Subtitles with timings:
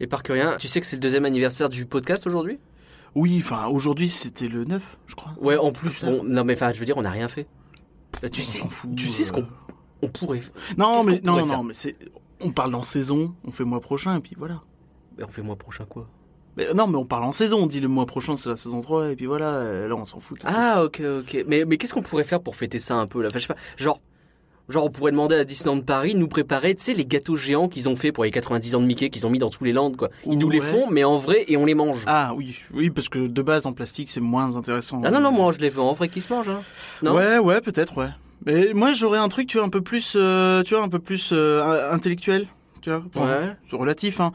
[0.00, 2.58] Et par que rien, tu sais que c'est le deuxième anniversaire du podcast aujourd'hui?
[3.14, 5.34] Oui, enfin, aujourd'hui, c'était le 9, je crois.
[5.40, 7.46] Ouais, en plus, bon, non mais enfin, je veux dire, on n'a rien fait.
[8.32, 9.72] Tu On sais, fout, tu sais ce qu'on euh.
[10.02, 10.42] on pourrait.
[10.76, 11.56] Non, mais qu'on non, non, faire?
[11.58, 11.96] non, mais c'est.
[12.40, 14.62] On parle en saison, on fait mois prochain, et puis voilà.
[15.16, 16.08] Mais on fait mois prochain quoi?
[16.56, 18.80] Mais, non, mais on parle en saison, on dit le mois prochain c'est la saison
[18.80, 20.38] 3, et puis voilà, euh, là on s'en fout.
[20.44, 21.44] Ah, ok, ok.
[21.46, 23.28] Mais, mais qu'est-ce qu'on pourrait faire pour fêter ça un peu là?
[23.28, 23.60] Enfin, je sais pas.
[23.76, 24.00] Genre,
[24.68, 27.68] genre, on pourrait demander à Disneyland Paris de nous préparer, tu sais, les gâteaux géants
[27.68, 29.72] qu'ils ont fait pour les 90 ans de Mickey, qu'ils ont mis dans tous les
[29.72, 30.10] landes, quoi.
[30.26, 32.02] Ils nous les font, mais en vrai, et on les mange.
[32.06, 35.00] Ah oui, oui, parce que de base en plastique c'est moins intéressant.
[35.04, 36.48] Ah non, non, moi je les veux en vrai qui se mangent.
[36.48, 36.60] Hein.
[37.02, 38.10] Non Ouais, ouais, peut-être, ouais.
[38.46, 40.98] Mais moi j'aurais un truc, tu vois, un peu plus, euh, tu vois, un peu
[41.00, 42.46] plus euh, intellectuel,
[42.82, 43.02] tu vois.
[43.14, 43.56] Enfin, Ouais.
[43.72, 44.32] relatif, hein.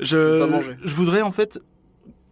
[0.00, 0.46] Je
[0.86, 1.60] voudrais en fait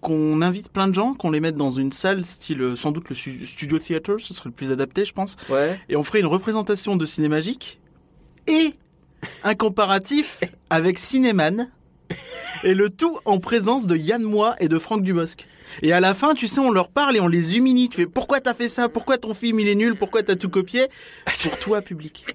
[0.04, 3.08] qu'on invite plein de gens, qu'on les mette dans une salle style, euh, sans doute
[3.08, 5.36] le stu- studio theater, ce serait le plus adapté, je pense.
[5.48, 5.80] Ouais.
[5.88, 7.80] Et on ferait une représentation de Cinémagique
[8.46, 8.74] et
[9.42, 10.40] un comparatif
[10.70, 11.68] avec Cinéman.
[12.62, 15.46] Et le tout en présence de Yann Moix et de Franck Dubosc.
[15.82, 17.88] Et à la fin, tu sais, on leur parle et on les humilie.
[17.88, 18.88] Tu fais pourquoi t'as fait ça?
[18.88, 19.96] Pourquoi ton film il est nul?
[19.96, 20.86] Pourquoi t'as tout copié?
[21.42, 22.26] Pour toi, public.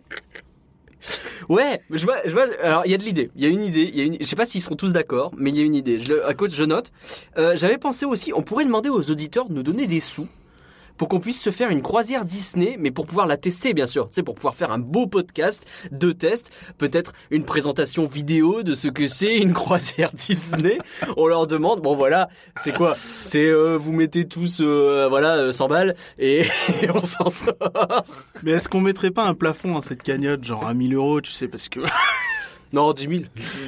[1.49, 2.17] Ouais, je vois.
[2.61, 3.31] Alors, il y a de l'idée.
[3.35, 3.89] Il y a une idée.
[3.93, 5.99] Il y sais pas s'ils seront tous d'accord, mais il y a une idée.
[6.25, 6.91] À côté, je note.
[7.37, 10.27] Euh, J'avais pensé aussi, on pourrait demander aux auditeurs de nous donner des sous
[10.99, 14.09] pour qu'on puisse se faire une croisière Disney, mais pour pouvoir la tester, bien sûr.
[14.11, 18.89] Sais, pour pouvoir faire un beau podcast de test, peut-être une présentation vidéo de ce
[18.89, 20.77] que c'est une croisière Disney.
[21.15, 22.95] On leur demande, bon voilà, c'est quoi?
[22.97, 26.41] C'est euh, vous mettez tous, euh, voilà, euh, 100 balles et,
[26.81, 27.55] et on s'en sort.
[28.43, 31.31] Mais est-ce qu'on mettrait pas un plafond à cette cagnotte, genre à 1000 euros, tu
[31.31, 31.79] sais, parce que.
[32.73, 33.21] Non, 10 000.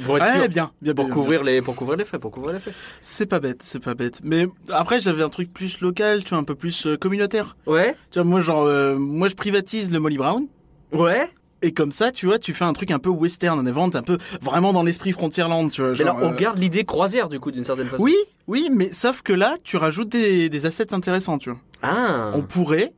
[0.04, 0.48] Pour être Ouais, sûr.
[0.48, 2.72] bien, bien, Pour bien, couvrir les, pour couvrir les frais, pour couvrir les frais.
[3.00, 4.20] C'est pas bête, c'est pas bête.
[4.22, 7.56] Mais après, j'avais un truc plus local, tu vois, un peu plus euh, communautaire.
[7.66, 10.46] Ouais, Tu vois, moi, genre, euh, moi, je privatise le Molly Brown.
[10.92, 11.28] ouais.
[11.64, 14.02] Et comme ça, tu vois, tu fais un truc un peu western, on invente un
[14.02, 15.90] peu vraiment dans l'esprit Frontierland, tu vois.
[15.92, 18.02] Mais genre, on euh, garde l'idée croisière, du coup, d'une certaine façon.
[18.02, 18.16] Oui,
[18.48, 21.60] oui, mais sauf que là, tu rajoutes des, des assets intéressants, tu vois.
[21.82, 22.32] Ah.
[22.34, 22.92] On pourrait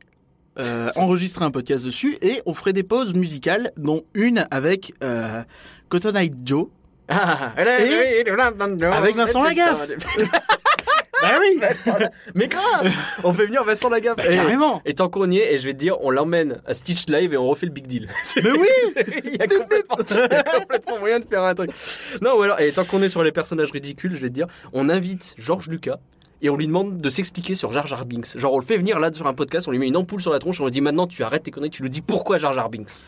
[0.59, 5.43] euh, enregistrer un podcast dessus et on ferait des pauses musicales, dont une avec euh,
[5.89, 6.67] Cotton Eye Joe.
[7.07, 7.53] Ah.
[7.55, 9.87] Avec Vincent Lagaffe.
[11.21, 11.59] Bah oui
[12.35, 12.91] Mais grave
[13.23, 14.17] On fait venir Vincent Lagaffe.
[14.17, 16.61] Bah, Et- Carrément Et tant qu'on y est, et je vais te dire, on l'emmène
[16.67, 18.07] à Stitch Live et on refait le big deal.
[18.43, 18.67] Mais oui
[19.23, 21.71] il, y a complètement, il y a complètement moyen de faire un truc.
[22.21, 24.47] Non, ou alors, et tant qu'on est sur les personnages ridicules, je vais te dire,
[24.73, 25.99] on invite Georges Lucas
[26.41, 28.37] et on lui demande de s'expliquer sur Jar Jar Binks.
[28.37, 30.31] Genre, on le fait venir là sur un podcast, on lui met une ampoule sur
[30.31, 32.53] la tronche on lui dit maintenant tu arrêtes tes conneries, tu nous dis pourquoi Jar
[32.53, 33.07] Jar Binks?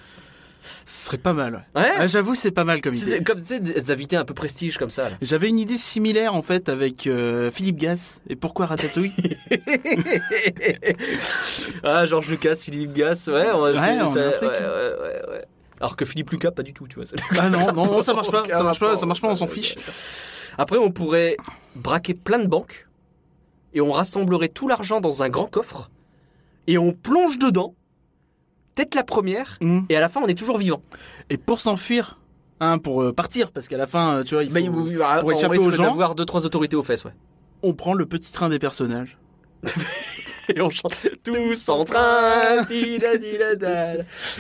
[0.86, 1.92] Ce serait pas mal, ouais.
[1.98, 3.24] Ah, J'avoue, c'est pas mal comme idée.
[3.24, 5.10] comme tu sais, des invités un peu prestige comme ça.
[5.22, 8.20] J'avais une idée similaire en fait avec euh, Philippe Gas.
[8.30, 9.14] Et pourquoi Ratatouille
[11.84, 14.50] ah, Georges Lucas, Philippe Gas, ouais, on, Ouais, on a c'est- un truc.
[14.50, 15.46] ouais, ouais, ouais, ouais.
[15.80, 17.06] Alors que Philippe Lucas, pas du tout, tu vois.
[17.38, 19.48] Ah non, non, non, ça marche pas, ça marche pas, ça marche pas, on s'en
[19.48, 19.76] fiche.
[20.58, 21.38] Après, on pourrait
[21.76, 22.88] braquer plein de banques
[23.74, 25.92] et on rassemblerait tout l'argent dans un grand coffre
[26.66, 27.76] et on plonge dedans,
[28.78, 29.82] tête la première, Hmm.
[29.90, 30.82] et à la fin, on est toujours vivant.
[31.30, 32.20] Et pour s'enfuir,
[32.60, 34.56] hein, pour euh, partir, parce qu'à la fin, euh, tu vois, il faut,
[35.00, 35.84] Bah, pour échapper risque aux gens.
[35.84, 37.14] d'avoir deux trois autorités aux fesses, ouais.
[37.64, 39.18] on prend le petit train des personnages.
[40.56, 40.96] Et on chante
[41.26, 42.64] tous en train.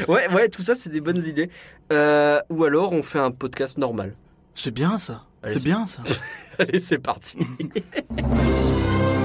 [0.07, 1.49] Ouais, ouais, tout ça, c'est des bonnes idées.
[1.91, 4.15] Euh, ou alors, on fait un podcast normal.
[4.55, 5.23] C'est bien ça.
[5.45, 6.03] C'est- bien ça.
[6.59, 7.37] Allez, c'est parti.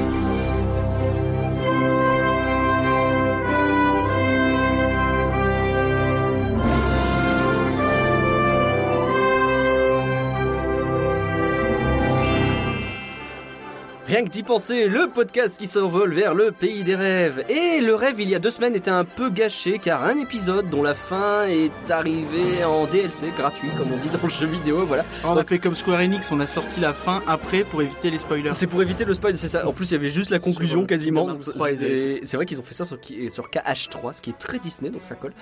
[14.12, 17.46] Rien que d'y penser, le podcast qui s'envole vers le pays des rêves.
[17.48, 20.68] Et le rêve, il y a deux semaines, était un peu gâché car un épisode
[20.68, 24.84] dont la fin est arrivé en DLC, gratuit, comme on dit dans le jeu vidéo,
[24.84, 25.06] voilà.
[25.24, 28.18] On a fait comme Square Enix, on a sorti la fin après pour éviter les
[28.18, 28.52] spoilers.
[28.52, 29.66] C'est pour éviter le spoil, c'est ça.
[29.66, 31.24] En plus, il y avait juste la conclusion Sur quasiment.
[31.24, 34.20] Kingdom Hearts 3, ils avaient fait C'est vrai qu'ils ont fait ça sur KH3, ce
[34.20, 35.32] qui est très Disney, donc ça colle.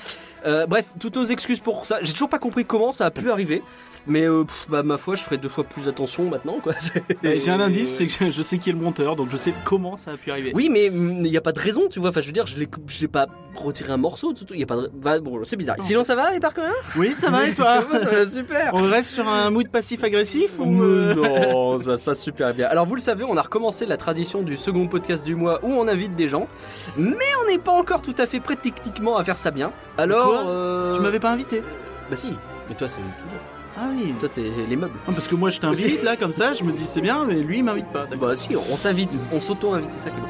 [0.47, 1.99] Euh, bref, toutes nos excuses pour ça.
[2.03, 3.65] J'ai toujours pas compris comment ça a pu arriver,
[4.07, 6.73] mais euh, pff, bah, ma foi, je ferai deux fois plus attention maintenant, quoi.
[7.23, 9.55] Et J'ai un indice, c'est que je, sais qui est le monteur, donc je sais
[9.65, 10.53] comment ça a pu arriver.
[10.55, 12.11] Oui, mais il n'y a pas de raison, tu vois.
[12.11, 13.27] Enfin, je veux dire, je l'ai je l'ai pas
[13.57, 14.47] retiré un morceau, tout.
[14.53, 14.91] Il y a pas de.
[14.95, 15.77] bah, bon, c'est bizarre.
[15.79, 15.85] Non.
[15.85, 17.81] Sinon, ça va, et par contre Oui, ça va et toi?
[18.01, 18.71] Ça va super.
[18.73, 22.67] On reste sur un mood passif-agressif ou euh, Non, ça passe super bien.
[22.69, 25.73] Alors vous le savez, on a recommencé la tradition du second podcast du mois où
[25.73, 26.49] on invite des gens,
[26.97, 29.73] mais on n'est pas encore tout à fait prêt techniquement à faire ça bien.
[29.99, 30.47] Alors, Quoi?
[30.47, 31.63] euh, Tu m'avais pas invité
[32.09, 32.33] Bah si,
[32.69, 33.41] mais toi c'est toujours.
[33.83, 34.13] Ah oui.
[34.21, 34.95] Toi c'est les meubles.
[35.09, 37.37] Non, parce que moi je t'invite là comme ça, je me dis c'est bien, mais
[37.37, 38.07] lui il m'invite pas.
[38.07, 40.29] Bah si, on s'invite, on s'auto-invite, c'est ça qui est bon.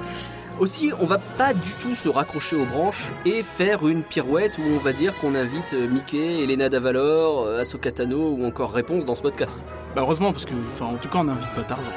[0.60, 4.62] Aussi, on va pas du tout se raccrocher aux branches et faire une pirouette où
[4.74, 9.22] on va dire qu'on invite Mickey, Elena Davalor, Ahsoka Tano ou encore Réponse dans ce
[9.22, 9.64] podcast.
[9.96, 11.90] Bah heureusement parce que, enfin, en tout cas, on n'invite pas Tarzan.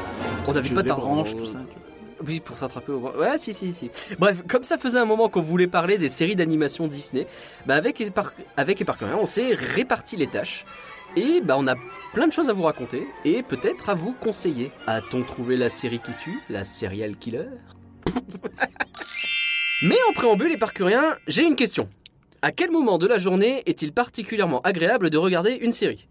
[0.48, 1.14] On n'invite pas Tarzan.
[1.14, 1.58] branches, tout ça.
[2.26, 3.92] Oui, pour s'attraper au Ouais, si, si, si.
[4.18, 7.28] Bref, comme ça faisait un moment qu'on voulait parler des séries d'animation Disney,
[7.68, 10.66] bah avec, Épar- avec Éparcurien, on s'est réparti les tâches.
[11.16, 11.76] Et bah on a
[12.12, 14.72] plein de choses à vous raconter et peut-être à vous conseiller.
[14.88, 17.46] A-t-on trouvé la série qui tue La serial killer?
[19.84, 21.88] Mais en préambule, Éparcurien, j'ai une question.
[22.42, 26.08] À quel moment de la journée est-il particulièrement agréable de regarder une série?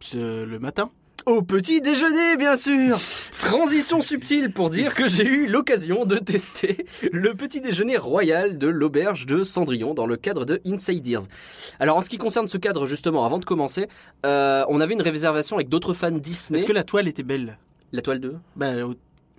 [0.00, 0.90] C'est le matin?
[1.28, 2.98] Au petit déjeuner, bien sûr
[3.38, 8.66] Transition subtile pour dire que j'ai eu l'occasion de tester le petit déjeuner royal de
[8.66, 11.24] l'auberge de Cendrillon dans le cadre de Inside Ears.
[11.80, 13.88] Alors en ce qui concerne ce cadre, justement, avant de commencer,
[14.24, 16.60] euh, on avait une réservation avec d'autres fans Disney.
[16.60, 17.58] Est-ce que la toile était belle?
[17.92, 18.94] La toile 2 Bah au,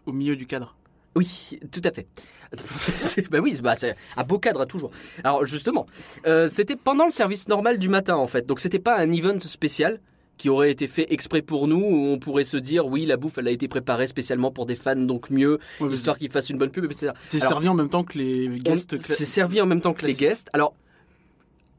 [0.06, 0.76] au milieu du cadre.
[1.16, 2.06] Oui, tout à fait.
[3.32, 4.92] bah oui, bah c'est un beau cadre toujours.
[5.24, 5.88] Alors justement,
[6.28, 9.40] euh, c'était pendant le service normal du matin en fait, donc c'était pas un event
[9.40, 10.00] spécial
[10.40, 13.38] qui aurait été fait exprès pour nous où on pourrait se dire oui la bouffe
[13.38, 16.58] elle a été préparée spécialement pour des fans donc mieux Ouais, histoire qu'ils fassent une
[16.58, 17.12] bonne pub etc.
[17.28, 18.98] C'est servi en même temps que les guests.
[18.98, 20.50] C'est servi en même temps que les guests.
[20.54, 20.74] Alors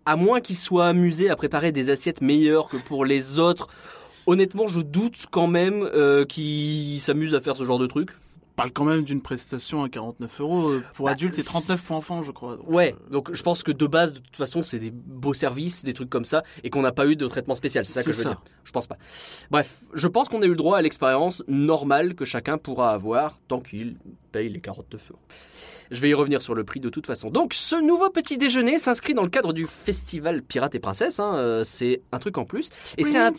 [0.05, 3.69] à moins qu'ils soient amusés à préparer des assiettes meilleures que pour les autres.
[4.27, 8.11] Honnêtement, je doute quand même euh, qu'ils s'amusent à faire ce genre de truc.
[8.61, 11.83] On parle quand même d'une prestation à 49 euros euh, pour Bah, adultes et 39
[11.83, 12.57] pour enfants, je crois.
[12.57, 15.33] Donc, Ouais, euh, donc je pense que de base, de toute façon, c'est des beaux
[15.33, 17.87] services, des trucs comme ça, et qu'on n'a pas eu de traitement spécial.
[17.87, 18.29] C'est ça que je veux ça.
[18.31, 18.43] dire.
[18.65, 18.99] Je pense pas.
[19.51, 23.39] Bref, je pense qu'on a eu le droit à l'expérience normale que chacun pourra avoir
[23.49, 23.97] tant qu'il
[24.31, 25.21] paye les 49 euros.
[25.91, 27.31] Je vais y revenir sur le prix de toute façon.
[27.31, 31.19] Donc, ce nouveau petit déjeuner s'inscrit dans le cadre du festival Pirates et Princesses.
[31.19, 32.71] hein, euh, c'est un truc en plus.
[32.97, 33.33] Et c'est un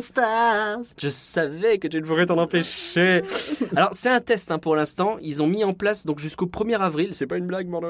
[0.00, 0.80] stars.
[0.98, 3.22] je savais que tu ne pourrais t'en empêcher.
[3.76, 5.16] Alors, c'est un test hein, pour l'instant.
[5.20, 7.10] Ils ont mis en place donc jusqu'au 1er avril.
[7.12, 7.82] C'est pas une blague, mort.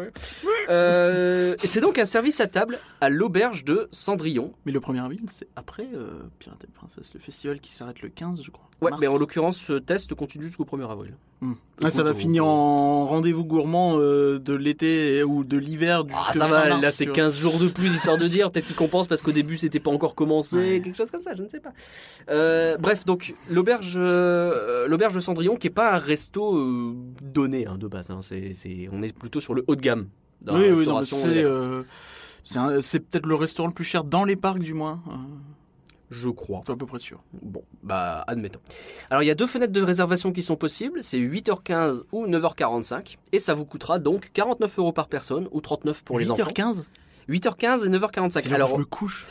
[0.68, 4.52] Euh, et c'est donc un service à table à l'auberge de Cendrillon.
[4.64, 8.08] Mais le 1er avril, c'est après euh, Pirates et Princesses, le festival qui s'arrête le
[8.08, 8.68] 15, je crois.
[8.82, 9.00] Ouais, Mars.
[9.00, 11.14] mais en l'occurrence, ce test continue jusqu'au 1er avril.
[11.40, 11.54] Hmm.
[11.82, 16.04] Ah, ça va finir on- en rendez-vous gourmand euh, de l'été ou de l'hiver.
[16.12, 17.16] Ah, ça va, mars, là c'est tu vois.
[17.16, 18.50] 15 jours de plus, histoire de dire.
[18.52, 20.80] Peut-être qu'ils compensent parce qu'au début c'était pas encore commencé, Ouais.
[20.84, 21.72] quelque chose comme ça, je ne sais pas.
[22.30, 27.66] Euh, bref, donc l'auberge euh, l'auberge de Cendrillon qui est pas un resto euh, donné
[27.66, 28.10] hein, de base.
[28.10, 28.20] hein,
[28.92, 30.08] on est plutôt sur le haut de gamme.
[30.42, 30.86] dans Oui, la oui,
[31.44, 31.82] euh,
[32.82, 35.00] c'est peut-être le restaurant le plus cher dans les parcs, du moins.
[36.10, 36.60] Je crois.
[36.60, 37.20] je suis à peu près sûr.
[37.42, 38.60] Bon, bah admettons.
[39.10, 43.16] Alors il y a deux fenêtres de réservation qui sont possibles, c'est 8h15 ou 9h45,
[43.32, 46.44] et ça vous coûtera donc 49 euros par personne ou 39 pour les enfants.
[46.44, 46.84] 8h15
[47.28, 48.30] 8h15 et 9h45.
[48.40, 49.26] C'est l'heure où Alors je me couche.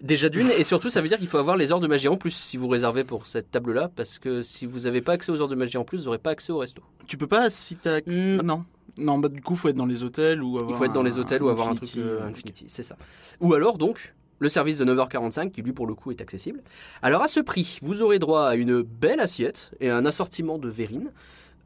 [0.00, 2.16] déjà d'une, et surtout ça veut dire qu'il faut avoir les heures de magie en
[2.16, 5.40] plus si vous réservez pour cette table-là, parce que si vous n'avez pas accès aux
[5.40, 6.82] heures de magie en plus, vous n'aurez pas accès au resto.
[7.08, 7.98] Tu peux pas si t'as.
[8.06, 8.36] Hmm.
[8.38, 8.64] Ah, non.
[8.98, 10.70] Non, bah du coup, faut être dans les hôtels ou avoir.
[10.70, 12.96] Il faut être dans les un- hôtels ou avoir un truc euh, Infinity, c'est ça.
[13.40, 16.62] Ou alors donc le service de 9h45 qui lui pour le coup est accessible.
[17.00, 20.68] Alors à ce prix, vous aurez droit à une belle assiette et un assortiment de
[20.68, 21.12] verrines.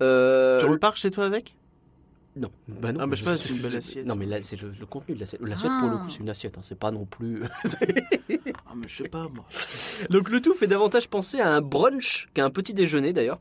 [0.03, 1.57] Euh, Tu repars chez toi avec?
[2.37, 3.01] Non, bah non.
[3.01, 4.05] Ah, bah, je sais pas, c'est une belle assiette.
[4.07, 5.41] Non, mais là, c'est le, le contenu de l'assiette.
[5.43, 6.03] L'assiette, pour le Ah.
[6.05, 6.59] coup, c'est une assiette.
[6.59, 7.43] hein, c'est pas non plus.
[8.69, 9.45] Ah, mais je sais pas, moi.
[10.11, 13.39] Donc le tout fait davantage penser à un brunch qu'à un petit déjeuner d'ailleurs,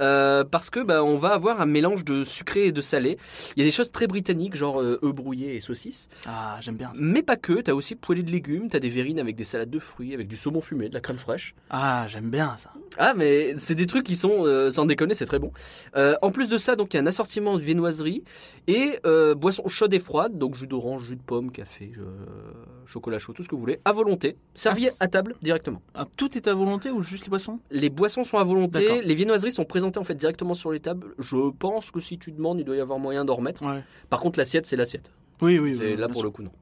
[0.00, 3.18] Euh, parce que bah, on va avoir un mélange de sucré et de salé.
[3.56, 6.76] Il y a des choses très britanniques, genre euh, œufs brouillés et saucisses, Ah, j'aime
[6.76, 7.00] bien ça.
[7.02, 7.60] mais pas que.
[7.60, 10.36] T'as aussi poêlé de légumes, t'as des verrines avec des salades de fruits, avec du
[10.36, 11.54] saumon fumé, de la crème fraîche.
[11.70, 12.72] Ah, j'aime bien ça.
[12.98, 15.52] Ah, mais c'est des trucs qui sont, euh, sans déconner, c'est très bon.
[16.22, 18.22] En plus de ça, donc il y a un assortiment de viennoiseries
[18.66, 22.04] et euh, boissons chaudes et froides, donc jus d'orange, jus de pomme, café, euh,
[22.86, 25.80] chocolat chaud, tout ce que vous voulez, à volonté, servi Ah, à table directement.
[25.94, 27.60] Ah, tout est à volonté ou juste les boissons?
[27.70, 31.14] Les boissons sont à volonté, les viennoiseries sont présentées en fait directement sur les tables.
[31.18, 33.64] Je pense que si tu demandes, il doit y avoir moyen d'en remettre.
[33.64, 33.82] Ouais.
[34.10, 35.12] Par contre, l'assiette, c'est l'assiette.
[35.40, 35.74] Oui, oui.
[35.74, 36.24] c'est oui, là pour sûr.
[36.24, 36.52] le coup, non.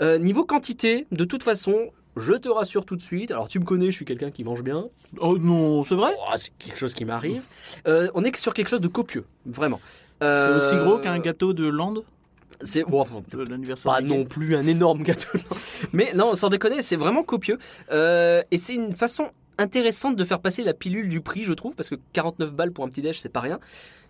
[0.00, 3.30] Euh, niveau quantité, de toute façon, je te rassure tout de suite.
[3.30, 4.88] Alors, tu me connais, je suis quelqu'un qui mange bien.
[5.18, 6.12] Oh non, c'est vrai?
[6.18, 7.42] Oh, c'est quelque chose qui m'arrive.
[7.86, 9.80] Euh, on est sur quelque chose de copieux, vraiment.
[10.20, 11.96] C'est Euh, aussi gros qu'un gâteau de Land
[12.62, 13.04] C'est bon,
[13.84, 15.38] pas non plus un énorme gâteau.
[15.92, 17.58] Mais non, sans déconner, c'est vraiment copieux.
[17.90, 21.76] Euh, et c'est une façon intéressante de faire passer la pilule du prix, je trouve,
[21.76, 23.60] parce que 49 balles pour un petit déj, c'est pas rien.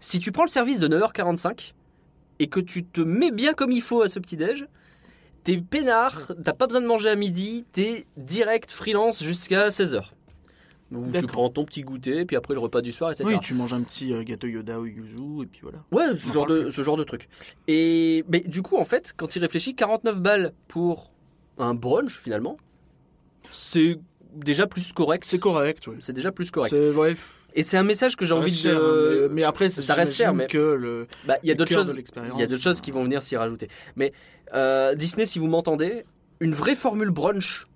[0.01, 1.73] Si tu prends le service de 9h45
[2.39, 4.67] et que tu te mets bien comme il faut à ce petit déj,
[5.43, 10.03] t'es peinard, t'as pas besoin de manger à midi, t'es direct freelance jusqu'à 16h.
[10.93, 13.25] Où tu prends ton petit goûter, puis après le repas du soir, etc.
[13.27, 15.79] Oui, tu manges un petit euh, gâteau Yoda au yuzu et puis voilà.
[15.91, 17.29] Ouais, ce genre, de, ce genre de truc.
[17.67, 21.11] Et mais du coup, en fait, quand il réfléchit, 49 balles pour
[21.59, 22.59] un brunch, finalement,
[23.49, 23.99] c'est
[24.35, 25.25] déjà plus correct.
[25.25, 25.97] C'est correct, ouais.
[26.01, 26.75] C'est déjà plus correct.
[26.75, 27.15] Ouais,
[27.55, 28.57] Et c'est un message que j'ai envie de.
[28.57, 30.49] cher, hein, mais, mais après, ça reste cher, mais-.
[31.27, 31.95] Bah, il y a d'autres choses.
[32.35, 33.69] Il y a d'autres choses qui euh, vont venir s'y rajouter.
[33.97, 34.13] Mais
[34.55, 36.05] euh, Disney, si vous m'entendez,
[36.41, 37.67] une vraie formule brunch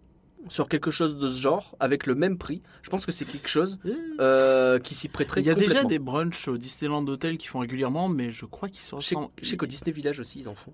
[0.49, 3.49] sur quelque chose de ce genre avec le même prix, je pense que c'est quelque
[3.49, 3.78] chose
[4.21, 7.59] euh, qui s'y prêterait Il y a déjà des brunchs au Disneyland Hotel qui font
[7.61, 10.55] régulièrement, mais je crois qu'ils sont Je sais, sais qu'au Disney Village aussi, ils en
[10.55, 10.73] font.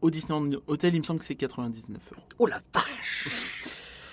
[0.00, 2.22] au Disneyland Hotel, il me semble que c'est 99 euros.
[2.38, 3.64] Oh la vache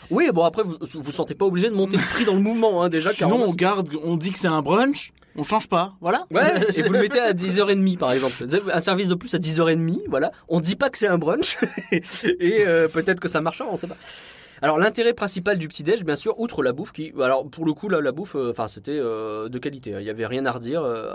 [0.09, 2.83] Oui, bon après, vous vous sentez pas obligé de monter le prix dans le mouvement,
[2.83, 3.11] hein, déjà.
[3.11, 6.25] Sinon, car on garde, on dit que c'est un brunch, on change pas, voilà.
[6.31, 8.45] Ouais, et vous le mettez à 10h30 par exemple.
[8.73, 10.31] Un service de plus à 10h30, voilà.
[10.47, 11.57] On dit pas que c'est un brunch,
[11.91, 13.97] et euh, peut-être que ça marchera, on sait pas.
[14.61, 17.89] Alors l'intérêt principal du petit-déj, bien sûr, outre la bouffe, qui, alors pour le coup
[17.89, 19.99] là, la bouffe, euh, enfin c'était euh, de qualité, hein.
[19.99, 20.83] il y avait rien à redire.
[20.83, 21.13] euh,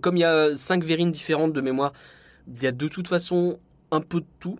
[0.00, 1.92] comme il y a cinq verrines différentes de mémoire,
[2.48, 3.58] il y a de toute façon
[3.90, 4.56] un peu de tout.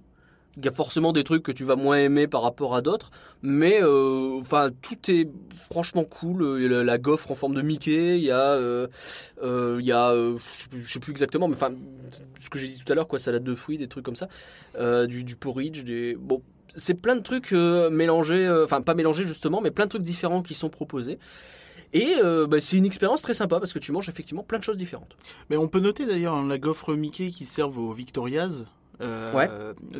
[0.56, 3.10] Il y a forcément des trucs que tu vas moins aimer par rapport à d'autres,
[3.42, 6.60] mais enfin tout est franchement cool.
[6.60, 8.56] Il y a la, gaufre en forme de Mickey, il y a,
[9.42, 11.72] il y a, je sais plus- exactement, mais enfin
[12.40, 14.28] ce que j'ai dit tout à l'heure, quoi, salade de fruits, des trucs comme ça,
[15.08, 16.40] du, du porridge, des bon,
[16.76, 20.02] c'est plein de trucs euh, mélangés, euh, enfin pas mélangés justement, mais plein de trucs
[20.02, 21.18] différents qui sont proposés.
[21.92, 24.64] Et euh, bah, c'est une expérience très sympa parce que tu manges effectivement plein de
[24.64, 25.16] choses différentes.
[25.48, 28.64] Mais on peut noter d'ailleurs hein, la gaufre Mickey qui servent aux Victorias.
[29.00, 29.48] Euh, Ouais.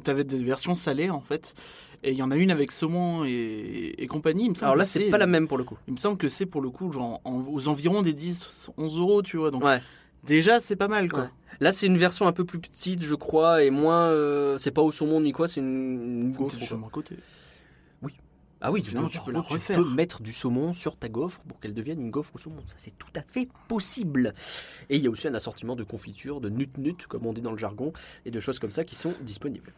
[0.03, 1.55] T'avais des versions salées en fait.
[2.03, 4.45] Et il y en a une avec saumon et, et compagnie.
[4.45, 5.79] Il me semble Alors là, c'est pas la même pour le coup.
[5.89, 8.99] Il me semble que c'est pour le coup genre en- aux environs des 10, 11
[8.99, 9.51] euros, tu vois.
[9.51, 9.81] Donc Ouais.
[10.27, 11.21] Déjà, c'est pas mal quoi.
[11.23, 11.31] Ouais.
[11.61, 14.07] Là, c'est une version un peu plus petite, je crois, et moins.
[14.09, 16.59] euh, c'est pas au saumon ni quoi, c'est une, une C'est gaufre.
[16.59, 17.17] justement à côté.
[18.67, 19.43] Ah oui, tu, peux, tu la
[19.77, 22.63] peux mettre du saumon sur ta gaufre pour qu'elle devienne une gaufre au saumon.
[22.65, 24.33] Ça, c'est tout à fait possible.
[24.89, 27.51] Et il y a aussi un assortiment de confitures, de nut-nut, comme on dit dans
[27.53, 27.93] le jargon,
[28.25, 29.75] et de choses comme ça qui sont disponibles.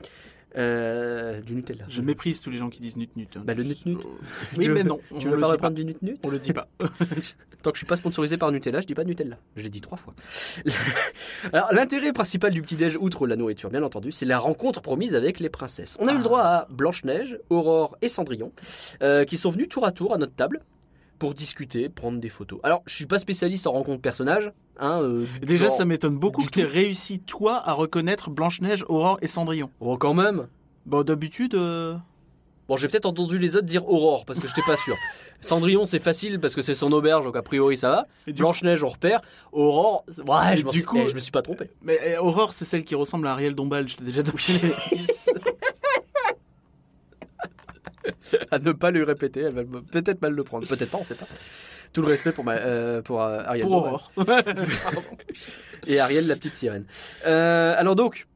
[0.56, 1.84] Euh, du Nutella.
[1.88, 3.28] Je méprise tous les gens qui disent nut nut.
[3.36, 3.42] hein.
[3.44, 3.98] Bah, le nut-nut.
[4.56, 4.98] Oui, Tu mais non.
[5.20, 6.68] Tu veux pas reprendre du nut-nut On le dit pas.
[7.62, 9.36] Tant que je suis pas sponsorisé par Nutella, je dis pas Nutella.
[9.56, 10.14] Je l'ai dit trois fois.
[11.52, 15.14] Alors l'intérêt principal du petit déj, outre la nourriture bien entendu, c'est la rencontre promise
[15.14, 15.96] avec les princesses.
[16.00, 18.52] On a eu le droit à Blanche-Neige, Aurore et Cendrillon,
[19.02, 20.60] euh, qui sont venus tour à tour à notre table
[21.18, 22.61] pour discuter, prendre des photos.
[22.62, 24.52] Alors je suis pas spécialiste en rencontre personnage.
[24.78, 28.85] Hein, euh, Déjà, genre- ça m'étonne beaucoup que tu aies réussi, toi, à reconnaître Blanche-Neige,
[28.88, 29.70] Aurore et Cendrillon.
[29.80, 30.49] Oh, quand même.
[30.85, 31.96] Bon, d'habitude, euh,
[32.68, 34.96] Bon, j'ai peut-être entendu les autres dire Aurore parce que j'étais pas sûr.
[35.40, 37.88] Cendrillon, c'est facile parce que c'est son auberge, donc a priori ça
[38.26, 38.32] va.
[38.32, 39.20] Blanche-Neige, on repère.
[39.52, 41.70] Aurore, ouais, je, du suis- coup- eh, je me suis pas trompé.
[41.80, 44.38] Mais euh, Aurore, c'est celle qui ressemble à Ariel Dombal, je t'ai déjà donné.
[48.50, 49.40] à ne pas lui répéter.
[49.40, 51.26] Elle va peut-être mal le prendre, peut-être pas, on sait pas.
[51.92, 53.64] Tout le respect pour, ma, euh, pour euh, Ariel.
[53.66, 53.75] pour.
[53.76, 54.12] Aurore.
[55.86, 56.84] Et Ariel, la petite sirène.
[57.26, 58.26] Euh, alors donc,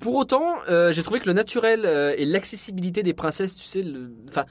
[0.00, 0.56] pour autant,
[0.90, 1.84] j'ai trouvé que le naturel
[2.16, 4.44] et l'accessibilité des princesses, tu sais, le- enfin.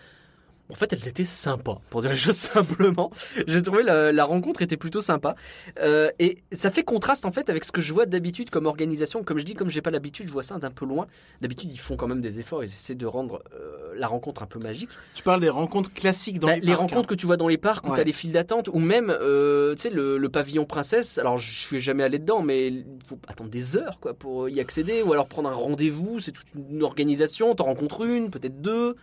[0.69, 3.11] En fait, elles étaient sympas, pour dire les choses simplement.
[3.47, 5.35] J'ai trouvé la, la rencontre était plutôt sympa.
[5.79, 9.23] Euh, et ça fait contraste en fait avec ce que je vois d'habitude comme organisation.
[9.23, 11.07] Comme je dis, comme j'ai pas l'habitude, je vois ça d'un peu loin.
[11.41, 14.45] D'habitude, ils font quand même des efforts, ils essaient de rendre euh, la rencontre un
[14.45, 14.89] peu magique.
[15.15, 17.47] tu parles des rencontres classiques dans Bah, les, les parcs, rencontres que tu vois dans
[17.47, 17.95] les parcs où Ouais.
[17.95, 21.37] tu as les files d'attente ou même euh, tu sais le, le pavillon princesse alors
[21.37, 25.01] je suis jamais allé dedans mais il faut attendre des heures quoi pour y accéder
[25.01, 28.95] ou alors prendre un rendez-vous c'est toute une organisation t'en rencontres une peut-être deux hein.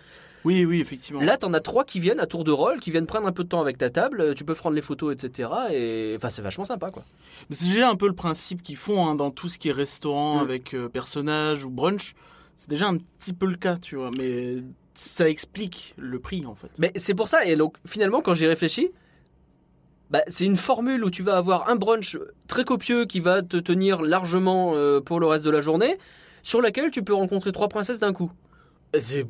[0.45, 1.21] Oui, oui, effectivement.
[1.21, 3.45] là t'en as trois qui viennent à tour de rôle qui viennent prendre un peu
[3.45, 6.43] de temps avec ta table euh, tu peux prendre les photos etc et enfin c'est
[6.43, 7.05] vachement sympa quoi
[7.49, 9.73] Mais C'est déjà un peu le principe qu'ils font hein, dans tout ce qui est
[9.73, 10.41] restaurant Mm.
[10.41, 12.15] avec euh, personnage ou brunch.
[12.57, 14.11] C'est déjà un petit peu le cas, tu vois.
[14.17, 14.59] Mais
[14.95, 16.69] ça explique le prix, en fait.
[16.79, 18.91] Mais c'est pour ça, et donc finalement, quand j'y réfléchis,
[20.11, 23.57] bah, c'est une formule où tu vas avoir un brunch très copieux qui va te
[23.57, 25.99] tenir largement euh, pour le reste de la journée,
[26.43, 28.31] sur laquelle tu peux rencontrer trois princesses d'un coup.
[29.01, 29.27] C'est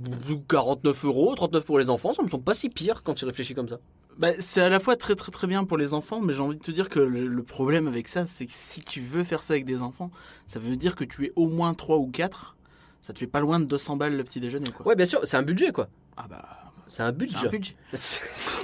[0.48, 3.54] 49 euros, 39 pour les enfants, ça me semble pas si pire quand tu réfléchis
[3.54, 3.78] comme ça.
[4.16, 6.56] Bah, c'est à la fois très très très bien pour les enfants, mais j'ai envie
[6.56, 9.42] de te dire que le, le problème avec ça, c'est que si tu veux faire
[9.42, 10.10] ça avec des enfants,
[10.46, 12.56] ça veut dire que tu es au moins 3 ou 4.
[13.00, 14.86] Ça te fait pas loin de 200 balles le petit déjeuner, quoi.
[14.86, 15.88] Ouais, bien sûr, c'est un budget quoi.
[16.16, 16.46] Ah bah,
[16.86, 17.36] C'est un budget.
[17.36, 17.74] c'est un budget.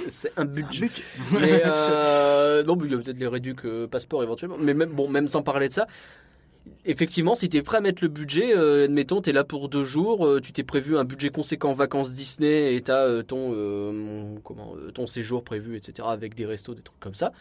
[0.09, 0.87] C'est un budget.
[0.87, 1.03] budget.
[1.33, 4.57] Mais euh, non, mais il y a peut-être les réducs euh, passeport éventuellement.
[4.59, 5.85] Mais même, bon, même sans parler de ça,
[6.85, 9.69] effectivement, si tu es prêt à mettre le budget, euh, admettons, tu es là pour
[9.69, 13.51] deux jours, euh, tu t'es prévu un budget conséquent vacances Disney et tu as ton,
[13.53, 17.31] euh, comment, euh, ton séjour prévu, etc., avec des restos, des trucs comme ça.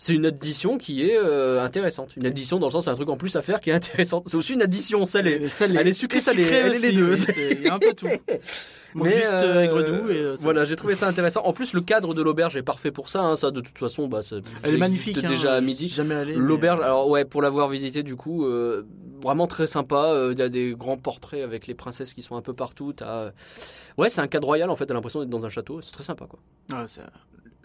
[0.00, 2.14] C'est une addition qui est euh, intéressante.
[2.16, 4.24] Une addition dans le sens, c'est un truc en plus à faire qui est intéressante.
[4.28, 5.48] C'est aussi une addition salée.
[5.48, 5.76] Salé.
[5.78, 6.44] Elle est sucrée, salée.
[6.44, 7.14] sucrée Elle est les deux.
[7.36, 8.06] Il y a un peu tout.
[8.94, 11.42] Bon, Mais, juste euh, euh, aigre doux et euh, voilà, j'ai trouvé ça intéressant.
[11.44, 13.20] En plus, le cadre de l'auberge est parfait pour ça.
[13.20, 13.36] hein.
[13.36, 15.18] Ça, de toute façon, bah, ça, Elle ça est magnifique.
[15.18, 15.88] hein, déjà à midi.
[15.88, 16.32] Jamais allé.
[16.32, 18.86] mais- L'auberge, alors ouais, pour l'avoir visité, du coup, euh,
[19.22, 20.06] vraiment très sympa.
[20.14, 22.94] Euh, Il y a des grands portraits avec les princesses qui sont un peu partout.
[22.94, 23.32] T'as-
[23.98, 24.86] Ouais, c'est un cadre royal en fait.
[24.86, 25.82] T'as l'impression d'être dans un château.
[25.82, 26.38] C'est très sympa quoi.
[26.72, 26.86] Ah,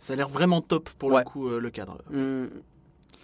[0.03, 1.19] ça, a l'air vraiment top pour Ouais.
[1.19, 1.97] le coup, euh, le cadre.
[2.13, 2.49] Hum.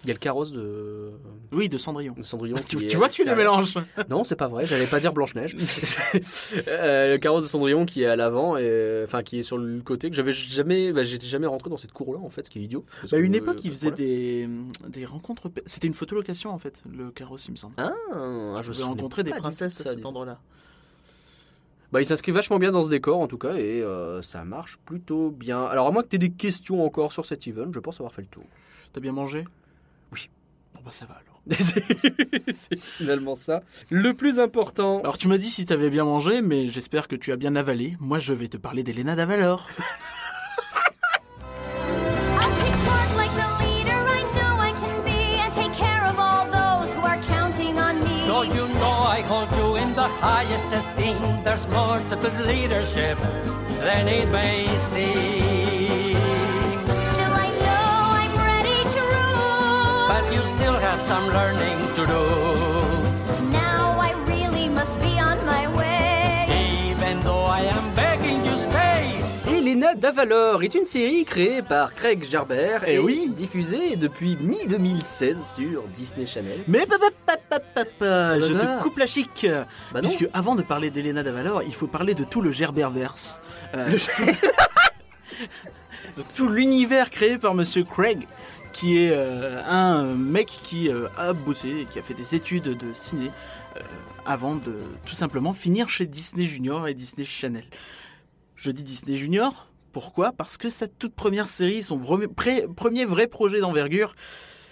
[0.05, 1.11] Il y a le carrosse de,
[1.51, 2.13] Oui, de Cendrillon.
[2.17, 2.55] de Cendrillon.
[2.65, 3.73] Tu, est tu vois tu les mélanges.
[4.09, 4.65] Non, c'est pas vrai.
[4.65, 5.57] J'allais pas dire Blanche Neige.
[6.67, 10.09] le carrosse de Cendrillon qui est à l'avant et enfin qui est sur le côté
[10.09, 12.63] que j'avais jamais, bah, j'étais jamais rentré dans cette cour-là en fait, ce qui est
[12.63, 12.85] idiot.
[13.11, 14.47] Bah, une euh, époque, ils faisaient des,
[14.87, 15.51] des rencontres.
[15.65, 17.73] C'était une photolocation en fait, le carrosse, il me semble.
[17.77, 17.91] Ah,
[18.63, 20.39] je je rencontrer des princesses à cet endroit-là.
[21.91, 24.77] Bah, il s'inscrit vachement bien dans ce décor en tout cas et euh, ça marche
[24.85, 25.63] plutôt bien.
[25.65, 28.13] Alors à moins que tu aies des questions encore sur cet event, je pense avoir
[28.13, 28.45] fait le tour.
[28.93, 29.45] T'as bien mangé?
[30.11, 30.29] Oui.
[30.75, 31.41] Bon bah ça va alors.
[31.59, 31.83] c'est
[32.55, 34.99] c'est finalement ça le plus important.
[34.99, 37.97] Alors tu m'as dit si t'avais bien mangé, mais j'espère que tu as bien avalé.
[37.99, 39.67] Moi je vais te parler d'Elena Davalor.
[50.79, 53.17] highest esteem, there's more to good leadership
[53.79, 56.15] than it may seem.
[57.13, 60.07] Still, I know I'm ready to rule.
[60.07, 62.78] But you still have some learning to do.
[69.79, 73.31] Elena Davalor est une série créée par Craig Gerber Eh et oui.
[73.33, 76.65] diffusée depuis mi-2016 sur Disney Channel.
[76.67, 79.47] Mais papa, papa, papa, je te coupe la chic.
[79.93, 80.01] Bah non.
[80.01, 83.39] Puisque avant de parler d'Elena Davalor, il faut parler de tout le Gerberverse.
[83.73, 83.89] Euh,
[86.17, 88.27] donc, tout l'univers créé par Monsieur Craig,
[88.73, 92.77] qui est euh, un mec qui euh, a bossé et qui a fait des études
[92.77, 93.31] de ciné
[93.77, 93.79] euh,
[94.25, 97.63] avant de tout simplement finir chez Disney Junior et Disney Channel.
[98.57, 99.67] Je dis Disney Junior.
[99.91, 100.31] Pourquoi?
[100.31, 104.13] Parce que sa toute première série, son premier vrai projet d'envergure,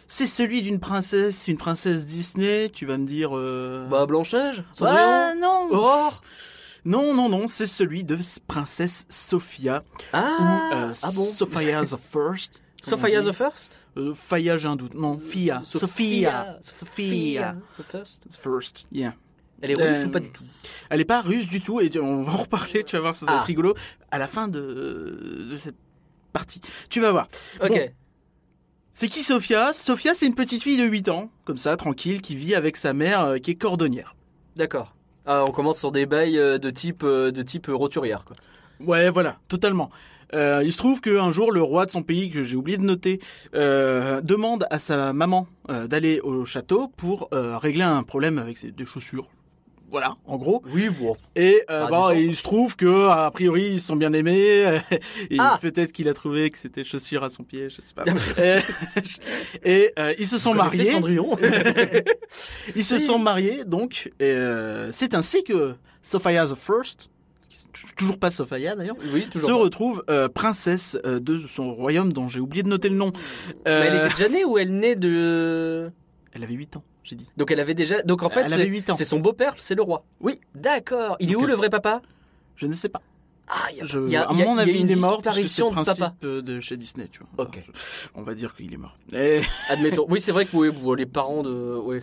[0.08, 2.70] c'est celui d'une princesse, une princesse Disney.
[2.70, 3.32] Tu vas me dire.
[3.38, 6.22] euh, Bah Blanche-Neige ah, non Aurore
[6.86, 9.84] Non, non, non, c'est celui de Princesse Sophia.
[10.14, 12.62] Ah, ou euh, ah bon Sophia the First.
[12.82, 13.82] Sophia the First?
[13.98, 14.94] Euh, Faya, j'ai un doute.
[14.94, 15.62] Non, Fia.
[15.64, 16.58] So- Sophia.
[16.62, 17.56] Sophia.
[17.76, 19.14] The First The First, yeah.
[19.62, 20.44] Elle est russe Euh, ou pas du tout
[20.90, 23.26] Elle est pas russe du tout et on va en reparler, tu vas voir, ça
[23.26, 23.38] va Ah.
[23.38, 23.74] être rigolo
[24.12, 25.76] à la fin de, de cette
[26.34, 26.62] partie.
[26.90, 27.28] Tu vas voir.
[27.62, 27.70] Ok.
[27.70, 27.80] Bon.
[28.92, 29.74] C'est qui Sophia?
[29.74, 32.94] Sophia, c'est une petite fille de 8 ans, comme ça, tranquille, qui vit avec sa
[32.94, 34.16] mère euh, qui est cordonnière.
[34.55, 34.96] D'accord.
[35.25, 38.36] Ah, on commence sur des bails euh, de type, de type roturière, quoi.
[38.79, 39.90] Ouais, voilà, totalement.
[40.34, 42.84] Euh, il se trouve qu'un jour, le roi de son pays, que j'ai oublié de
[42.84, 43.20] noter,
[43.55, 48.72] euh, demande à sa maman euh, d'aller au château pour régler un problème avec ses,
[48.72, 49.29] des chaussures.
[49.90, 50.62] Voilà, en gros.
[50.74, 51.16] Oui, bon.
[51.36, 54.82] Et euh, du sens, il se trouve que a priori ils se sont bien aimés.
[55.30, 55.58] et Ah.
[55.62, 58.04] peut-être qu'il a trouvé que c'était chaussures à son pied, je sais pas.
[58.38, 58.60] et
[59.64, 60.84] et, euh, ils se sont Vous mariés.
[60.92, 61.38] Cendrillon
[62.76, 63.02] Ils se Oui.
[63.02, 67.10] sont mariés, donc et, euh, c'est ainsi que Sophia the First,
[67.50, 69.54] qui est toujours pas Sophia d'ailleurs, Oui, se pas.
[69.54, 73.12] retrouve euh, princesse euh, de son royaume dont j'ai oublié de noter le nom.
[73.66, 75.90] Mais elle était déjà née ou elle naît de.
[76.34, 77.27] elle avait 8 ans, j'ai dit.
[77.37, 78.01] Donc elle avait déjà.
[78.03, 80.03] Donc en fait, c'est- son beau-père, c'est le roi.
[80.20, 80.39] Oui.
[80.55, 81.15] D'accord.
[81.20, 82.01] Il est où le vrai papa?
[82.55, 83.01] Je ne sais pas.
[83.50, 84.61] Ah, il y a, Je, y a- à il y a- mon il y a
[84.63, 86.15] avis, une il est mort parce que c'est le de papa.
[86.25, 87.50] euh, de chez Disney, tu vois.
[87.55, 87.61] Je-
[88.13, 88.98] on va dire qu'il est mort.
[89.13, 89.39] Et
[89.70, 90.05] Admettons.
[90.09, 91.79] Oui, c'est vrai que oui, les parents de.
[91.81, 92.00] Oui.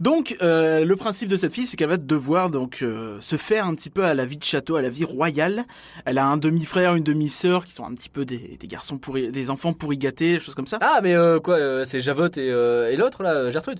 [0.00, 3.66] donc, euh, le principe de cette fille, c'est qu'elle va devoir donc euh, se faire
[3.66, 5.64] un petit peu à la vie de château, à la vie royale.
[6.06, 9.30] Elle a un demi-frère, une demi-sœur qui sont un petit peu des, des garçons pourris,
[9.30, 10.78] des enfants pourris gâtés, des choses comme ça.
[10.80, 13.78] Ah, mais euh, quoi C'est Javotte et, et l'autre là, Gertrude?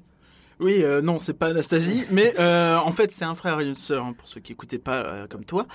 [0.60, 3.74] Oui, euh, non, c'est pas Anastasie, mais euh, en fait, c'est un frère et une
[3.74, 5.66] sœur, hein, pour ceux qui écoutaient pas euh, comme toi.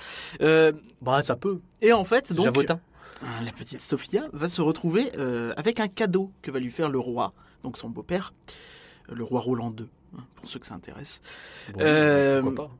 [1.02, 1.60] Bah, ça peut.
[1.82, 2.80] et en fait, donc, Javotin.
[3.44, 5.10] la petite Sophia va se retrouver
[5.56, 8.32] avec un cadeau que va lui faire le roi, donc son beau-père,
[9.12, 11.20] le roi Roland II, hein, pour ceux que ça intéresse,
[11.74, 12.70] Bon, pourquoi pas.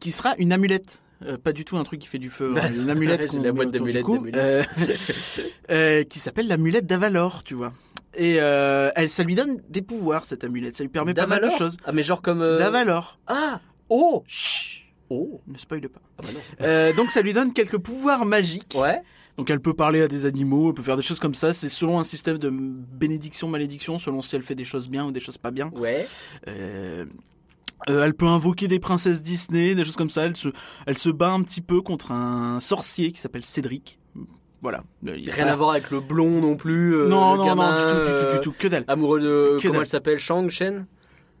[0.00, 1.02] qui sera une amulette.
[1.44, 3.76] Pas du tout un truc qui fait du feu, hein, une amulette la boîte
[5.70, 7.74] euh, qui s'appelle l'amulette d'Avalor, tu vois.
[8.16, 11.42] Et euh, elle, ça lui donne des pouvoirs cette amulette, ça lui permet pas mal
[11.42, 11.76] de choses.
[11.84, 12.42] Ah, mais genre comme.
[12.42, 13.18] euh, D'Avalor.
[13.26, 16.00] Ah Oh Chut, Oh ne spoil pas.
[16.18, 16.40] Ah, bah non.
[16.66, 18.76] Euh, donc ça lui donne quelques pouvoirs magiques.
[18.76, 19.00] Ouais.
[19.36, 21.52] Donc elle peut parler à des animaux, elle peut faire des choses comme ça.
[21.52, 25.12] C'est selon un système de bénédiction, malédiction, selon si elle fait des choses bien ou
[25.12, 25.70] des choses pas bien.
[25.76, 26.06] Ouais.
[26.48, 27.06] Euh,
[27.88, 30.24] euh, elle peut invoquer des princesses Disney, des choses comme ça.
[30.26, 30.48] Elle se,
[30.86, 33.98] elle se bat un petit peu contre un sorcier qui s'appelle Cédric.
[34.62, 34.82] Voilà.
[35.08, 36.94] Euh, il Rien à voir avec le blond non plus.
[36.94, 38.84] euh, non, le non, gamin, non, du tout, du tout, euh, du tout, que dalle.
[38.88, 39.56] Amoureux de.
[39.58, 39.80] Que comment dalle.
[39.82, 40.86] elle s'appelle Shang Shen?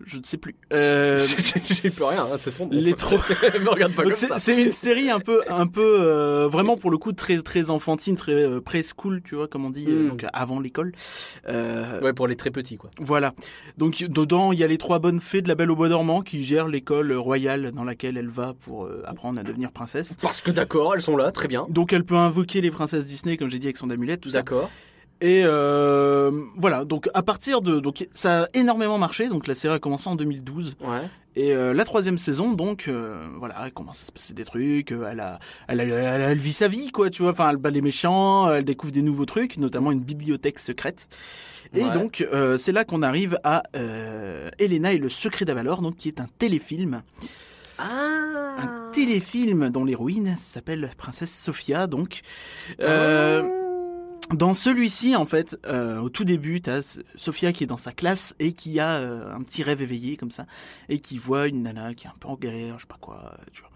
[0.04, 0.54] Je ne sais plus.
[0.72, 1.18] Euh,
[1.64, 2.70] J'ai plus rien, hein, c'est son nom.
[2.72, 3.16] les trop.
[3.60, 6.90] Me regarde pas Donc comme c'est une série un peu, un peu euh, vraiment pour
[6.90, 10.08] le coup très très enfantine, très euh, preschool, tu vois, comme on dit, euh, Mm.
[10.10, 10.92] donc avant l'école.
[11.48, 12.90] Euh, Ouais, pour les très petits, quoi.
[12.98, 13.32] Voilà.
[13.78, 16.22] Donc dedans, il y a les trois bonnes fées de la Belle au Bois dormant
[16.22, 20.16] qui gèrent l'école royale dans laquelle elle va pour apprendre à devenir princesse.
[20.22, 21.66] Parce que d'accord, elles sont là, très bien.
[21.68, 24.38] Donc elle peut invoquer les princesses Disney, comme j'ai dit, avec son amulette, tout ça.
[24.38, 24.70] D'accord.
[25.22, 29.28] Et euh, voilà, donc à partir de donc ça a énormément marché.
[29.28, 31.02] Donc la série a commencé en 2012 Ouais.
[31.36, 34.92] et euh, la troisième saison, donc euh, voilà, elle commence à se passer des trucs.
[34.92, 37.32] euh, Elle a, elle, a- elle, a- elle vit sa vie, quoi, tu vois.
[37.32, 41.08] Enfin, elle bat les méchants, elle découvre des nouveaux trucs, notamment une bibliothèque secrète.
[41.74, 41.90] Et Ouais.
[41.90, 46.08] donc euh, c'est là qu'on arrive à euh, Elena et le secret d'Avalor, donc qui
[46.08, 47.02] est un téléfilm,
[47.78, 48.56] Ah.
[48.58, 52.22] un téléfilm dont l'héroïne s'appelle Princesse Sophia, donc.
[52.80, 53.42] Euh,
[54.34, 58.34] Dans celui-ci, en fait, euh, au tout début, t'as Sophia qui est dans sa classe
[58.38, 60.46] et qui a euh, un petit rêve éveillé comme ça,
[60.88, 63.32] et qui voit une nana qui est un peu en galère, je sais pas quoi,
[63.34, 63.70] euh, tu vois.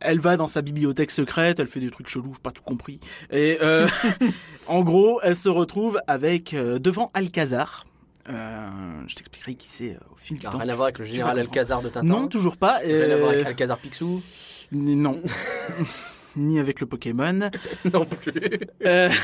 [0.00, 3.00] Elle va dans sa bibliothèque secrète, elle fait des trucs chelous, j'ai pas tout compris.
[3.30, 3.86] Et euh,
[4.68, 7.84] en gros, elle se retrouve avec euh, devant Alcazar.
[8.28, 8.68] Euh,
[9.08, 10.56] je t'expliquerai qui c'est euh, au fil du temps.
[10.56, 11.38] rien à voir avec le général.
[11.38, 12.06] Alcazar de Tintin.
[12.06, 12.78] Non, toujours pas.
[12.78, 14.22] Rien à voir avec Alcazar Picsou.
[14.72, 15.20] ni- Non.
[16.36, 17.50] Ni avec le Pokémon.
[17.92, 18.60] non plus.
[18.86, 19.08] Euh,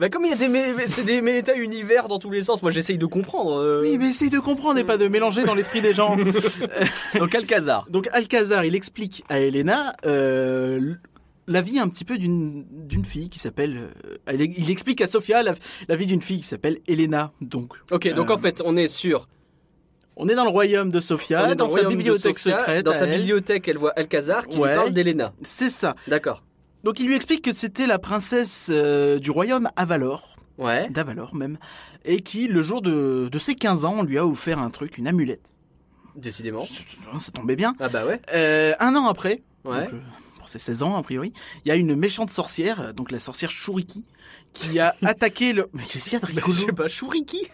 [0.00, 2.72] Bah comme il y a des c'est des méta univers dans tous les sens, moi
[2.72, 3.58] j'essaye de comprendre.
[3.60, 3.82] euh.
[3.82, 6.16] oui, mais essaye de comprendre et pas de mélanger dans l'esprit des gens.
[7.18, 7.86] Donc Alcazar.
[7.90, 10.94] Donc Alcazar, il explique à Elena euh,
[11.46, 13.90] la vie un petit peu d'une d'une fille qui s'appelle.
[14.06, 15.54] euh, elle- il explique à Sophia la,
[15.88, 17.30] la vie d'une fille qui s'appelle Elena.
[17.40, 19.28] Donc, Ok, donc Euh, en fait on est sur
[20.16, 21.00] on est dans le royaume de
[21.52, 22.58] est dans, le sa bibliothèque Sophia.
[22.58, 22.84] secrète.
[22.84, 23.18] Dans sa elle.
[23.18, 24.70] bibliothèque, elle voit Alcazar qui Ouais.
[24.70, 25.32] lui parle d'Elena.
[25.42, 25.94] C'est ça.
[26.08, 26.42] D'accord.
[26.84, 30.88] Donc il lui explique que c'était la princesse euh, du royaume Avalor, Ouais.
[30.90, 31.58] d'Avalor même,
[32.04, 34.98] et qui, le jour de, de ses 15 ans, on lui a offert un truc,
[34.98, 35.52] une amulette.
[36.16, 36.66] Décidément.
[37.18, 37.74] Ça tombait bien.
[37.80, 38.20] Ah bah ouais.
[38.34, 39.84] Euh, un an après, Ouais.
[39.90, 40.00] donc,
[40.44, 41.32] euh, ses 16 ans a priori,
[41.64, 44.04] il y a une méchante sorcière, euh, donc la sorcière Shuriki,
[44.52, 45.68] qui a attaqué le.
[45.72, 47.46] Mais qu'est-ce qu'il y a de rigolo je sais pas, Shuriki?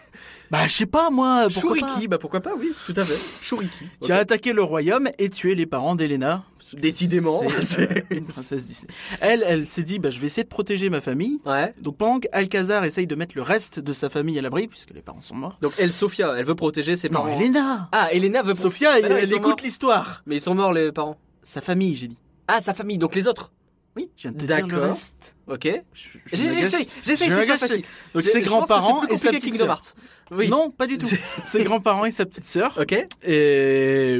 [0.51, 3.17] Bah je sais pas moi, pourquoi Shuriki, bah pourquoi pas, oui, tout à fait.
[3.41, 3.85] Shuriki.
[4.01, 6.43] Qui a attaqué le royaume et tué les parents d'Elena.
[6.73, 7.41] Décidément.
[7.61, 8.91] C'est euh, une princesse Disney.
[9.21, 11.39] Elle, elle s'est dit, bah je vais essayer de protéger ma famille.
[11.45, 11.73] Ouais.
[11.81, 15.01] Donc pendant qu'Alcazar essaye de mettre le reste de sa famille à l'abri, puisque les
[15.01, 15.57] parents sont morts.
[15.61, 17.39] Donc elle, Sophia, elle veut protéger ses Non, parents.
[17.39, 18.55] Elena Ah, Elena veut.
[18.55, 20.23] Sophia, Ah elle, elle écoute l'histoire.
[20.25, 21.17] Mais ils sont morts les parents.
[21.43, 22.17] Sa famille, j'ai dit.
[22.51, 23.51] Ah, sa famille, donc les autres.
[23.95, 24.87] Oui, je viens de te dire le D'accord.
[24.89, 25.35] reste.
[25.47, 25.67] Ok.
[25.93, 27.83] J'essaye, j'essaye, Je c'est pas facile.
[28.13, 29.67] Donc ses je pense que grands-parents plus et sa compliqué petite sœur.
[29.69, 29.95] Hearts.
[30.31, 30.47] Oui.
[30.47, 31.05] Non, pas du tout.
[31.45, 32.77] ses grands-parents et sa petite sœur.
[32.79, 32.95] Ok.
[33.23, 34.19] Et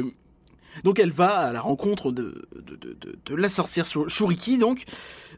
[0.84, 4.58] donc elle va à la rencontre de, de, de, de- de la sorcière Shur- Shuriki,
[4.58, 4.84] donc,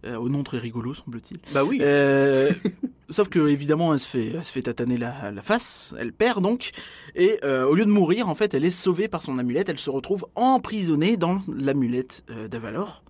[0.04, 1.38] euh, au nom très rigolo semble-t-il.
[1.52, 1.78] Bah oui.
[1.82, 2.50] Euh,
[3.10, 6.42] sauf que évidemment elle se fait, elle se fait tataner la, la face, elle perd
[6.42, 6.70] donc,
[7.14, 9.78] et euh, au lieu de mourir, en fait, elle est sauvée par son amulette, elle
[9.78, 13.04] se retrouve emprisonnée dans l'amulette d'Avalor,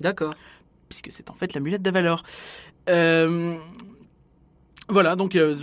[0.00, 0.34] D'accord.
[0.88, 2.22] puisque c'est en fait l'amulette d'Avalor.
[2.90, 3.56] Euh,
[4.88, 5.56] voilà, donc, euh,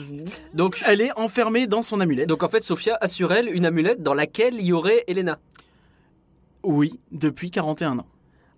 [0.54, 2.28] donc elle est enfermée dans son amulette.
[2.28, 5.40] Donc en fait, Sophia a sur elle une amulette dans laquelle il y aurait Elena.
[6.64, 8.08] oui, depuis 41 ans.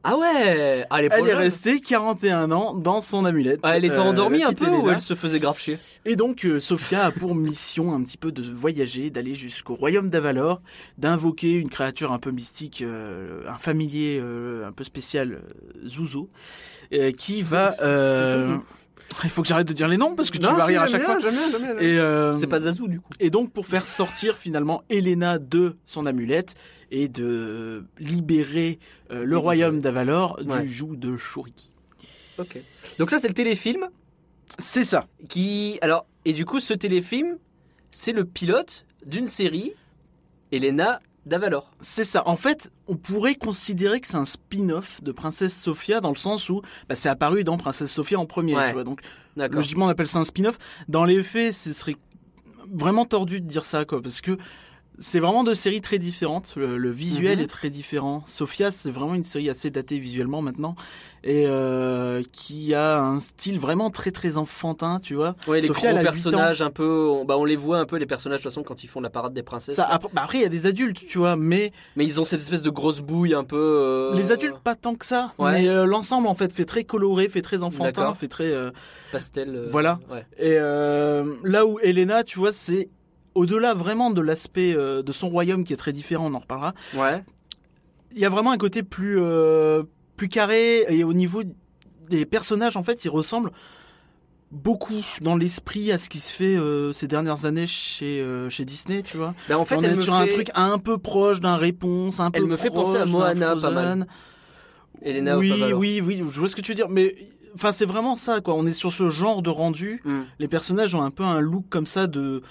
[0.05, 3.61] Ah ouais elle est, Elle est restée 41 ans dans son amulette.
[3.63, 4.93] Ah, elle était Euh, endormie la un peu ou Elena.
[4.95, 5.79] elle se faisait grave chier?
[6.05, 10.09] Et donc, euh, Sophia a pour mission un petit peu de voyager, d'aller jusqu'au royaume
[10.09, 10.61] d'Avalor,
[10.97, 16.29] d'invoquer une créature un peu mystique, euh, un familier euh, un peu spécial, euh, Zuzo,
[16.93, 17.75] euh, qui va...
[17.81, 18.57] euh,
[19.23, 21.03] Il faut que j'arrête de dire les noms parce que tu vas rire à chaque
[21.03, 21.17] fois.
[21.79, 23.11] Et, euh, C'est pas Zazu du coup.
[23.19, 26.55] et donc pour faire sortir finalement Elena de son amulette
[26.95, 28.79] et de libérer
[29.11, 30.61] euh, le royaume d'Avalor Ouais.
[30.61, 31.73] du joug de Shuriki.
[32.37, 32.57] Ok.
[32.99, 33.89] Donc ça c'est le téléfilm
[34.59, 35.07] C'est ça.
[35.27, 37.37] qui alors et du coup ce téléfilm
[37.91, 39.73] c'est le pilote d'une série
[40.51, 41.71] Elena d'Avalor.
[41.79, 42.27] C'est ça.
[42.27, 46.49] En fait, on pourrait considérer que c'est un spin-off de Princesse Sophia dans le sens
[46.49, 48.55] où bah, c'est apparu dans Princesse Sophia en premier.
[48.55, 48.67] Ouais.
[48.67, 49.01] Tu vois, donc
[49.37, 50.57] logiquement, on appelle ça un spin-off.
[50.89, 51.95] Dans les faits, ce serait
[52.71, 54.37] vraiment tordu de dire ça, quoi, parce que
[54.99, 56.53] c'est vraiment deux séries très différentes.
[56.55, 57.43] Le, le visuel Mhm.
[57.43, 58.23] est très différent.
[58.27, 60.75] Sophia, c'est vraiment une série assez datée visuellement maintenant
[61.25, 65.35] et euh, qui a un style vraiment très très enfantin, tu vois.
[65.47, 67.77] Ouais, les Sophia, gros elle a huit personnages un peu on, bah on les voit
[67.79, 69.75] un peu les personnages de toute façon quand ils font la parade des princesses.
[69.75, 72.23] Ça, après, bah, après, il y a des adultes, tu vois, mais Mais ils ont
[72.25, 75.31] cette espèce de grosse bouille un peu euh, Les adultes, pas tant que ça.
[75.39, 75.61] Ouais.
[75.61, 78.53] Mais euh, l'ensemble, en fait, fait très coloré, fait très enfantin, fait très.
[79.11, 79.67] pastel.
[79.71, 79.99] Voilà.
[80.11, 80.25] Ouais.
[80.37, 82.89] Et là où Elena, tu vois, c'est
[83.35, 86.73] au-delà vraiment de l'aspect euh, de son royaume qui est très différent, on en reparlera.
[86.95, 87.23] Ouais.
[88.11, 89.83] Il y a vraiment un côté plus euh,
[90.17, 91.43] plus carré et au niveau
[92.09, 93.51] des personnages, en fait, ils ressemblent
[94.53, 98.65] beaucoup dans l'esprit à ce qui se fait euh, ces dernières années chez euh, chez
[98.65, 99.33] Disney, tu vois.
[99.49, 102.19] Bah, en fait, on elle est me sur un truc un peu proche d'un réponse,
[102.19, 104.07] un Elle peu me fait penser à Moana, pas mal.
[105.01, 107.15] Elena oui, oui, oui, je vois ce que tu veux dire, mais
[107.55, 108.53] enfin c'est vraiment ça quoi.
[108.53, 110.01] On est sur ce genre de rendu.
[110.05, 110.21] Hmm.
[110.39, 112.41] Les personnages ont un peu un look comme ça de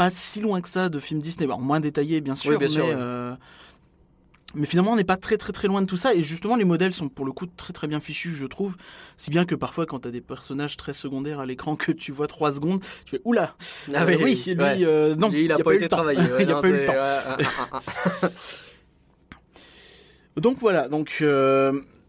[0.00, 2.68] pas si loin que ça de films Disney, bon, moins détaillé bien sûr, Oui, bien
[2.68, 3.34] sûr, mais euh,
[4.54, 6.14] Mais finalement, on n'est pas très très très loin de tout ça.
[6.14, 8.78] Et justement, les modèles sont pour le coup très très bien fichus, je trouve.
[9.18, 12.12] Si bien que parfois, quand tu as des personnages très secondaires à l'écran que tu
[12.12, 13.54] vois trois secondes, tu fais oula.
[13.94, 14.78] Ah euh, oui, lui, ouais.
[14.84, 15.96] euh, non, Lui, il a pas eu été le temps.
[15.96, 16.20] travaillé.
[16.40, 16.92] il n'y a non, pas eu le temps.
[16.94, 17.36] ouais, ah,
[17.72, 17.80] ah,
[18.22, 18.28] ah,
[20.40, 21.22] Donc voilà, donc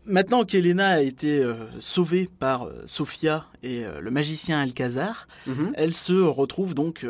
[0.05, 5.27] maintenant qu'Elena a été euh, sauvée par euh, Sophia et euh, le magicien Alcazar.
[5.47, 5.73] Mhm.
[5.75, 7.05] elle se retrouve donc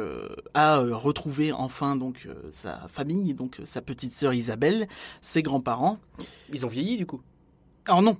[0.53, 4.87] à retrouver enfin donc sa famille, donc sa petite sœur Isabelle,
[5.21, 5.99] ses grands-parents.
[6.53, 7.21] Ils ont vieilli du coup.
[7.87, 8.17] Alors non,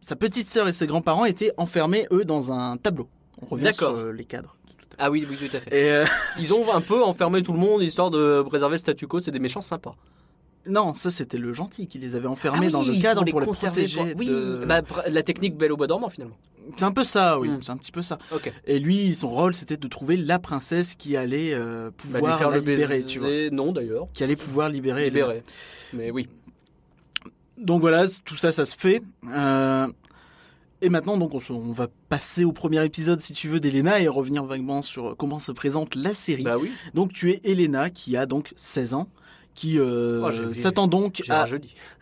[0.00, 3.08] sa petite sœur et ses grands-parents étaient enfermés eux dans un tableau.
[3.42, 4.56] On revient sur les cadres.
[5.00, 6.02] Ah oui, oui, tout à fait.
[6.02, 6.04] Et
[6.38, 9.20] Ils ont un peu enfermé tout le monde histoire de préserver le statu quo.
[9.20, 9.94] C'est des méchants sympas.
[10.66, 13.40] Non, ça c'était le gentil qui les avait enfermés Ah dans le cadre les pour
[13.40, 13.96] les protéger.
[13.96, 16.36] pour- Oui, de- bah, la technique Belle au bois dormant finalement.
[16.76, 17.62] C'est un peu ça, oui, Mm.
[17.62, 18.18] c'est un petit peu ça.
[18.66, 22.38] Et lui, son rôle, c'était de trouver la princesse qui allait euh, Bah, pouvoir lui
[22.38, 23.08] faire la le libérer, baiser.
[23.10, 23.28] tu vois.
[23.50, 24.08] Non d'ailleurs.
[24.12, 25.04] Qui allait pouvoir libérer.
[25.04, 25.42] Libéré.
[25.94, 26.28] Mais oui.
[27.56, 29.02] Donc voilà, tout ça, ça se fait.
[29.34, 29.88] Euh,
[30.80, 34.00] et maintenant, donc, on, se- on va passer au premier épisode, si tu veux, d'Elena
[34.00, 36.44] et revenir vaguement sur comment se présente la série.
[36.44, 36.70] Bah oui.
[36.94, 39.08] Donc, tu es Elena, qui a donc 16 ans,
[39.58, 41.46] qui euh, Oh, s'attend donc à,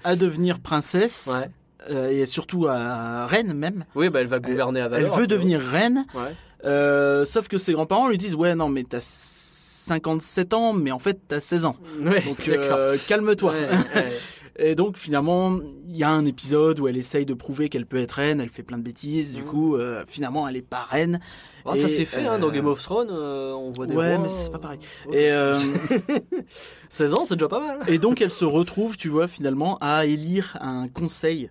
[0.05, 1.29] à devenir princesse.
[1.33, 1.47] Ouais.
[1.91, 3.85] euh, et surtout à reine même.
[3.95, 5.17] Oui, bah elle va gouverner à Elle Valor.
[5.17, 6.35] veut devenir reine, Ouais.
[6.65, 10.99] euh, sauf que ses grands-parents lui disent Ouais, non, mais t'as 57 ans, mais en
[10.99, 11.77] fait, t'as 16 ans.
[12.03, 13.53] Ouais, Donc, euh, calme-toi.
[13.53, 13.69] Ouais.
[14.59, 17.99] Et donc finalement, il y a un épisode où elle essaye de prouver qu'elle peut
[17.99, 19.49] être reine, elle fait plein de bêtises, du Mhm.
[19.49, 21.21] coup, euh, finalement, elle est pas reine.
[21.67, 23.11] Ah, ça s'est fait hein, euh, dans Game of Thrones.
[23.11, 24.79] euh, on voit des Ouais, rois, mais c'est pas pareil.
[25.13, 25.59] Et, euh,
[26.89, 27.81] 16 ans, c'est déjà pas mal.
[27.89, 31.51] et donc elle se retrouve, tu vois, finalement, à élire un conseil.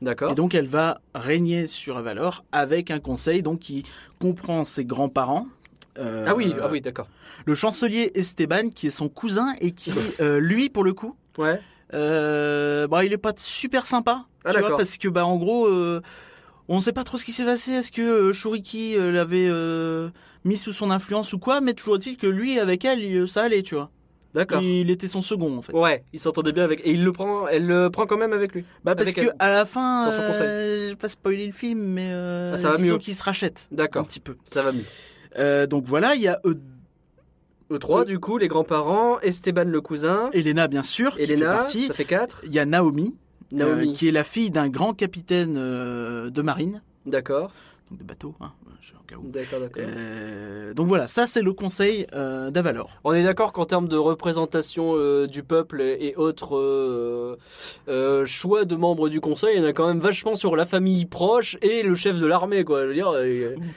[0.00, 0.32] D'accord.
[0.32, 3.84] Et donc elle va régner sur Avalor avec un conseil donc qui
[4.20, 5.46] comprend ses grands-parents.
[5.98, 7.06] euh, Ah oui, ah oui, d'accord.
[7.46, 11.60] Le chancelier Esteban, qui est son cousin et qui, euh, lui, pour le coup, Ouais.
[11.94, 14.24] Euh, bah, il est pas super sympa.
[14.44, 16.00] Ah, tu vois, parce que, bah, en gros, euh,
[16.68, 17.72] on sait pas trop ce qui s'est passé.
[17.72, 19.50] Est-ce que euh, Shuriki l'avait
[20.44, 23.62] mis sous son influence ou quoi Mais toujours est-il que lui, avec elle, ça allait,
[23.62, 23.90] tu vois.
[24.34, 24.62] D'accord.
[24.62, 25.74] Il était son second, en fait.
[25.74, 26.80] Ouais, il s'entendait bien avec.
[26.86, 28.64] Et il le prend, elle le prend quand même avec lui.
[28.82, 29.36] Bah, parce Avec que elle.
[29.38, 30.46] à la fin, Dans son conseil.
[30.46, 32.96] euh, je pas spoiler le film, mais euh, Ah, ça va mieux.
[32.96, 34.36] qu'il se rachète un D'accord, petit peu.
[34.44, 34.84] ça va mieux.
[35.38, 36.54] Euh, donc voilà, il y a euh,
[37.76, 41.54] E3, Euh, du coup, les grands-parents, Esteban le cousin, Elena, bien sûr, qui fait Elena,
[41.56, 41.84] partie.
[41.86, 42.42] ça fait 4.
[42.44, 43.14] Il y a Naomi,
[43.52, 47.50] Naomi, euh, qui est la fille d'un grand capitaine euh, de marine, d'accord.
[47.92, 48.52] Donc de bateau, hein,
[49.06, 49.28] cas où.
[49.30, 49.82] D'accord, d'accord.
[49.86, 52.98] Euh, donc voilà, ça c'est le conseil euh, d'Avalor.
[53.04, 56.56] On est d'accord qu'en termes de représentation euh, du peuple et autres
[57.88, 60.64] euh, choix de membres du conseil, il y en a quand même vachement sur la
[60.66, 62.82] famille proche et le chef de l'armée, quoi.
[62.84, 63.12] Je veux dire,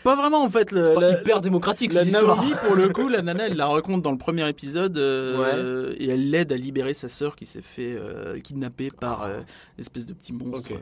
[0.04, 0.72] Pas vraiment en fait.
[0.72, 2.38] le- c'est pas la, hyper démocratique la cette histoire.
[2.38, 6.30] Naomi, pour le coup, la nana, elle la raconte dans le premier épisode et elle
[6.30, 8.00] l'aide à libérer sa sœur qui s'est fait
[8.44, 9.40] kidnapper par euh,
[9.78, 10.72] une espèce de petit monstre.
[10.72, 10.80] Ok.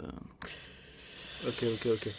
[1.46, 2.10] Ok, ok, ok.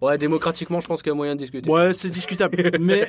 [0.00, 1.68] Ouais, démocratiquement, je pense qu'il y a moyen de discuter.
[1.70, 2.72] Ouais, c'est discutable.
[2.80, 3.06] mais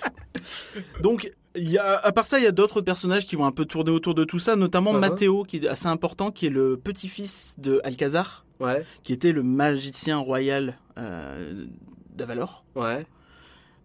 [1.02, 3.64] donc, y a, à part ça, il y a d'autres personnages qui vont un peu
[3.64, 4.98] tourner autour de tout ça, notamment Uh-huh.
[5.00, 9.42] Matteo, qui est assez important, qui est le petit-fils de Alcazar, Ouais, qui était le
[9.42, 11.66] magicien royal euh,
[12.14, 12.64] d'Avalor.
[12.76, 13.06] ouais.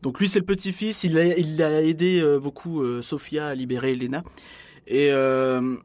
[0.01, 3.55] Donc lui c'est le petit-fils, il a, il a aidé euh, beaucoup euh, Sophia à
[3.55, 4.23] libérer Elena.
[4.85, 5.77] Et euh,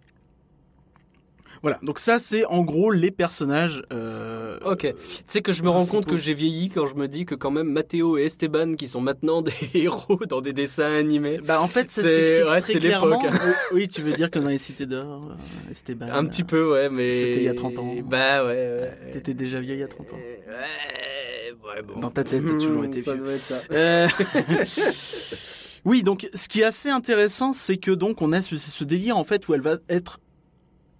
[1.62, 3.82] voilà, donc ça c'est en gros les personnages.
[3.92, 4.80] euh, Ok.
[4.80, 4.94] Tu
[5.26, 7.50] sais que je me rends compte que j'ai vieilli quand je me dis que quand
[7.50, 11.68] même Matteo et Esteban, qui sont maintenant des héros dans des dessins animés, Bah en
[11.68, 13.20] fait ça C'est- ouais, c'est l'époque.
[13.72, 16.06] Oui, tu veux dire que dans les cités d'or, euh, Esteban.
[16.12, 17.12] un petit peu, ouais, mais.
[17.12, 17.94] C'était il y a 30 ans.
[18.04, 19.10] Bah ouais, ouais.
[19.12, 20.16] T'étais déjà vieille à 30 ans.
[20.16, 22.00] Ouais, ouais, bon.
[22.00, 23.22] Dans ta tête, t'as toujours été Ça vieux.
[23.24, 23.56] doit être ça.
[23.70, 24.08] Euh,
[25.84, 29.16] oui, donc ce qui est assez intéressant, c'est que donc on a ce, ce délire
[29.16, 30.18] en fait où elle va être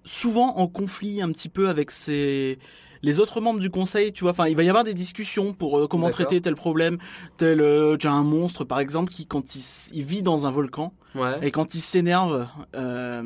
[0.05, 2.59] souvent en conflit un petit peu avec ses
[3.03, 4.33] les autres membres du conseil, tu vois.
[4.33, 6.99] Enfin, il va y avoir des discussions pour euh, comment traiter tel problème,
[7.39, 10.93] tel euh, tu as un monstre par exemple qui quand il, vit dans un volcan
[11.15, 13.23] Ouais, et quand il s'énerve, euh,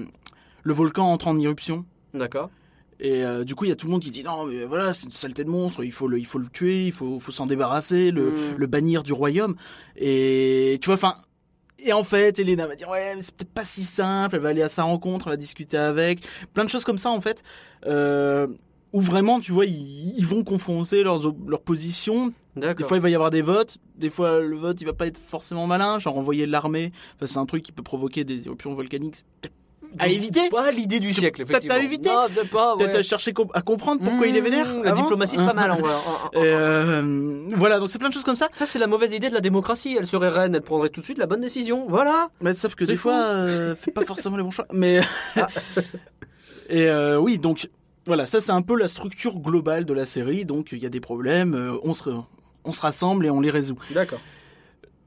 [0.62, 1.84] le volcan entre en éruption.
[2.14, 2.50] d'accord.
[3.00, 4.94] Et euh, du coup, il y a tout le monde qui dit non, mais voilà,
[4.94, 7.32] c'est une saleté de monstre, il faut le, il faut le tuer, il faut, faut
[7.32, 8.54] s'en débarrasser, le, Mm.
[8.56, 9.56] le bannir du royaume.
[9.96, 11.16] Et tu vois, enfin.
[11.85, 14.37] Et en fait, Elena va dire ouais, mais c'est peut-être pas si simple.
[14.37, 17.11] Elle va aller à sa rencontre, elle va discuter avec, plein de choses comme ça
[17.11, 17.42] en fait,
[17.87, 18.47] euh,
[18.92, 21.20] où vraiment, tu vois, ils, ils vont confronter leurs,
[21.62, 22.33] positions.
[22.57, 23.79] Des fois, il va y avoir des votes.
[23.97, 26.92] Des fois, le vote, il va pas être forcément malin, genre envoyer l'armée.
[27.16, 29.25] Enfin, c'est un truc qui peut provoquer des éruptions volcaniques.
[29.98, 30.48] À éviter.
[30.50, 31.76] Pas l'idée du siècle, peut-être effectivement.
[31.76, 32.09] à éviter.
[32.09, 32.98] Non, peut-être pas, Peut-être ouais.
[32.98, 34.66] à chercher à comprendre pourquoi il est vénère.
[34.66, 35.02] Mmh, La avant.
[35.02, 35.70] diplomatie, c'est pas mal.
[35.70, 35.92] en vrai.
[36.35, 38.48] Et, euh, voilà, donc c'est plein de choses comme ça.
[38.54, 39.96] Ça, c'est la mauvaise idée de la démocratie.
[39.98, 41.87] Elle serait reine, elle prendrait tout de suite la bonne décision.
[41.88, 42.28] Voilà.
[42.40, 43.09] Mais sauf que des fou.
[43.11, 44.66] fois, euh, fait pas forcément les bons choix.
[44.72, 45.00] Mais
[46.68, 47.68] Et euh, oui, donc
[48.07, 50.44] voilà, ça c'est un peu la structure globale de la série.
[50.44, 52.11] Donc il y a des problèmes, euh, on se
[52.64, 53.78] on se rassemble et on les résout.
[53.90, 54.20] D'accord.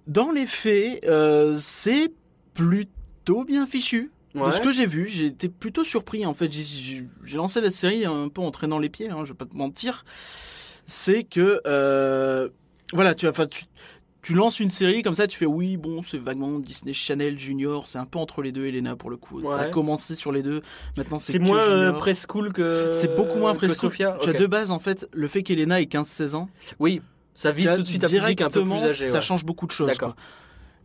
[0.06, 2.12] Dans les faits, euh, c'est
[2.54, 4.12] plutôt bien fichu.
[4.36, 6.26] De ce que j'ai vu, j'ai été plutôt surpris.
[6.26, 9.10] En fait, j'ai- lancé la série un peu en traînant les pieds.
[9.10, 10.06] Hein, je vais pas te mentir.
[10.86, 12.50] C'est que euh,
[12.94, 13.66] voilà, tu, enfin, tu
[14.28, 17.88] tu lances une série comme ça, tu fais oui, bon, c'est vaguement Disney Channel Junior,
[17.88, 19.42] c'est un peu entre les deux, Elena pour le coup.
[19.50, 20.62] Ça a commencé sur les deux.
[20.98, 22.90] Maintenant, c'est moins euh, preschool que.
[22.92, 23.80] C'est beaucoup moins presque.
[23.80, 24.18] Sophia.
[24.22, 26.50] Tu as de base en fait le fait qu'Elena ait 15-16 ans.
[26.78, 27.02] Oui,
[27.34, 29.06] ça vise tout de suite un peu plus directement, âgé.
[29.06, 29.22] Ça ouais.
[29.22, 29.88] change beaucoup de choses.
[29.88, 30.18] D'accord.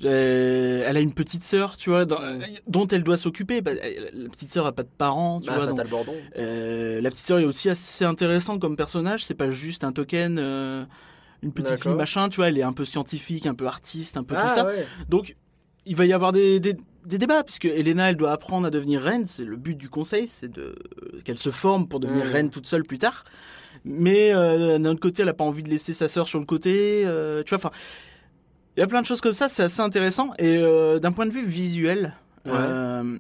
[0.05, 2.45] Euh, elle a une petite sœur, tu vois, dans- Mm.
[2.67, 3.61] dont elle doit s'occuper.
[3.61, 5.69] Bah, la petite sœur a pas de parents, tu Bah, vois.
[5.69, 6.15] Fatal donc, Bordon.
[6.39, 9.25] euh, la petite sœur est aussi assez intéressante comme personnage.
[9.25, 10.85] C'est pas juste un token, euh,
[11.43, 12.49] une petite fille machin, tu vois.
[12.49, 14.67] Elle est un peu scientifique, un peu artiste, un peu Ah, tout ça.
[14.67, 14.87] ouais.
[15.09, 15.37] Donc,
[15.87, 19.01] il va y avoir des, des, des débats, puisque Elena, elle doit apprendre à devenir
[19.03, 19.27] reine.
[19.27, 20.75] C'est le but du conseil, c'est de
[21.25, 22.33] qu'elle se forme pour devenir Mhm.
[22.33, 23.25] reine toute seule plus tard.
[23.85, 26.45] Mais euh, d'un autre côté, elle a pas envie de laisser sa sœur sur le
[26.45, 27.03] côté.
[27.05, 27.71] euh, tu vois, enfin,
[28.77, 29.49] il y a plein de choses comme ça.
[29.49, 30.33] C'est assez intéressant.
[30.39, 32.53] Et euh, d'un point de vue visuel, Ouais.
[32.55, 33.19] euh,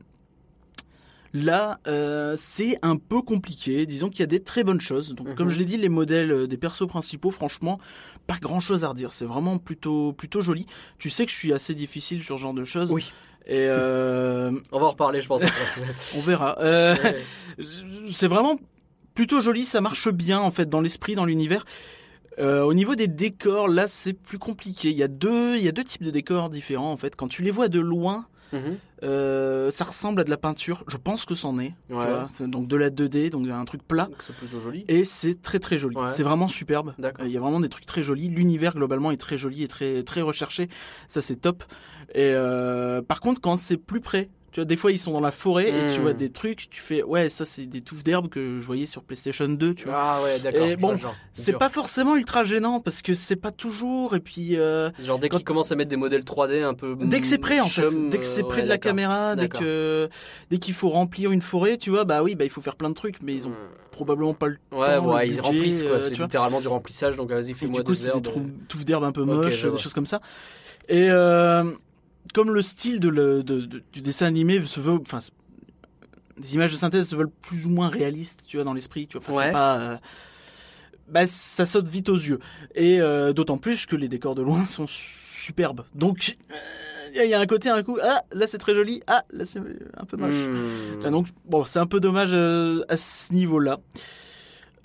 [1.34, 3.86] là, euh, c'est un peu compliqué.
[3.86, 5.14] Disons qu'il y a des très bonnes choses.
[5.14, 5.34] Donc, Mhm.
[5.34, 7.78] comme je l'ai dit, les modèles des persos principaux, franchement,
[8.26, 9.12] pas grand chose à redire.
[9.12, 10.66] C'est vraiment plutôt, plutôt joli.
[10.98, 12.90] Tu sais que je suis assez difficile sur ce genre de choses.
[12.90, 13.12] Oui.
[13.46, 15.42] Et On va en reparler, je pense.
[16.16, 16.56] on verra.
[16.60, 17.16] Ouais.
[18.12, 18.58] c'est vraiment
[19.14, 21.64] plutôt joli, ça marche bien en fait dans l'esprit, dans l'univers.
[22.38, 24.90] Euh, au niveau des décors, là c'est plus compliqué.
[24.90, 27.14] Il y a deux, il y a deux types de décors différents en fait.
[27.16, 28.76] Quand tu les vois de loin, Mhm.
[29.02, 30.84] euh, ça ressemble à de la peinture.
[30.86, 31.72] Je pense que c'en est.
[31.88, 32.28] tu vois.
[32.40, 34.08] Donc de la 2D, donc un truc plat.
[34.18, 34.84] C'est plutôt joli.
[34.88, 35.96] Et c'est très très joli.
[35.96, 36.10] Ouais.
[36.10, 36.94] C'est vraiment superbe.
[37.02, 38.28] Euh, Il y a vraiment des trucs très jolis.
[38.28, 40.68] L'univers globalement est très joli et très très recherché.
[41.08, 41.64] Ça c'est top.
[42.14, 45.20] Et euh, par contre, quand c'est plus près, tu vois, des fois ils sont dans
[45.20, 48.28] la forêt et tu vois des trucs, tu fais ouais, ça c'est des touffes d'herbe
[48.28, 49.74] que je voyais sur PlayStation 2.
[49.74, 49.94] Tu vois.
[49.96, 50.66] Ah ouais, d'accord.
[50.66, 50.96] Et bon,
[51.32, 54.14] c'est pas forcément ultra gênant parce que c'est pas toujours.
[54.14, 56.96] Et puis euh, Genre dès quand- qu'ils commencent à mettre des modèles 3D un peu.
[57.00, 59.34] dès que c'est prêt en fait, dès que c'est euh, près ouais, de la caméra,
[59.36, 60.08] dès que
[60.50, 62.90] dès qu'il faut remplir une forêt, tu vois, bah oui, bah il faut faire plein
[62.90, 63.54] de trucs, mais ils ont
[63.90, 65.92] probablement pas le Ouais, temps, le ouais, ils budget, remplissent quoi.
[65.92, 68.22] euh, C'est littéralement du remplissage, donc vas-y, fais-moi du coup, c'est des
[68.68, 70.20] touffes d'herbe un peu moches, des choses comme ça.
[70.88, 71.64] Et euh,
[72.34, 75.18] comme le style de le- de- de- du dessin animé se veut, enfin,
[76.38, 79.18] les images de synthèse se veulent plus ou moins réalistes, tu vois, dans l'esprit, tu
[79.18, 79.36] vois.
[79.36, 79.44] Ouais.
[79.46, 79.96] c'est pas, euh,
[81.08, 82.38] bah, ça saute vite aux yeux.
[82.74, 84.86] Et euh, d'autant plus que les décors de loin sont
[85.34, 85.82] superbes.
[85.94, 86.54] Donc, euh,
[87.24, 89.58] il y a un côté, un coup, ah, là c'est très joli, ah, là c'est
[89.98, 90.34] un peu moche.
[90.34, 91.10] Hmm.
[91.10, 92.32] Donc bon, c'est un peu dommage
[92.88, 93.78] à ce niveau-là.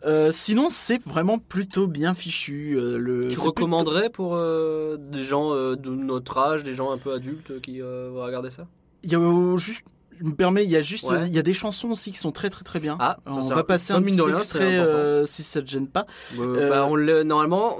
[0.05, 2.75] Euh, sinon, c'est vraiment plutôt bien fichu.
[2.77, 6.97] euh, le, Tu plutôt- recommanderais pour euh, des gens de notre âge, des gens un
[6.97, 8.67] peu adultes qui vont regarder ça?
[9.03, 9.83] Il y a juste,
[10.19, 11.27] je me permets, il y a juste, Ouais.
[11.27, 12.97] il y a des chansons aussi qui sont très très très bien.
[12.99, 14.79] Ah, On va passer un petit extrait
[15.25, 16.05] si ça te gêne pas.
[16.37, 17.77] Bah, on le, normalement,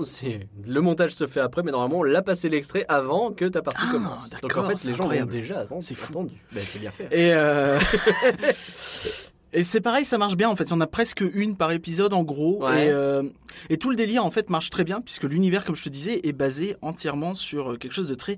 [0.67, 3.82] le montage se fait après, mais normalement on l'a passé l'extrait avant que ta partie
[3.88, 4.30] Ah, commence.
[4.41, 5.86] Donc en fait, les gens l'ont déjà attendu.
[5.86, 6.30] C'est fou.
[6.51, 7.08] Ben, c'est bien fait.
[7.12, 7.34] Et
[9.53, 10.71] et c'est pareil, ça marche bien en fait.
[10.71, 12.65] On a presque une par épisode en gros.
[12.65, 12.88] Ouais.
[12.88, 13.23] Et, euh,
[13.69, 16.19] et tout le délire en fait marche très bien puisque l'univers, comme je te disais,
[16.23, 18.38] est basé entièrement sur euh, quelque chose de très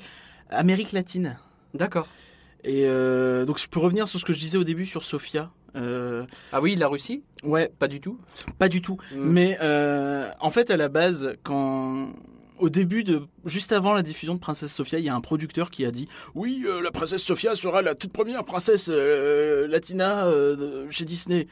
[0.49, 1.37] Amérique latine.
[1.73, 2.07] D'accord.
[2.63, 5.49] Et euh, donc je peux revenir sur ce que je disais au début sur Sofia.
[5.75, 7.21] Euh, Ah oui, la Russie?
[7.43, 8.19] Ouais, Pas du tout?
[8.57, 8.97] pas du tout.
[9.13, 9.17] Mm.
[9.31, 9.57] Mais
[10.39, 12.09] en fait, à la base, quand
[12.59, 15.71] au début de juste avant la diffusion de Princesse Sofia, il y a un producteur
[15.71, 20.27] qui a dit oui, euh, la princesse Sofia sera la toute première princesse euh, latina
[20.27, 21.47] euh, chez Disney.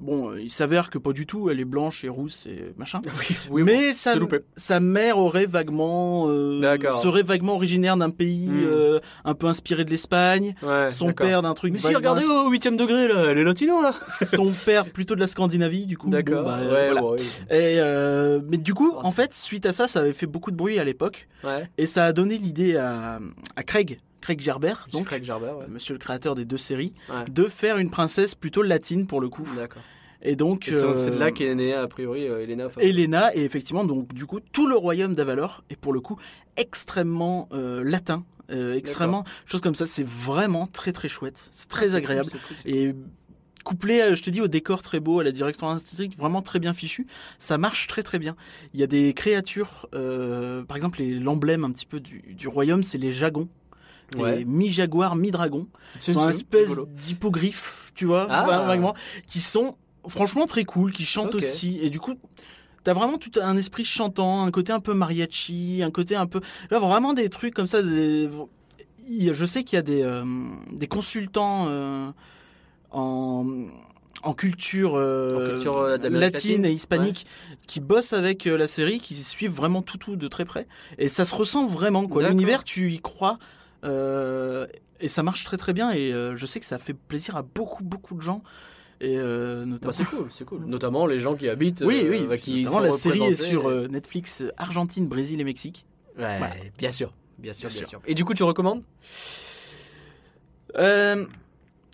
[0.00, 1.50] Bon, euh, il s'avère que pas du tout.
[1.50, 3.00] Elle est blanche et rousse et machin.
[3.18, 4.40] Oui, oui, Mais sa, c'est loupé.
[4.56, 6.94] sa mère aurait vaguement euh, D'accord.
[6.96, 8.64] serait vaguement originaire d'un pays Mm.
[8.72, 10.54] euh, un peu inspiré de l'Espagne.
[10.62, 11.72] Ouais, Son père d'un truc.
[11.72, 13.94] Mais si, regardez au 8ème degré là, elle est latino là.
[14.08, 16.10] son père plutôt de la Scandinavie du coup.
[16.10, 16.42] D'accord.
[16.44, 17.04] Bon, bah, ouais, voilà.
[17.04, 17.18] ouais,
[17.50, 20.50] Et euh, mais du coup, Oh, en fait, suite à ça, ça avait fait beaucoup
[20.50, 21.68] de bruit à l'époque ouais.
[21.78, 23.18] et ça a donné l'idée à,
[23.56, 25.66] à Craig, Craig Gerber, Donc, Craig ouais.
[25.68, 27.26] monsieur le créateur des deux séries, Ouais.
[27.30, 29.46] de faire une princesse plutôt latine pour le coup.
[29.54, 29.82] D'accord.
[30.22, 32.64] Et donc C'est euh, c'est de là qu'est née a priori euh, Elena.
[32.66, 36.16] enfin, Elena et effectivement donc du coup tout le royaume d'Avalor est pour le coup
[36.56, 39.84] extrêmement euh, latin, euh, extrêmement chose comme ça.
[39.84, 42.30] C'est vraiment très très chouette, c'est très Ah, agréable.
[42.30, 42.80] cool, c'est cool, c'est cool.
[42.80, 42.94] Et
[43.64, 46.58] couplé, à- je te dis, au décor très beau, à la direction artistique vraiment très
[46.58, 47.06] bien fichu,
[47.38, 48.34] ça marche très très bien.
[48.74, 52.82] Il y a des créatures, euh, par exemple l'emblème un petit peu du, du royaume,
[52.82, 53.48] c'est les jagons.
[54.22, 54.38] Ouais.
[54.38, 55.66] Les mi-jaguars, mi-dragons.
[55.98, 58.64] C'est Ils sont un c'est espèce d'hippogriffe, tu vois, Ah.
[58.66, 58.94] vaguement,
[59.26, 59.76] qui sont
[60.08, 61.78] franchement très cool, qui chantent aussi.
[61.82, 62.14] Et du coup,
[62.82, 66.40] t'as vraiment tout un esprit chantant, un côté un peu mariachi, un côté un peu...
[66.70, 67.82] Là, vraiment des trucs comme ça.
[67.82, 68.28] des-
[69.32, 70.24] Je sais qu'il y a des, euh,
[70.72, 72.10] des consultants euh,
[72.90, 73.46] en,
[74.22, 77.26] en culture, euh, En culture, d'Amérique latine, latine, et hispanique
[77.66, 80.66] qui bossent avec la série, qui suivent vraiment tout tout de très près.
[80.98, 82.28] Et ça se ressent vraiment quoi.
[82.28, 83.38] L'univers, tu y crois.
[83.84, 84.66] Euh,
[85.00, 87.42] et ça marche très très bien et euh, je sais que ça fait plaisir à
[87.42, 88.42] beaucoup beaucoup de gens
[89.00, 90.64] et euh, notamment Bah, c'est cool, c'est cool.
[90.66, 91.82] Notamment les gens qui habitent.
[91.86, 95.40] oui euh, oui bah, qui notamment la série est sur euh, Netflix euh, Argentine Brésil
[95.40, 95.84] et Mexique
[96.16, 96.54] Ouais, Voilà.
[96.78, 97.88] bien sûr, bien sûr, Bien bien sûr.
[97.88, 98.00] sûr.
[98.06, 98.82] Et du coup, tu recommandes?
[100.78, 101.24] Euh,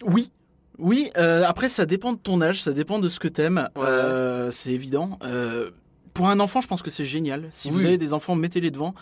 [0.05, 0.31] oui.
[0.79, 3.83] Oui, euh, après ça dépend de ton âge, ça dépend de ce que t'aimes, Ouais.
[3.85, 5.19] euh, c'est évident.
[5.25, 5.71] Euh,
[6.15, 7.49] pour un enfant, je pense que c'est génial.
[7.51, 7.75] Si Oui.
[7.75, 8.95] vous avez des enfants, mettez-les devant.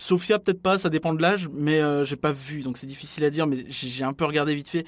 [0.00, 3.22] Sophia, peut-être pas, ça dépend de l'âge, mais euh, j'ai pas vu, donc c'est difficile
[3.24, 4.86] à dire, mais j'ai un peu regardé vite fait,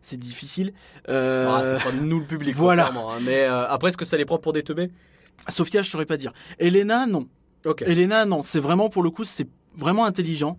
[0.00, 0.72] c'est difficile.
[1.10, 2.88] Euh, Ah, C'est pas nous le public, voilà.
[2.88, 3.18] hein.
[3.22, 4.90] Mais euh, après, est-ce que ça les prend pour des teubés?
[5.48, 6.32] Sophia, je saurais pas dire.
[6.58, 7.28] Elena, non.
[7.66, 7.82] Ok.
[7.82, 10.56] Elena, non, c'est vraiment pour le coup, c'est vraiment intelligent,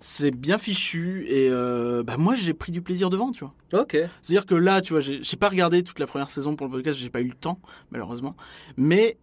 [0.00, 3.54] c'est bien fichu, et euh, bah, moi j'ai pris du plaisir devant, tu vois.
[3.82, 3.96] Ok.
[4.22, 6.98] C'est-à-dire que là, tu vois, j'ai pas regardé toute la première saison pour le podcast,
[6.98, 7.60] j'ai pas eu le temps,
[7.92, 8.34] malheureusement.
[8.76, 9.16] Mais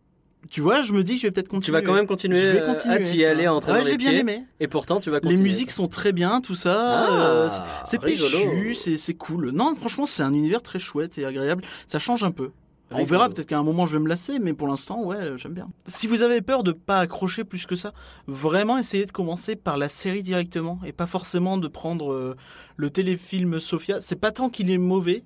[0.50, 1.78] tu vois, je me dis que je vais peut-être Tu continuer.
[1.80, 2.96] vas quand même continuer, Je vais euh, continuer.
[2.96, 4.44] à t'y tu aller, à entrer Ouais, les j'ai bien aimé.
[4.60, 5.42] Et pourtant, tu vas Les continuer.
[5.44, 7.06] musiques sont très bien, tout ça.
[7.08, 7.50] Ah, euh,
[7.86, 9.52] c'est- péchu, c'est cool.
[9.52, 11.64] Non, franchement, c'est un univers très chouette et agréable.
[11.88, 12.52] Ça change un peu.
[12.94, 15.38] On verra peut-être qu'à un moment je vais me lasser, mais pour l'instant, ouais, euh,
[15.38, 15.70] j'aime bien.
[15.88, 17.94] Si vous avez peur de pas accrocher plus que ça,
[18.28, 22.36] vraiment essayez de commencer par la série directement et pas forcément de prendre euh,
[22.76, 24.02] le téléfilm Sophia.
[24.02, 25.24] C'est pas tant qu'il est mauvais,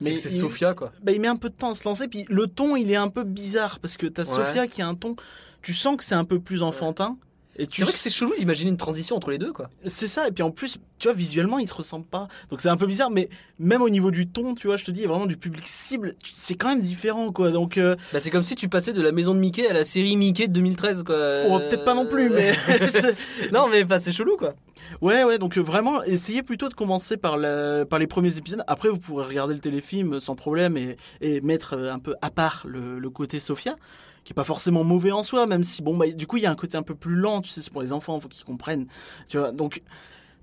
[0.00, 0.92] mais que c'est Sophia, quoi.
[1.02, 2.08] bah, il met un peu de temps à se lancer.
[2.08, 4.28] Puis le ton, il est un peu bizarre parce que t'as Ouais.
[4.44, 5.16] Sophia qui a un ton.
[5.62, 7.16] Tu sens que c'est un peu plus enfantin.
[7.56, 9.70] Et tu C'est vrai que c'est chelou d'imaginer une transition entre les deux, quoi.
[9.86, 10.26] c'est ça.
[10.28, 12.26] Et puis en plus, tu vois, visuellement, ils se ressemblent pas.
[12.50, 13.10] Donc c'est un peu bizarre.
[13.10, 13.28] Mais
[13.58, 16.54] même au niveau du ton, tu vois, je te dis, vraiment du public cible, c'est
[16.56, 17.50] quand même différent, quoi.
[17.52, 19.84] Donc, euh, Bah, c'est comme si tu passais de la maison de Mickey à la
[19.84, 21.16] série Mickey de 2013, quoi.
[21.48, 22.54] oh, peut-être pas non plus, mais.
[22.88, 24.54] c'est- non, mais bah, c'est chelou, quoi.
[25.00, 25.38] ouais, ouais.
[25.38, 27.84] Donc euh, vraiment, essayez plutôt de commencer par, la...
[27.86, 28.64] par les premiers épisodes.
[28.66, 32.30] Après, vous pourrez regarder le téléfilm sans problème et, et mettre euh, un peu à
[32.30, 33.76] part le, le côté Sophia.
[34.24, 36.46] Qui est pas forcément mauvais en soi, même si bon bah du coup il y
[36.46, 38.44] a un côté un peu plus lent, tu sais, c'est pour les enfants, faut qu'ils
[38.44, 38.86] comprennent,
[39.28, 39.52] tu vois.
[39.52, 39.82] Donc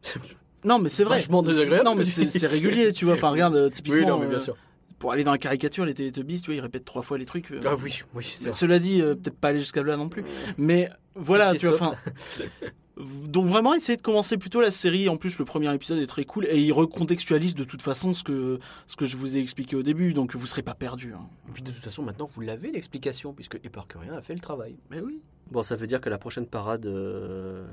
[0.64, 1.18] non mais c'est vrai.
[1.18, 3.16] Vachement désagréable, Non mais c'est régulier, tu vois.
[3.16, 4.22] Enfin regarde euh, typiquement.
[4.22, 4.56] euh, sûr.
[5.00, 7.52] pour aller dans la caricature, les Teletubbies, tu vois, ils répètent trois fois les trucs.
[7.52, 7.60] euh.
[7.66, 8.54] Ah oui, oui, c'est vrai.
[8.54, 10.24] Cela dit, euh, peut-être pas aller jusqu'à là non plus.
[10.60, 11.96] Mais voilà, tu vois, enfin.
[13.28, 15.10] Donc vraiment, essayez de commencer plutôt la série.
[15.10, 18.24] En plus, le premier épisode est très cool et il recontextualise de toute façon ce
[18.24, 20.14] que ce que je vous ai expliqué au début.
[20.14, 21.14] Donc vous serez pas perdu.
[21.16, 21.26] Hein.
[21.50, 24.76] Et puis de toute façon, maintenant, vous l'avez l'explication, puisque Éparcurien a fait le travail.
[24.90, 25.20] Mais oui.
[25.50, 26.86] Bon, ça veut dire que la prochaine parade.
[26.86, 27.66] euh,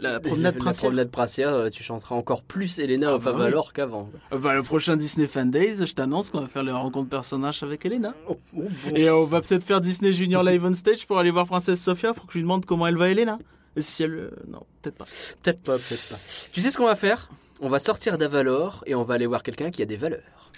[0.00, 0.88] La promenade la princière.
[0.88, 3.38] promenade princière, tu chanteras encore plus Elena Ah au bah oui.
[3.38, 4.10] Favalor qu'avant.
[4.32, 7.62] Euh, Bah, le prochain Disney Fan Days, je t'annonce qu'on va faire les rencontres personnages
[7.62, 8.14] avec Elena.
[8.28, 8.94] Oh, oh, bon.
[8.96, 12.14] Et on va peut-être faire Disney Junior Live on Stage pour aller voir Princesse Sophia
[12.14, 13.38] pour que je lui demande comment elle va Elena.
[14.00, 14.10] Elle...
[14.14, 15.06] euh, Non, peut-être pas.
[15.42, 16.18] Peut-être pas, peut-être pas.
[16.52, 19.42] Tu sais ce qu'on va faire On va sortir d'Avalor et on va aller voir
[19.42, 20.50] quelqu'un qui a des valeurs.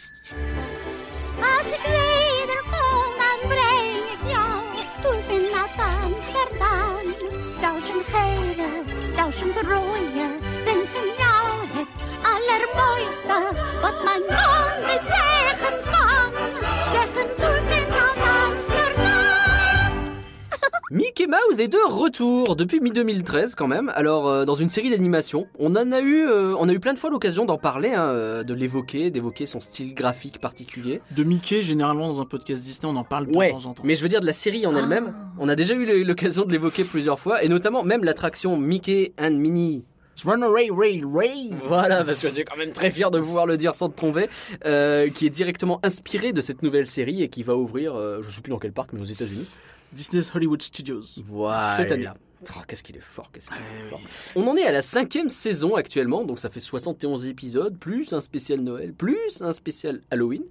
[9.40, 11.88] Duizend wensen jou het
[12.32, 13.38] allermooiste
[13.82, 14.59] wat mijn
[20.92, 23.92] Mickey Mouse est de retour depuis mi-2013 quand même.
[23.94, 26.94] Alors euh, dans une série d'animation, on en a eu, euh, on a eu plein
[26.94, 31.00] de fois l'occasion d'en parler, hein, euh, de l'évoquer, d'évoquer son style graphique particulier.
[31.12, 33.84] De Mickey, généralement dans un podcast Disney, on en parle de Ouais, temps en temps.
[33.86, 35.14] mais je veux dire de la série en elle-même.
[35.38, 39.34] On a déjà eu l'occasion de l'évoquer plusieurs fois, et notamment même l'attraction Mickey and
[39.34, 39.84] Minnie
[40.24, 43.88] Runaway Ray Voilà, parce que j'ai quand même très fier de pouvoir le dire sans
[43.88, 44.28] te tromper,
[44.66, 48.28] euh, qui est directement inspiré de cette nouvelle série et qui va ouvrir, euh, je
[48.28, 49.46] sais plus dans quel parc, mais aux États-Unis.
[49.92, 51.02] Disney's Hollywood Studios.
[51.22, 51.76] Voilà.
[51.76, 52.08] Cette année.
[52.08, 54.00] Oh, qu'est-ce qu'il est fort, qu'est-ce qu'il est Eh fort.
[54.34, 58.20] On en est à la cinquième saison actuellement, donc ça fait 71 épisodes, plus un
[58.20, 60.44] spécial Noël, plus un spécial Halloween.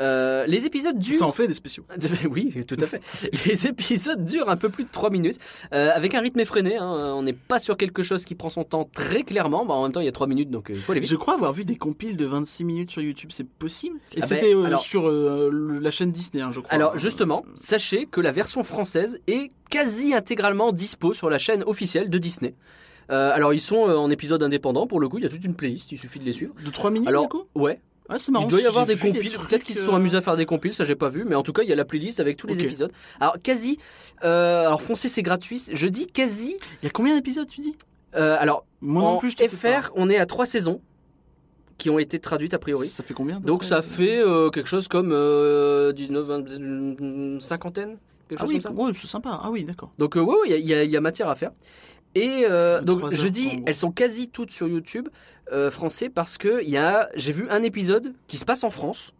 [0.00, 1.18] Euh, les épisodes durent...
[1.18, 1.84] Ça en fait des spéciaux.
[2.30, 3.00] Oui, tout à fait.
[3.46, 5.38] Les épisodes durent un peu plus de 3 minutes,
[5.72, 6.76] euh, avec un rythme effréné.
[6.76, 7.12] hein.
[7.16, 9.64] On n'est pas sur quelque chose qui prend son temps très clairement.
[9.64, 11.10] Bah, en même temps, il y a 3 minutes, donc euh, il faut aller vite.
[11.10, 13.98] Je crois avoir vu des compiles de 26 minutes sur YouTube, c'est possible?
[14.16, 16.72] Et Ah c'était ben, euh, alors- sur euh, la chaîne Disney, hein, je crois.
[16.72, 22.10] Alors justement, sachez que la version française est quasi intégralement dispo sur la chaîne officielle
[22.10, 22.54] de Disney.
[23.10, 25.44] Euh, alors ils sont euh, en épisode indépendant pour le coup, il y a toute
[25.44, 26.54] une playlist, il suffit de les suivre.
[26.64, 27.42] De 3 minutes Alors du coup?
[27.54, 28.44] ouais, Ah, marrant.
[28.46, 30.44] il doit y avoir des compiles, peut-être qu'ils se sont euh, amusés à faire des
[30.46, 32.36] compiles, ça j'ai pas vu, mais en tout cas il y a la playlist avec
[32.36, 32.92] tous les épisodes.
[33.18, 33.78] Alors quasi,
[34.24, 36.56] euh, alors foncez c'est gratuit, je dis quasi.
[36.82, 37.74] Il y a combien d'épisodes tu dis?
[38.14, 40.80] Euh, alors Moi en non plus, je FR, on est à 3 saisons
[41.78, 42.86] qui ont été traduites a priori.
[42.88, 47.96] Ça fait combien Donc ça fait euh, quelque chose comme euh, 19, 20, une cinquantaine,
[48.28, 48.82] quelque Ah chose oui, comme ça.
[48.84, 49.40] ouais, c'est sympa.
[49.42, 49.90] Ah oui, d'accord.
[49.98, 51.50] Donc ouais, y y, il y a matière à faire.
[52.14, 55.08] Et euh, donc je dis, elles sont quasi toutes sur YouTube
[55.52, 58.70] euh, français parce que il y a, j'ai vu un épisode qui se passe en
[58.70, 59.12] France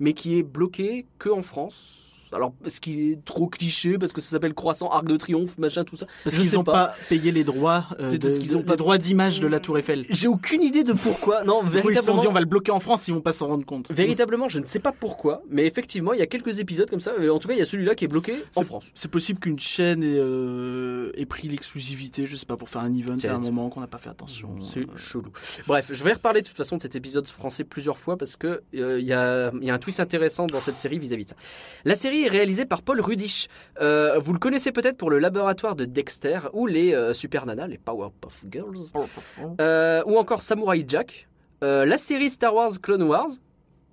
[0.00, 2.07] mais qui est bloqué que en France.
[2.32, 5.84] Alors, est-ce qu'il est trop cliché parce que ça s'appelle Croissant, Arc de Triomphe, machin,
[5.84, 6.94] tout ça Parce qu'ils n'ont pas.
[7.08, 10.04] payé les droits, euh, de- parce qu'ils les pas- droits d'image de la Tour Eiffel.
[10.10, 11.44] J'ai aucune idée de pourquoi.
[11.44, 12.20] Non, coup, ils se sont véritablement.
[12.20, 13.90] dit on va le bloquer en France, ils vont pas s'en rendre compte.
[13.90, 17.12] Véritablement, je ne sais pas pourquoi, mais effectivement, il y a quelques épisodes comme ça.
[17.20, 18.86] et En tout cas, il y a celui-là qui est bloqué en France.
[18.94, 22.92] C'est possible qu'une chaîne ait, euh, ait pris l'exclusivité, je sais pas, pour faire un
[22.92, 24.50] event à un moment qu'on n'a pas fait attention.
[24.58, 25.24] C'est Euh, chelou.
[25.66, 28.62] Bref, je vais reparler de toute façon de cet épisode français plusieurs fois parce que
[28.74, 31.30] euh, il y, a, il y a un twist intéressant dans cette série vis-à-vis de
[31.30, 31.36] ça.
[31.84, 33.48] La série est réalisée par Paul Rudish.
[33.80, 37.66] Euh, vous le connaissez peut-être pour le laboratoire de Dexter ou les euh, Super Nana,
[37.66, 38.92] les Powerpuff Girls,
[39.60, 41.28] euh, ou encore Samurai Jack.
[41.60, 43.30] La série Star Wars Clone Wars,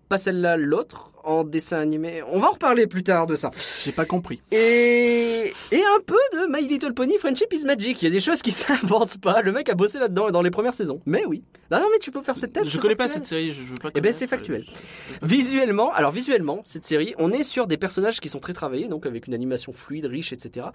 [0.10, 2.22] pas celle-là, l'autre en dessin animé.
[2.28, 3.50] On va en reparler plus tard de ça.
[3.84, 4.42] J'ai pas compris.
[4.52, 8.00] Et, et un peu de My Little Pony Friendship is Magic.
[8.02, 9.42] Il y a des choses qui s'inventent pas.
[9.42, 11.02] Le mec a bossé là-dedans dans les premières saisons.
[11.08, 11.44] Mais oui.
[11.72, 12.68] Non, non, mais tu peux faire cette tête.
[12.68, 14.66] Je connais pas cette série, je, je veux pas Eh ben, c'est factuel.
[14.70, 18.88] euh, Visuellement, alors visuellement, cette série, on est sur des personnages qui sont très travaillés,
[18.88, 20.68] donc avec une animation fluide, riche, etc.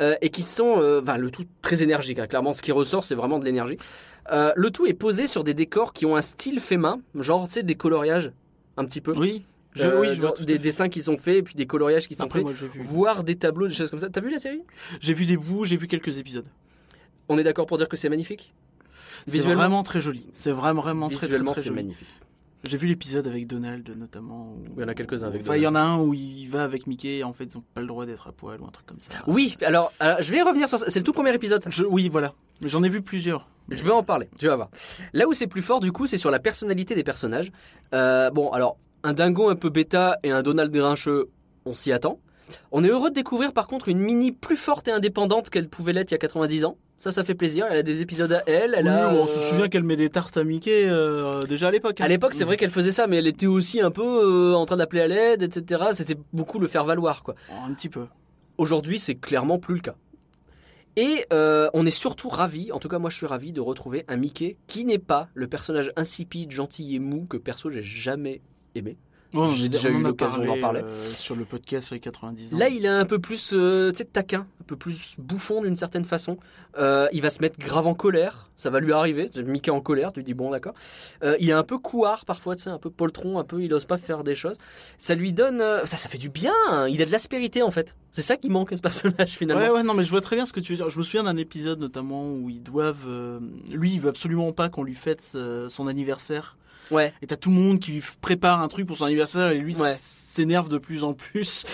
[0.00, 2.18] euh, et qui sont, euh, enfin, le tout très énergique.
[2.18, 2.26] hein.
[2.26, 3.78] Clairement, ce qui ressort, c'est vraiment de l'énergie.
[4.32, 7.46] Euh, le tout est posé sur des décors qui ont un style fait main, genre,
[7.46, 8.30] tu sais, des coloriages,
[8.76, 9.12] un petit peu.
[9.16, 9.42] Oui,
[9.74, 12.14] je, Euh, oui, je vois des dessins qui sont faits, et puis des coloriages qui
[12.14, 12.80] sont Après, faits, moi, j'ai vu.
[12.80, 14.08] voire des tableaux, des choses comme ça.
[14.10, 14.62] T'as vu la série?
[15.00, 16.46] J'ai vu des bouts, j'ai vu quelques épisodes.
[17.28, 18.52] On est d'accord pour dire que c'est magnifique?
[19.26, 20.26] C'est vraiment très joli.
[20.34, 21.82] C'est vraiment, vraiment très, très, Visuellement, très c'est joli.
[21.82, 22.08] magnifique.
[22.66, 24.52] J'ai vu l'épisode avec Donald notamment.
[24.54, 26.46] où- Il y en a quelques-uns avec Enfin, il y en a un où il
[26.48, 28.66] va avec Mickey et en fait ils ont pas le droit d'être à poil ou
[28.66, 29.22] un truc comme ça.
[29.26, 30.86] Oui, alors, alors, je vais revenir sur ça.
[30.88, 31.62] C'est le tout premier épisode.
[31.62, 31.70] ça.
[31.70, 32.32] Je- oui, voilà.
[32.64, 33.48] J'en ai vu plusieurs.
[33.70, 34.68] Je vais en parler, tu vas voir.
[35.12, 37.50] Là où c'est plus fort, du coup, c'est sur la personnalité des personnages.
[37.94, 41.30] Euh, bon, alors, un dingo un peu bêta et un Donald grincheux,
[41.64, 42.20] on s'y attend.
[42.72, 45.94] On est heureux de découvrir par contre une mini plus forte et indépendante qu'elle pouvait
[45.94, 46.76] l'être il y a 90 ans.
[46.96, 47.66] Ça, ça fait plaisir.
[47.70, 48.74] Elle a des épisodes à elle.
[48.76, 51.68] Elle Oui, a, on se euh, souvient qu'elle met des tartes à Mickey euh, déjà
[51.68, 52.00] à l'époque.
[52.00, 52.04] hein.
[52.04, 54.64] À l'époque, c'est vrai qu'elle faisait ça, mais elle était aussi un peu euh, en
[54.64, 55.84] train d'appeler à l'aide, etc.
[55.92, 57.34] C'était beaucoup le faire valoir, quoi.
[57.66, 58.06] Un petit peu.
[58.58, 59.96] Aujourd'hui, c'est clairement plus le cas.
[60.96, 64.14] Et on est surtout ravi, en tout cas moi je suis ravi de retrouver un
[64.16, 68.42] Mickey qui n'est pas le personnage insipide, gentil et mou que perso j'ai jamais
[68.76, 68.96] aimé.
[69.34, 70.80] Bon, J'ai déjà eu l'occasion d'en parler.
[70.82, 72.58] euh, sur le podcast sur les 90 ans.
[72.58, 75.76] Là il est un peu plus euh, tu sais, taquin, un peu plus bouffon d'une
[75.76, 76.38] certaine façon.
[76.78, 79.30] Euh, il va se mettre grave en colère, ça va lui arriver.
[79.44, 80.74] Mickey en colère, tu dis bon d'accord.
[81.22, 83.72] Euh, il est un peu couard parfois, tu sais, un peu poltron, un peu il
[83.74, 84.56] ose pas faire des choses.
[84.98, 86.52] Ça lui donne, euh, ça ça fait du bien.
[86.70, 86.86] hein.
[86.88, 87.96] Il a de l'aspérité en fait.
[88.10, 89.62] C'est ça qui manque à ce personnage finalement.
[89.62, 90.88] Ouais, ouais, non, mais je vois très bien ce que tu veux dire.
[90.90, 93.06] Je me souviens d'un épisode notamment où ils doivent.
[93.08, 93.40] euh,
[93.72, 96.56] lui, il veut absolument pas qu'on lui fête euh, son anniversaire.
[96.90, 97.12] Ouais.
[97.22, 99.76] Et t'as tout le monde qui lui prépare un truc pour son anniversaire et lui
[99.76, 99.92] Ouais.
[99.94, 101.64] s'énerve de plus en plus.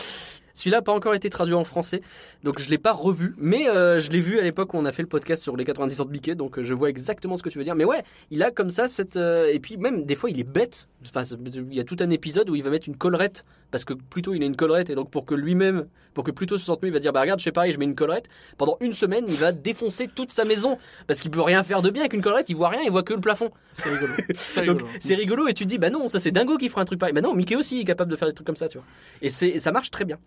[0.54, 2.02] Celui-là n'a pas encore été traduit en français,
[2.42, 4.92] donc je l'ai pas revu, mais euh, je l'ai vu à l'époque où on a
[4.92, 7.42] fait le podcast sur les 90 ans de Mickey, donc euh, je vois exactement ce
[7.42, 7.74] que tu veux dire.
[7.74, 9.16] Mais ouais, il a comme ça cette...
[9.16, 12.10] euh, et puis même des fois il est bête, enfin, il y a tout un
[12.10, 14.94] épisode où il va mettre une collerette, parce que plutôt il a une collerette, et
[14.94, 17.38] donc pour que lui-même, pour que plutôt se sente mieux, il va dire, bah regarde,
[17.38, 18.28] je fais pareil, je mets une collerette.
[18.58, 21.90] Pendant une semaine, il va défoncer toute sa maison, parce qu'il peut rien faire de
[21.90, 23.50] bien avec une collerette, il voit rien, il voit que le plafond.
[23.72, 24.12] C'est rigolo.
[24.34, 24.86] C'est rigolo.
[24.98, 26.98] c'est rigolo et tu te dis bah non ça c'est Dingo qui fera un truc
[26.98, 27.14] pareil.
[27.14, 28.86] Bah non Mickey aussi est capable de faire des trucs comme ça tu vois.
[29.22, 30.18] Et c'est ça marche très bien.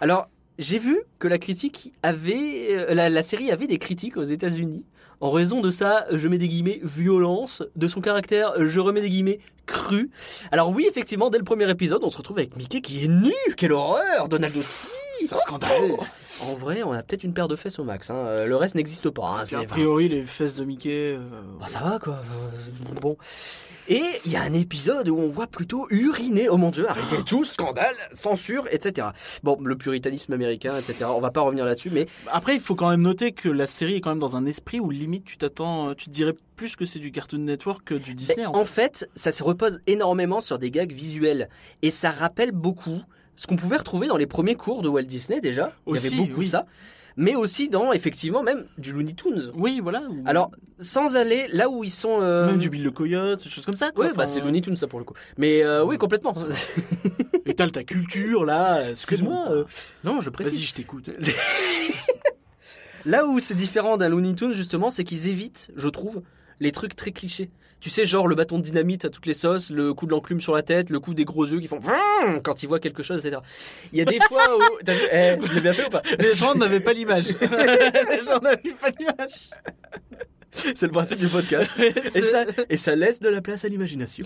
[0.00, 0.28] Alors
[0.58, 4.84] j'ai vu que la critique avait euh, la, la série avait des critiques aux États-Unis
[5.20, 9.08] en raison de sa je mets des guillemets violence, de son caractère je remets des
[9.08, 10.10] guillemets cru.
[10.52, 13.32] Alors oui effectivement dès le premier épisode on se retrouve avec Mickey qui est nu
[13.56, 14.90] quelle horreur Donald aussi.
[15.26, 15.92] C'est un scandale.
[16.48, 18.10] En vrai on a peut-être une paire de fesses au max.
[18.10, 18.14] hein.
[18.16, 19.40] Euh, Le reste n'existe pas.
[19.40, 19.56] hein.
[19.58, 21.14] A priori, les fesses de Mickey.
[21.16, 21.18] euh,
[21.58, 22.14] Bon, ça va quoi.
[22.14, 23.16] Euh, Bon.
[23.86, 26.48] Et il y a un épisode où on voit plutôt uriner.
[26.48, 29.08] Oh mon dieu, arrêtez tout, scandale, censure, etc.
[29.42, 31.04] Bon, le puritanisme américain, etc.
[31.14, 33.96] On va pas revenir là-dessus, mais Après, il faut quand même noter que la série
[33.96, 36.86] est quand même dans un esprit où limite tu t'attends, tu te dirais plus que
[36.86, 38.46] c'est du Cartoon Network que du Disney.
[38.46, 41.50] En en fait, ça se repose énormément sur des gags visuels.
[41.82, 43.02] Et ça rappelle beaucoup
[43.36, 45.72] ce qu'on pouvait retrouver dans les premiers cours de Walt Disney déjà.
[45.86, 46.46] il y Aussi, avait beaucoup oui.
[46.46, 46.66] de ça.
[47.16, 49.52] Mais aussi dans, effectivement, même du Looney Tunes.
[49.54, 50.02] Oui, voilà.
[50.26, 52.20] Alors, sans aller là où ils sont.
[52.20, 53.92] euh, même du Bill le Coyote, des choses comme ça.
[53.92, 54.06] quoi.
[54.06, 55.14] Ouais, bah c'est Looney Tunes ça pour le coup.
[55.38, 56.34] Mais euh, oui, complètement.
[57.56, 58.90] T'as ta culture là.
[58.90, 59.46] Excuse-moi.
[59.50, 59.64] euh,
[60.02, 60.54] non, je précise.
[60.54, 61.10] Vas-y, je t'écoute.
[63.06, 66.22] Là où c'est différent d'un Looney Tunes, justement, c'est qu'ils évitent, je trouve,
[66.60, 67.50] les trucs très clichés.
[67.84, 70.40] Tu sais, genre le bâton de dynamite à toutes les sauces, le coup de l'enclume
[70.40, 71.80] sur la tête, le coup des gros yeux qui font
[72.42, 73.42] quand ils voient quelque chose, etc.
[73.92, 74.62] Il y a des fois où.
[74.82, 76.00] T'as vu Eh, je l'ai bien fait ou pas?
[76.18, 77.26] Les gens n'avaient pas l'image.
[78.10, 79.50] Les gens n'avaient pas l'image.
[80.54, 81.70] C'est le principe du podcast.
[81.78, 84.24] Et ça, et ça laisse de la place à l'imagination.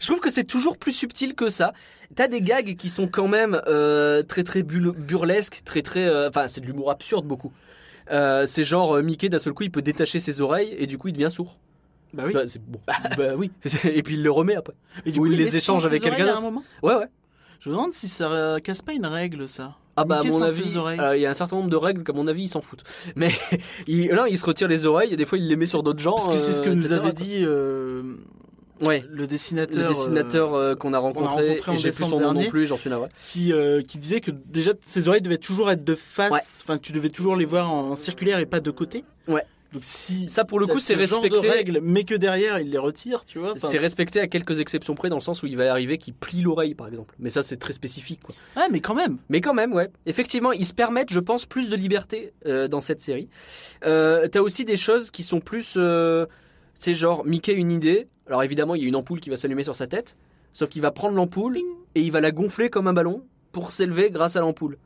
[0.00, 1.72] je trouve que c'est toujours plus subtil que ça.
[2.16, 6.04] T'as des gags qui sont quand même euh, très très burlesques, très très.
[6.04, 7.52] euh, Enfin, c'est de l'humour absurde beaucoup.
[8.10, 10.98] Euh, c'est genre euh, Mickey d'un seul coup il peut détacher ses oreilles et du
[10.98, 11.58] coup il devient sourd.
[12.16, 12.32] Bah oui.
[12.32, 12.80] Bah, c'est bon.
[13.16, 13.50] bah oui.
[13.84, 14.74] Et puis il le remet après.
[15.04, 16.44] Et Ou il les échange avec quelqu'un oreilles à un d'autre.
[16.52, 16.64] moment?
[16.82, 17.06] Ouais, ouais.
[17.60, 19.74] Je me demande si ça euh, casse pas une règle, ça.
[19.98, 22.12] Ah bah à mon avis, euh, il y a un certain nombre de règles qu'à
[22.12, 22.84] mon avis ils s'en foutent.
[23.16, 23.30] Mais
[23.86, 26.00] il, non, il se retire les oreilles et des fois il les met sur d'autres
[26.00, 26.16] gens.
[26.16, 27.12] Parce que c'est ce que euh, nous etc., avait quoi.
[27.12, 28.02] dit euh,
[28.82, 29.02] Ouais.
[29.10, 29.74] le dessinateur.
[29.84, 32.90] Le dessinateur qu'on a rencontré, rencontré et j'ai plus son nom non plus, j'en suis
[32.90, 33.08] navré.
[33.26, 36.82] qui, euh, qui disait que déjà ses oreilles devaient toujours être de face, enfin que
[36.82, 39.02] tu devais toujours les voir en circulaire et pas de côté.
[39.28, 39.44] Ouais.
[39.76, 41.46] Donc si Ça pour le coup c'est ce genre respecté.
[41.48, 43.52] de règles, mais que derrière il les retire, tu vois.
[43.52, 46.14] enfin, C'est respecté à quelques exceptions près dans le sens où il va arriver qu'il
[46.14, 47.14] plie l'oreille par exemple.
[47.18, 48.34] Mais ça c'est très spécifique quoi.
[48.56, 49.18] Ouais, mais quand même.
[49.28, 49.90] Mais quand même, ouais.
[50.06, 53.28] Effectivement, ils se permettent, je pense, plus de liberté euh, dans cette série.
[53.84, 56.24] Euh, T'as aussi des choses qui sont plus, euh,
[56.78, 58.08] c'est genre Mickey une idée.
[58.28, 60.16] Alors évidemment, il y a une ampoule qui va s'allumer sur sa tête,
[60.54, 61.58] sauf qu'il va prendre l'ampoule
[61.94, 63.22] et il va la gonfler comme un ballon
[63.52, 64.78] pour s'élever grâce à l'ampoule.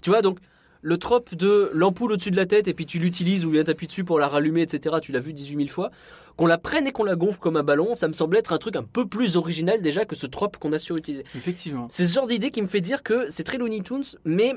[0.00, 0.38] Tu vois donc.
[0.82, 3.86] Le trope de l'ampoule au-dessus de la tête et puis tu l'utilises ou bien t'appuies
[3.88, 4.96] dessus pour la rallumer, etc.
[5.02, 5.90] Tu l'as vu 18 000 fois.
[6.36, 8.58] Qu'on la prenne et qu'on la gonfle comme un ballon, ça me semblait être un
[8.58, 11.24] truc un peu plus original déjà que ce trope qu'on a surutilisé.
[11.34, 11.88] Effectivement.
[11.90, 14.54] C'est ce genre d'idée qui me fait dire que c'est très Looney Tunes, mais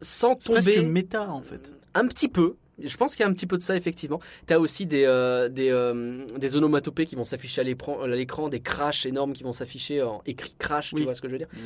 [0.00, 1.72] sans C'est presque tomber méta en fait.
[1.94, 2.56] un petit peu.
[2.82, 4.18] Je pense qu'il y a un petit peu de ça, effectivement.
[4.46, 8.60] Tu as aussi des, euh, des, euh, des onomatopées qui vont s'afficher à l'écran, des
[8.60, 11.00] crashs énormes qui vont s'afficher en écrit crash, Oui.
[11.00, 11.58] tu vois ce que je veux dire quoi.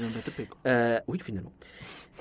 [0.67, 1.53] Euh, Oui, finalement.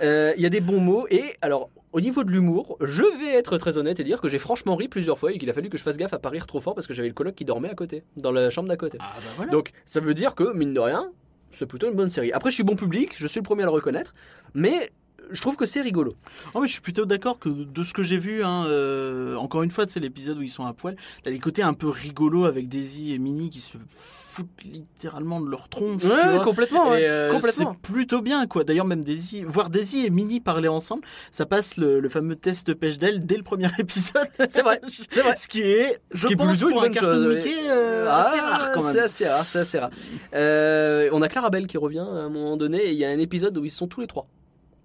[0.02, 3.34] Euh, Il y a des bons mots, et alors, au niveau de l'humour, je vais
[3.34, 5.70] être très honnête et dire que j'ai franchement ri plusieurs fois et qu'il a fallu
[5.70, 7.46] que je fasse gaffe à pas rire trop fort parce que j'avais le coloc qui
[7.46, 8.98] dormait à côté, dans la chambre d'à côté.
[9.00, 9.52] Ah bah voilà.
[9.52, 11.12] Donc ça veut dire que, mine de rien,
[11.52, 12.32] c'est plutôt une bonne série.
[12.32, 14.16] Après, je suis bon public, je suis le premier à le reconnaître,
[14.56, 14.92] mais
[15.34, 16.12] je trouve que c'est rigolo.
[16.54, 19.64] Oh, mais je suis plutôt d'accord que de ce que j'ai vu, hein, euh, encore
[19.64, 20.96] une fois, c'est l'épisode où ils sont à poil.
[21.24, 25.50] T'as des côtés un peu rigolos avec Daisy et Minnie qui se foutent littéralement de
[25.50, 26.02] leur tronche.
[26.02, 26.40] tu vois.
[26.40, 26.92] complètement.
[26.92, 27.04] ouais.
[27.04, 27.74] Euh, complètement.
[27.84, 28.64] C'est plutôt bien, quoi.
[28.64, 32.66] D'ailleurs, même Daisy, voir Daisy et Minnie parler ensemble, ça passe le, le fameux test
[32.68, 34.28] de pêche d'aile dès le premier épisode.
[34.50, 34.80] C'est vrai,
[35.10, 35.36] c'est vrai.
[35.36, 37.36] Ce qui est, je qui est plutôt une un chose.
[37.36, 39.04] Mickey, euh, assez rare quand C'est même.
[39.06, 39.90] assez rare, c'est assez rare.
[40.34, 43.58] On a Clarabelle qui revient à un moment donné et il y a un épisode
[43.58, 44.28] où ils sont tous les trois.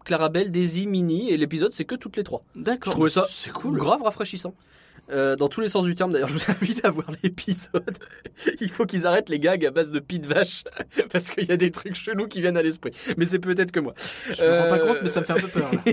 [0.09, 2.43] Clarabelle, Daisy, Minnie et l'épisode c'est que toutes les trois.
[2.57, 2.93] D'accord.
[2.93, 3.79] Je trouvais ça c'est cool.
[3.79, 4.55] Grave rafraîchissant.
[5.11, 7.97] Euh, dans tous les sens du terme, d'ailleurs, je vous invite à voir l'épisode.
[8.61, 10.65] Il faut qu'ils arrêtent les gags à base de pis de vache,
[11.13, 12.91] parce qu'il y a des trucs chelous qui viennent à l'esprit.
[13.17, 13.95] Mais c'est peut-être que moi.
[14.33, 15.71] Je me rends pas Euh, compte, mais ça me fait un peu peur.
[15.73, 15.93] là.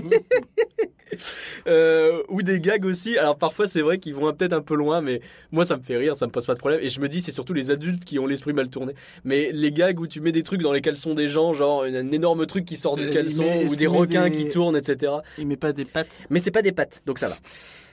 [1.66, 3.16] Euh, ou des gags aussi.
[3.16, 5.20] Alors parfois c'est vrai qu'ils vont peut-être un peu loin, mais
[5.52, 6.80] moi ça me fait rire, ça me pose pas de problème.
[6.82, 8.92] Et je me dis c'est surtout les adultes qui ont l'esprit mal tourné.
[9.24, 12.10] Mais les gags où tu mets des trucs dans les caleçons des gens, genre un
[12.10, 15.12] énorme truc qui sort du Euh, caleçon ou des requins des- qui tournent, etc.
[15.38, 16.22] Il met pas des pattes.
[16.28, 17.36] Mais c'est pas des pattes, donc ça va.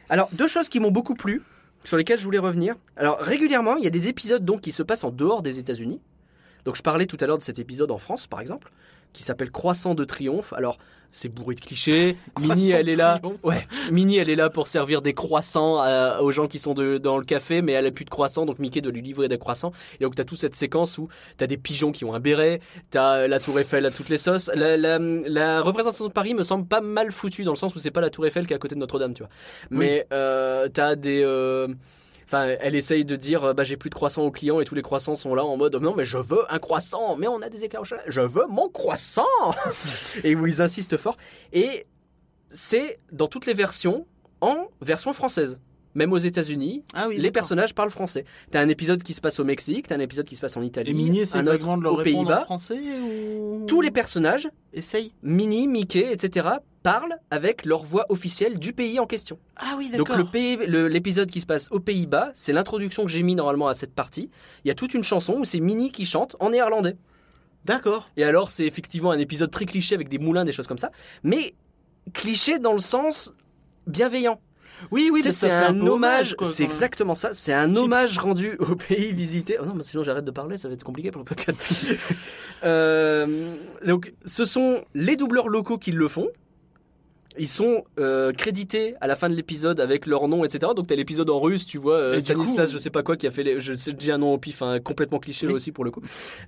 [0.09, 1.41] Alors deux choses qui m'ont beaucoup plu,
[1.83, 2.75] sur lesquelles je voulais revenir.
[2.97, 5.99] Alors régulièrement il y a des épisodes donc qui se passent en dehors des États-Unis.
[6.65, 8.71] Donc je parlais tout à l'heure de cet épisode en France par exemple,
[9.13, 10.53] qui s'appelle Croissant de triomphe.
[10.53, 10.77] Alors
[11.15, 12.17] c'est bourré de clichés.
[12.33, 13.21] Croissant elle est là.
[13.43, 13.67] Ouais.
[13.91, 17.19] Minnie elle est là pour servir des croissants à- aux gens qui sont de- dans
[17.19, 19.71] le café, mais elle a plus de croissants, donc Mickey doit lui livrer des croissants.
[19.99, 23.27] Et donc t'as toute cette séquence où t'as des pigeons qui ont un béret, t'as
[23.27, 24.49] la Tour Eiffel à toutes les sauces.
[24.55, 27.79] La, la- la représentation de Paris me semble pas mal foutue dans le sens où
[27.79, 29.29] c'est pas la Tour Eiffel qui est à côté de Notre-Dame, tu vois.
[29.69, 31.67] Mais euh, t'as des euh,
[32.33, 34.73] Enfin, elle essaye de dire, euh, bah, j'ai plus de croissants aux clients et tous
[34.73, 37.49] les croissants sont là en mode, non, mais je veux un croissant, mais on a
[37.49, 39.21] des éclairs au chocolat, je veux mon croissant!
[40.23, 41.15] et où ils insistent fort.
[41.51, 41.85] Et
[42.49, 44.07] c'est dans toutes les versions
[44.41, 45.59] en version française.
[45.93, 47.17] Même aux États-Unis, Ah oui.
[47.17, 48.25] les personnages parlent français.
[48.49, 50.63] T'as un épisode qui se passe au Mexique, t'as un épisode qui se passe en
[50.63, 52.47] Italie, Et essaie un autre de leur aux Pays-Bas.
[52.49, 53.65] ou...
[53.67, 55.13] Tous les personnages, Essaye.
[55.21, 56.47] Minnie, Mickey, etc.,
[56.83, 59.39] parlent avec leur voix officielle du pays en question.
[59.55, 60.29] Ah oui, Donc d'accord.
[60.33, 63.95] le- l'épisode qui se passe aux Pays-Bas, c'est l'introduction que j'ai mis normalement à cette
[63.95, 64.29] partie.
[64.63, 66.95] Il y a toute une chanson où c'est Minnie qui chante en néerlandais.
[67.65, 68.09] D'accord.
[68.17, 70.91] Et alors c'est effectivement un épisode très cliché avec des moulins, des choses comme ça,
[71.23, 71.55] mais
[72.13, 73.33] cliché dans le sens
[73.87, 74.39] bienveillant.
[74.91, 77.77] Oui, oui, c'est un hommage, c'est exactement ça, c'est un Chips.
[77.83, 79.57] hommage rendu au pays visité.
[79.61, 81.61] Oh non, mais sinon j'arrête de parler, ça va être compliqué pour le podcast.
[82.63, 83.55] Euh,
[83.85, 86.29] donc, ce sont les doubleurs locaux qui le font.
[87.39, 90.71] Ils sont euh, crédités à la fin de l'épisode avec leur nom, etc.
[90.75, 93.25] Donc t'as l'épisode en russe, tu vois, euh, Stanislas, coup- je sais pas quoi, qui
[93.27, 95.71] a fait, les, je sais dis un nom au pif, hein, complètement cliché là aussi
[95.71, 96.01] pour le coup.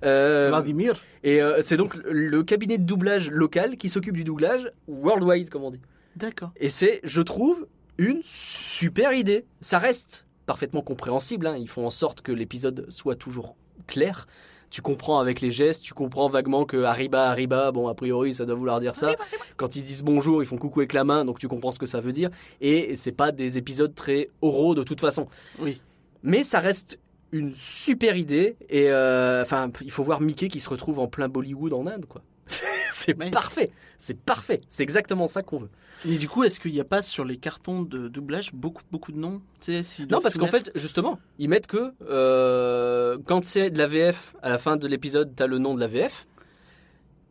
[0.04, 1.02] Euh, Vladimir.
[1.24, 5.64] et euh, c'est donc le cabinet de doublage local qui s'occupe du doublage worldwide, comme
[5.64, 5.80] on dit.
[6.16, 6.50] D'accord.
[6.56, 7.66] Et c'est, je trouve,
[7.98, 9.44] une super idée.
[9.60, 11.46] Ça reste parfaitement compréhensible.
[11.46, 11.56] hein.
[11.58, 13.56] Ils font en sorte que l'épisode soit toujours
[13.86, 14.26] clair.
[14.70, 18.44] Tu comprends avec les gestes, tu comprends vaguement que arriba, arriba, bon, a priori, ça
[18.44, 19.14] doit vouloir dire ça.
[19.56, 21.86] Quand ils disent bonjour, ils font coucou avec la main, donc tu comprends ce que
[21.86, 22.30] ça veut dire.
[22.60, 25.28] Et c'est pas des épisodes très oraux de toute façon.
[25.60, 25.80] Oui.
[26.22, 26.98] Mais ça reste
[27.32, 28.56] une super idée.
[28.68, 32.06] Et euh, enfin, il faut voir Mickey qui se retrouve en plein Bollywood en Inde,
[32.06, 32.22] quoi.
[32.46, 33.30] C'est Ouais.
[33.30, 35.70] parfait, c'est parfait, c'est exactement ça qu'on veut.
[36.04, 39.10] Mais du coup, est-ce qu'il n'y a pas sur les cartons de doublage beaucoup, beaucoup
[39.12, 39.42] de noms?
[39.60, 39.72] Tu
[40.10, 44.48] Non, parce qu'en fait, justement, ils mettent que euh, quand c'est de la VF, à
[44.50, 46.26] la fin de l'épisode, t'as le nom de la VF,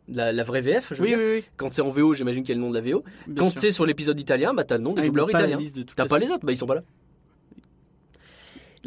[0.08, 1.18] la, la vraie VF, je veux Oui, dire.
[1.18, 1.44] oui, oui.
[1.56, 3.02] Quand c'est en VO, j'imagine qu'il y a le nom de la VO.
[3.26, 5.58] bien quand c'est sur l'épisode italien, bah t'as le nom du Ah, doubleur italien.
[5.96, 6.82] T'as pas les autres, bah ils sont pas là.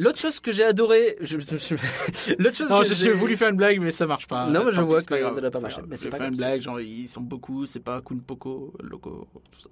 [0.01, 1.75] L'autre chose que j'ai adoré, je, je-
[2.39, 4.47] l'autre chose Non, que j'ai voulu faire une blague, mais ça marche pas.
[4.47, 5.85] Non, mais je vois que ça doit pas grave.
[5.89, 9.59] mais c'est pas une blague, genre ils sont beaucoup, c'est pas Kun Poko, Loco, tout
[9.59, 9.69] ça.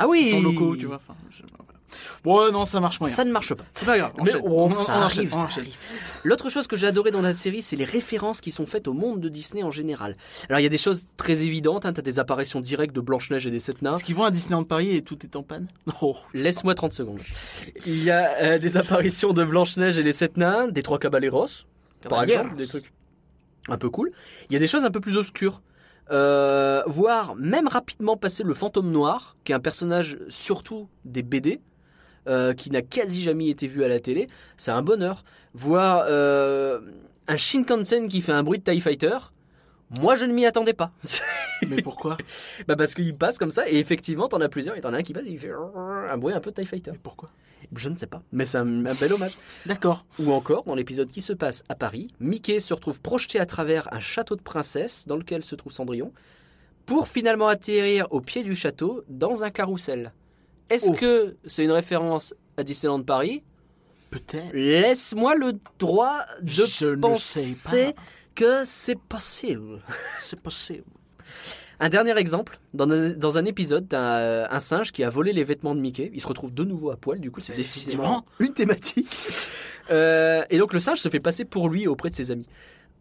[0.00, 0.96] Ah oui, Ils sont locaux, tu vois.
[0.96, 1.77] Enfin, je- voilà.
[2.24, 3.14] Bon, non, ça marche moyen.
[3.14, 3.64] Ça ne marche pas.
[3.72, 4.12] C'est pas grave.
[4.24, 5.74] Mais On- ça on arrive, on arrive.
[6.24, 8.92] L'autre chose que j'ai adoré dans la série, c'est les références qui sont faites au
[8.92, 10.16] monde de Disney en général.
[10.48, 13.46] Alors il y a des choses très évidentes, hein, t'as des apparitions directes de Blanche-Neige
[13.46, 13.94] et des sept nains.
[13.94, 15.66] Est-ce qu'ils vont à Disneyland Paris et tout est en panne
[16.02, 16.16] Oh.
[16.34, 17.20] Laisse-moi 30 secondes.
[17.86, 21.46] Il y a euh, des apparitions de Blanche-Neige et les sept nains, des trois caballeros,
[22.08, 22.92] par exemple, des trucs
[23.68, 24.12] un peu cool.
[24.48, 25.60] Il y a des choses un peu plus obscures.
[26.10, 31.60] Euh, voir même rapidement passer le fantôme noir, qui est un personnage surtout des BD,
[32.28, 35.24] euh, qui n'a quasi jamais été vu à la télé, c'est un bonheur.
[35.54, 36.80] Voir euh,
[37.26, 39.18] un Shinkansen qui fait un bruit de TIE Fighter,
[40.00, 40.92] moi je ne m'y attendais pas.
[41.68, 42.16] Mais pourquoi?
[42.66, 45.02] Bah parce qu'il passe comme ça, et effectivement t'en as plusieurs, et t'en as un
[45.02, 46.92] qui passe et il fait un bruit un peu de TIE Fighter.
[46.92, 47.30] Mais pourquoi?
[47.74, 49.36] Je ne sais pas, mais c'est un, un bel hommage.
[49.66, 50.06] D'accord.
[50.18, 53.92] Ou encore, dans l'épisode qui se passe à Paris, Mickey se retrouve projeté à travers
[53.92, 56.12] un château de princesse dans lequel se trouve Cendrillon,
[56.86, 60.12] pour finalement atterrir au pied du château dans un carrousel.
[60.70, 60.94] Est-ce Oh.
[60.94, 63.42] que c'est une référence à Disneyland Paris?
[64.10, 64.52] Peut-être.
[64.54, 67.94] Laisse-moi le droit de Je penser
[68.34, 69.82] que c'est possible.
[70.18, 70.84] C'est possible.
[71.80, 75.44] Un dernier exemple, dans un, dans un épisode, t'as un, singe qui a volé les
[75.44, 76.10] vêtements de Mickey.
[76.12, 79.08] Il se retrouve de nouveau à poil, du coup c'est décidément une thématique.
[79.90, 82.46] Euh, et donc le singe se fait passer pour lui auprès de ses amis.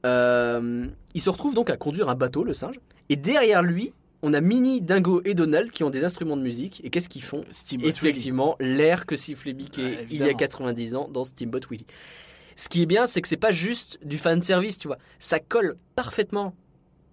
[0.05, 2.75] Euh, il se retrouve donc à conduire un bateau, le singe.
[3.09, 3.91] Et derrière lui,
[4.23, 6.81] on a Minnie, Dingo et Donald qui ont des instruments de musique.
[6.83, 10.37] Et qu'est-ce qu'ils font Steamboat Effectivement, l'air que sifflait Mickey il y a évidemment.
[10.37, 11.85] 90 ans dans Steamboat Willie.
[12.55, 14.97] Ce qui est bien, c'est que c'est pas juste du fan service, tu vois.
[15.19, 16.55] Ça colle parfaitement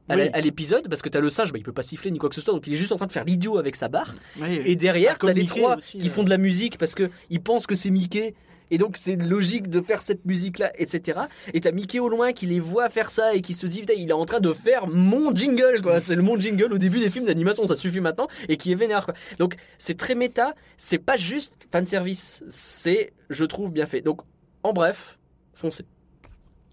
[0.09, 0.31] à la- Oui.
[0.33, 2.35] à l'épisode parce que t'as le singe, bah, il peut pas siffler ni quoi que
[2.35, 4.15] ce soit, donc il est juste en train de faire l'idiot avec sa barre.
[4.41, 6.11] Oui, Et derrière, Ah, comme t'as les trois aussi, qui euh.
[6.11, 8.35] font de la musique parce que ils pensent que c'est Mickey.
[8.75, 11.21] Et donc c'est logique de faire cette musique-là, etc.
[11.53, 13.95] Et t'as Mickey au loin qui les voit faire ça et qui se dit, putain,
[13.97, 16.01] il est en train de faire mon jingle, quoi.
[16.01, 18.75] C'est le mon jingle au début des films d'animation, ça suffit maintenant, et qui est
[18.75, 19.15] vénère, quoi.
[19.39, 24.01] Donc c'est très méta, c'est pas juste fanservice, c'est, je trouve, bien fait.
[24.01, 24.23] Donc,
[24.65, 25.21] en bref,
[25.55, 25.85] foncez.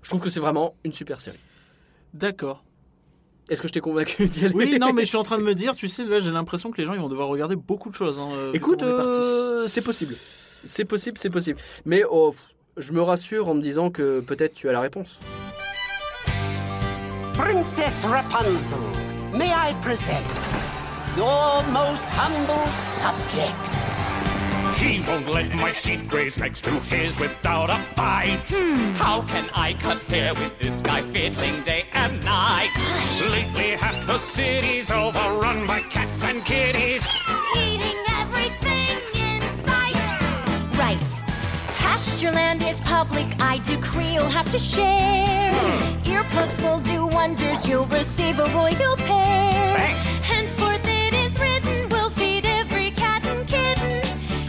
[0.02, 1.38] Je trouve que c'est vraiment une super série.
[2.16, 2.64] D'accord.
[3.47, 4.56] Est-ce que je t'ai convaincu d'y aller?
[4.56, 6.72] Oui, non, mais je suis en train de me dire, tu sais, là, j'ai l'impression
[6.72, 8.18] que les gens, ils vont devoir regarder beaucoup de choses.
[8.18, 10.16] hein, euh, Écoute, euh, c'est possible.
[10.64, 11.59] C'est possible, c'est possible.
[11.86, 12.34] Mais oh,
[12.78, 15.20] je me rassure en me disant que peut-être tu as la réponse.
[17.34, 18.78] Princess Rapunzel,
[19.34, 20.26] may I present
[21.18, 23.91] your most humble subjects?
[24.78, 28.39] He won't let my sheep graze next to his without a fight.
[28.95, 32.72] How can I cut hair with this guy fiddling day and night?
[33.30, 37.07] Lately, half the city's overrun by cats and kitties.
[37.55, 38.90] Eating everything.
[40.78, 41.15] Right.
[41.78, 45.51] Pastureland is public, I decree you'll have to share.
[46.03, 49.78] Earplugs will do wonders, you'll receive a royal pair.
[49.78, 50.05] Thanks.
[50.22, 54.01] Henceforth it is written, we'll feed every cat and kitten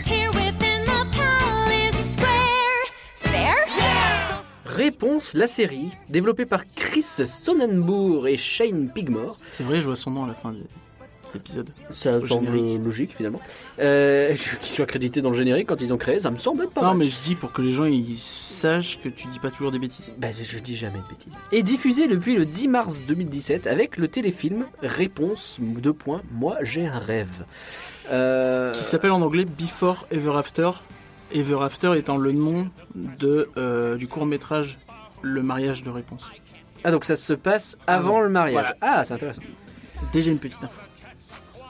[0.04, 2.86] here within the palace square.
[3.16, 3.54] Fair?
[4.66, 9.38] Réponse, la série, développée par Chris Sonnenbourg et Shane Pigmore.
[9.50, 10.64] C'est vrai, je vois son nom à la fin des
[11.32, 11.70] des épisodes.
[11.90, 12.84] Ça semble générique.
[12.84, 13.40] logique finalement.
[13.78, 16.72] Euh, qui soit crédité dans le générique quand ils ont créé, ça me semble être
[16.72, 16.96] pas Non, mal.
[16.98, 19.78] mais je dis pour que les gens ils sachent que tu dis pas toujours des
[19.78, 20.12] bêtises.
[20.18, 21.32] Bah, je dis jamais de bêtises.
[21.52, 26.86] Et diffusé depuis le 10 mars 2017 avec le téléfilm Réponse 2 points, moi j'ai
[26.86, 27.44] un rêve.
[28.10, 30.70] Euh, Qui s'appelle en anglais Before Ever After.
[31.34, 34.78] Ever After étant le nom de, euh, du court métrage
[35.22, 36.30] Le mariage de réponse.
[36.84, 38.20] Ah donc ça se passe avant Avant.
[38.22, 38.52] le mariage.
[38.54, 38.76] Voilà.
[38.80, 39.42] Ah c'est intéressant.
[40.12, 40.80] Déjà une petite info.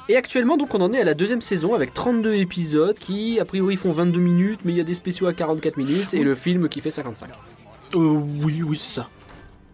[0.08, 3.44] Et actuellement, donc, on en est à la deuxième saison avec 32 épisodes qui, a
[3.44, 6.34] priori, font 22 minutes, mais il y a des spéciaux à 44 minutes et le
[6.34, 7.30] film qui fait 55.
[7.94, 7.98] Euh,
[8.42, 9.08] oui, oui, c'est ça.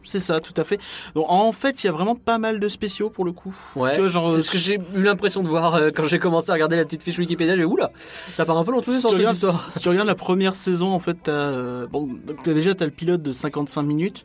[0.08, 0.80] C'est ça, tout à fait.
[1.14, 3.54] Donc, en fait, il y a vraiment pas mal de spéciaux pour le coup.
[3.76, 6.04] Ouais, Tu vois, genre, c'est euh, ce que j'ai eu l'impression de voir euh, quand
[6.04, 7.56] j'ai commencé à regarder la petite fiche Wikipédia.
[7.56, 7.90] J'ai oula,
[8.32, 9.36] ça part un peu dans tous les Si sens tu, regardes,
[9.68, 12.08] si tu regardes la première saison, en fait, t'as euh, bon,
[12.42, 14.24] t'as déjà t'as le pilote de 55 minutes.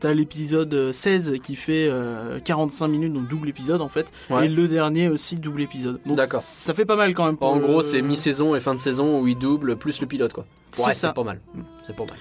[0.00, 4.12] T'as l'épisode euh, 16 qui fait euh, 45 minutes, donc double épisode en fait.
[4.30, 4.46] Ouais.
[4.46, 5.98] Et le dernier aussi double épisode.
[6.06, 6.40] Donc D'accord.
[6.40, 7.36] Ça fait pas mal quand même.
[7.36, 10.06] pour En le- gros, c'est mi-saison et fin de saison où il double plus le
[10.06, 10.44] pilote, quoi.
[10.70, 11.08] C'est Ouais, ça.
[11.08, 11.40] c'est pas mal.
[11.84, 12.16] C'est pas mal.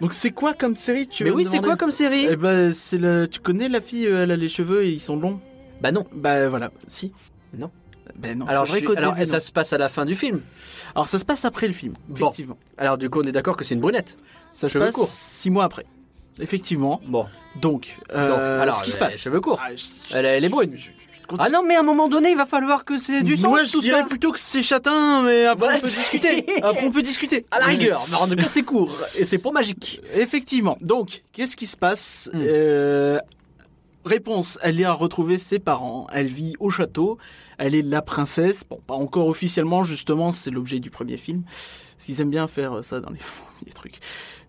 [0.00, 2.26] Donc c'est quoi comme série tu Mais oui, c'est demander quoi comme série?
[2.30, 3.26] Eh ben, c'est le.
[3.28, 5.40] Tu connais la fille, euh, elle a les cheveux et ils sont longs?
[5.80, 6.04] Bah non.
[6.12, 7.12] Bah voilà, si.
[7.56, 7.70] Non.
[8.16, 8.46] Ben non.
[8.46, 10.14] Alors, c'est vrai je suis- qu'au alors début, ça se passe à la fin du
[10.14, 10.40] film?
[10.94, 12.26] Alors ça se passe après le film, Bon.
[12.26, 12.56] effectivement.
[12.78, 14.16] Alors du coup, on est d'accord que c'est une brunette.
[14.52, 15.08] Ça se Cheveux passe courts.
[15.08, 15.84] six mois après.
[16.40, 17.00] Effectivement.
[17.06, 17.24] Bon.
[17.60, 19.18] Donc, Donc, euh, alors, ce qui se elle- passe.
[19.18, 19.60] cheveux courts.
[19.62, 20.72] Ah, je- Elle, elle est brune.
[20.76, 20.88] je
[21.38, 23.50] Ah non, mais à un moment donné, il va falloir que c'est du sang.
[23.50, 24.06] Moi, je tout dirais ça.
[24.06, 26.46] plutôt que c'est châtain, mais après Ouais, on peut discuter.
[26.62, 27.46] Après on peut discuter.
[27.50, 30.00] À la rigueur, mais en tout cas, c'est court et c'est pas magique.
[30.14, 30.76] Effectivement.
[30.80, 32.40] Donc, qu'est-ce qui se passe Hmm.
[32.42, 33.18] Euh,
[34.04, 37.18] Réponse, elle a retrouvé ses parents, elle vit au château,
[37.58, 41.42] elle est la princesse, bon, pas encore officiellement, justement, c'est l'objet du premier film,
[41.96, 43.18] parce qu'ils aiment bien faire ça dans les,
[43.66, 43.98] les trucs.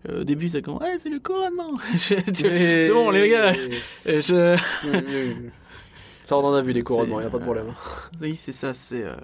[0.08, 1.72] Euh, au début, c'est comme, ouais, c'est le couronnement.
[1.98, 3.52] C'est bon, les gars.
[4.06, 4.56] je-
[6.28, 7.72] Ça, on en a vu des couronnements, y a pas de problème.
[8.20, 9.02] Oui, c'est ça, c'est...
[9.02, 9.14] euh,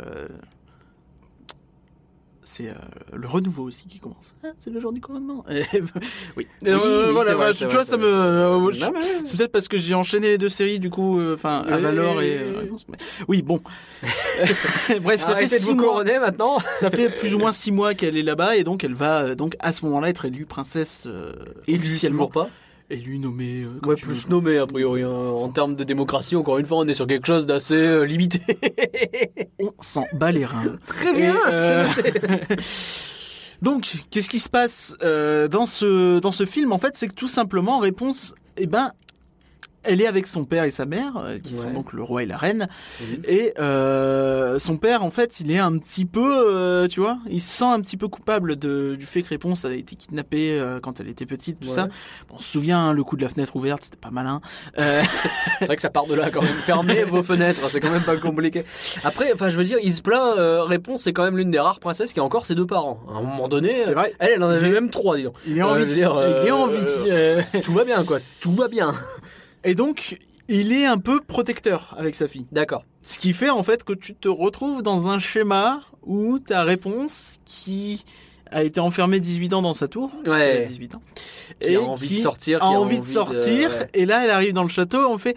[2.44, 2.72] C'est euh,
[3.12, 4.34] le renouveau aussi qui commence.
[4.42, 5.44] Ah, c'est le jour du couronnement.
[5.50, 5.64] Et-
[6.38, 6.46] oui.
[6.66, 8.72] Euh, oui, voilà, vrai, tu vrai, vois, c'est ça vrai, me...
[8.72, 11.62] c'est euh, je- peut-être parce que j'ai enchaîné les deux séries, du coup, euh, enfin,
[11.70, 12.40] Avalor oui, et...
[13.28, 13.60] oui, euh, bon.
[15.02, 16.04] Bref, ça fait Arrêtez six vous mois.
[16.04, 16.58] maintenant.
[16.78, 19.34] Ça fait plus ou moins six mois qu'elle est là-bas, et donc elle va, euh,
[19.34, 21.34] donc à ce moment-là, être élue princesse euh,
[21.68, 22.28] officiellement.
[22.28, 22.50] Toujours pas.
[22.90, 23.62] Élue, nommée...
[23.64, 24.30] euh, Ouais, plus veux.
[24.30, 25.02] nommé a priori.
[25.02, 25.08] hein.
[25.08, 28.40] En termes de démocratie, encore une fois, on est sur quelque chose d'assez euh, limité.
[29.58, 30.76] On s'en bat les reins.
[30.86, 31.86] Très bien, euh.
[33.62, 36.72] Donc, qu'est-ce qui se passe euh, dans ce dans ce film?
[36.72, 38.92] En fait, c'est que tout simplement, réponse, eh ben,
[39.84, 42.26] elle est avec son père et sa mère, euh, qui sont donc le roi et
[42.26, 42.68] la reine.
[43.26, 47.40] Et euh, son père, en fait, il est un petit peu, euh, tu vois, il
[47.40, 50.80] se sent un petit peu coupable de, du fait que Réponse a été kidnappée euh,
[50.80, 51.74] quand elle était petite, tout Ouais.
[51.74, 51.86] ça.
[52.28, 54.40] Bon, on se souvient, hein, le coup de la fenêtre ouverte, c'était pas malin.
[54.80, 55.02] Euh,
[55.58, 56.52] C'est vrai que ça part de là quand même.
[56.64, 58.64] Fermez vos fenêtres, c'est quand même pas compliqué.
[59.04, 60.36] Après, enfin, je veux dire, il se plaint.
[60.38, 63.00] euh, réponse, c'est quand même l'une des rares princesses qui a encore ses deux parents.
[63.08, 64.14] À un moment donné, C'est vrai.
[64.18, 65.34] Elle, elle en avait même trois, dis donc.
[65.46, 65.86] il est en vie.
[65.86, 67.60] dire, il est en vie.
[67.62, 68.18] Tout va bien, quoi.
[68.40, 68.94] Tout va bien.
[69.64, 72.46] Et donc, il est un peu protecteur avec sa fille.
[72.52, 72.84] D'accord.
[73.02, 77.38] Ce qui fait en fait que tu te retrouves dans un schéma où ta réponse
[77.44, 78.04] qui
[78.50, 80.62] a été enfermée 18 ans dans sa tour, Ouais.
[80.64, 81.00] a 18 ans,
[81.60, 84.24] Qui a envie de sortir, a qui a envie de envie de- sortir, et là
[84.24, 85.34] elle arrive dans le château, on fait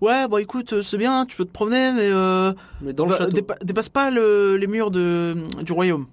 [0.00, 2.52] ouais bon écoute euh, c'est bien, tu peux te promener, mais euh,
[2.82, 3.32] Mais dans le va- château.
[3.32, 6.06] dépa- dépasse pas le- les murs de, du royaume,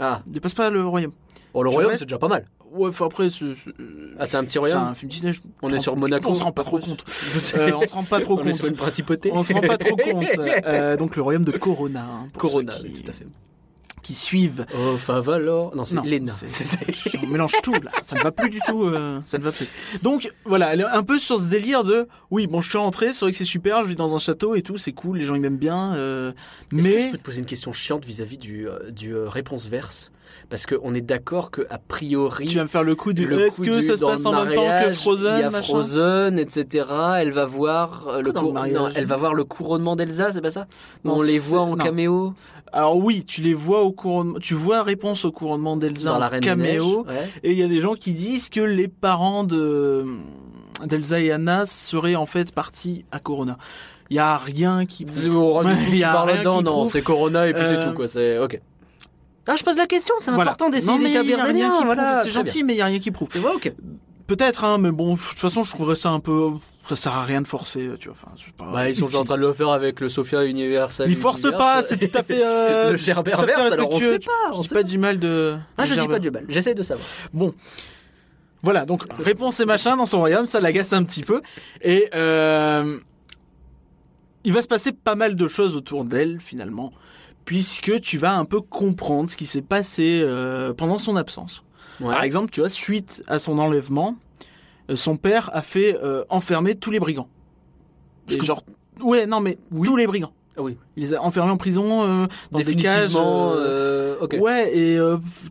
[0.00, 1.12] Ah, dépasse pas le royaume.
[1.54, 2.46] bon, le royaume, c'est déjà pas mal.
[2.72, 3.72] Ouais, enfin après c'est c'est-
[4.18, 4.78] Ah, c'est un petit c'est royaume.
[4.82, 5.32] un film Disney.
[5.32, 6.28] je- On est sur Monaco.
[6.30, 7.04] On se rend pas trop compte.
[7.56, 8.52] Euh, on se rend pas trop On est compte.
[8.54, 9.30] sur une principauté.
[9.34, 10.24] On se rend pas trop compte.
[10.66, 12.00] Euh, donc le royaume de Corona.
[12.02, 13.26] hein, pour Corona, ceux oui, qui- tout à fait.
[14.02, 14.66] Qui suivent.
[14.74, 15.74] Oh, Favalor.
[15.76, 16.32] Non, c'est Lena.
[17.22, 19.66] On mélange tout là, ça ne va plus du tout, euh, ça ne va plus.
[20.02, 23.12] Donc voilà, elle est un peu sur ce délire de oui, bon, je suis rentré,
[23.12, 25.26] c'est vrai que c'est super, je vis dans un château et tout, c'est cool, les
[25.26, 28.04] gens ils m'aiment bien, euh, Est-ce que je mais peux te poser une question chiante
[28.04, 30.12] vis-à-vis du, euh, du euh, réponse verse?
[30.48, 32.46] Parce qu'on est d'accord que a priori.
[32.46, 34.32] tu vas me faire le coup du le est-ce que du- ça se passe en
[34.32, 36.86] même temps que mariage, Frozen, Il y a Frozen, etc.
[37.18, 40.40] Elle va voir euh, le, cour- mariage non, elle va voir le couronnement d'Elsa, c'est
[40.40, 40.66] pas ça?
[41.04, 41.84] Non, On les voit en non.
[41.84, 42.34] caméo?
[42.72, 47.04] Alors oui, tu les vois au couronnement, tu vois réponse au couronnement d'Elsa en caméo,
[47.04, 47.16] Neiges.
[47.18, 47.28] Ouais.
[47.42, 50.04] et il y a des gens qui disent que les parents de
[50.86, 53.58] d'Elsa et Anna seraient en fait partis à Corona.
[54.08, 57.52] Il y a rien qui il y a rien là-dedans, qui non, c'est Corona et
[57.54, 58.08] puis c'est Euh, tout quoi.
[58.08, 58.60] C'est ok.
[59.52, 60.50] Ah, je pose la question, c'est Voilà.
[60.52, 61.84] important d'essayer Non, mais il y a d'établir des liens.
[61.84, 63.28] voilà, C'est gentil, mais il y a rien qui prouve.
[63.32, 63.42] bien.
[63.54, 63.72] Ok.
[64.26, 66.50] Peut-être, hein, mais bon, de toute façon, je trouverais ça un peu.
[66.88, 68.16] Ça sert à rien de forcer, tu vois.
[68.20, 70.44] Enfin, c'est pas Bah, ils sont déjà en train de le faire avec le Sophia
[70.44, 71.10] Universal.
[71.10, 72.40] Ils forcent pas, c'est tout à fait.
[72.44, 74.12] euh, le Gerber verse, alors on respectueux.
[74.12, 74.52] sait pas.
[74.52, 75.56] Je on dis sait pas du mal de.
[75.76, 77.06] Ah, je dis pas du mal, j'essaye de savoir.
[77.32, 77.52] Bon.
[78.62, 81.40] Voilà, donc réponse et machin dans son royaume, ça l'agace un petit peu.
[81.82, 82.98] Et euh,
[84.44, 86.92] il va se passer pas mal de choses autour d'elle finalement,
[87.50, 91.64] puisque tu vas un peu comprendre ce qui s'est passé euh, pendant son absence.
[91.98, 94.14] Par exemple, tu vois, suite à son enlèvement,
[94.88, 97.26] euh, son père a fait euh, enfermer tous les brigands.
[98.26, 98.62] Parce Et que- genre,
[99.02, 100.30] ouais, non mais tous les brigands.
[100.56, 100.76] Ah oui.
[100.96, 103.16] Il les a enfermés en prison euh, dans des cages.
[103.16, 104.38] Euh, euh.
[104.38, 105.00] Ouais, et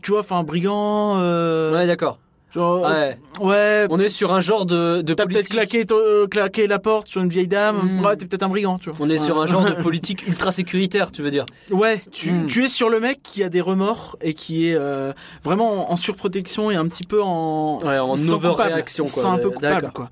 [0.01, 1.17] tu vois, enfin, brigands.
[1.17, 2.19] euh, Ouais, d'accord.
[2.53, 3.17] Genre, Ouais.
[3.41, 7.07] ouais, On est sur un genre de, de T'as peut-être claqué, euh, claqué la porte
[7.07, 7.97] sur une vieille dame.
[7.97, 8.05] Mm.
[8.05, 8.97] Ouais, t'es peut-être un brigand, tu vois.
[9.05, 11.45] On est sur un genre de politique ultra sécuritaire, tu veux dire.
[11.71, 12.47] Ouais, tu, Mm.
[12.47, 15.93] tu es sur le mec qui a des remords et qui est euh, vraiment en,
[15.93, 17.79] en surprotection et un petit peu en.
[17.83, 19.25] Ouais, en overréaction, quoi.
[19.27, 20.09] un peu coupable, quoi.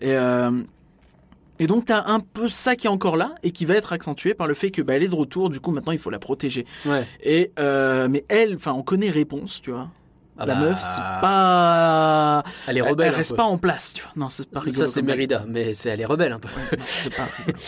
[0.00, 0.50] Et, euh,
[1.58, 4.34] et donc, t'as un peu ça qui est encore là et qui va être accentué
[4.34, 5.48] par le fait que bah, elle est de retour.
[5.48, 6.66] Du coup, maintenant, il faut la protéger.
[6.84, 7.04] Ouais.
[7.22, 9.88] Et euh, mais elle, enfin, on connaît réponse, tu vois.
[10.38, 12.42] Ah la bah, meuf, c'est pas.
[12.66, 13.06] Elle est Elle, rebelle.
[13.08, 13.36] elle un reste peu.
[13.36, 14.12] pas en place, tu vois.
[14.16, 14.86] Non, c'est pas rigolo.
[14.86, 15.02] Ça, c'est.
[15.02, 16.48] Mérida, mais c'est, elle est rebelle un peu.
[16.78, 17.58] C'est pas rigolo.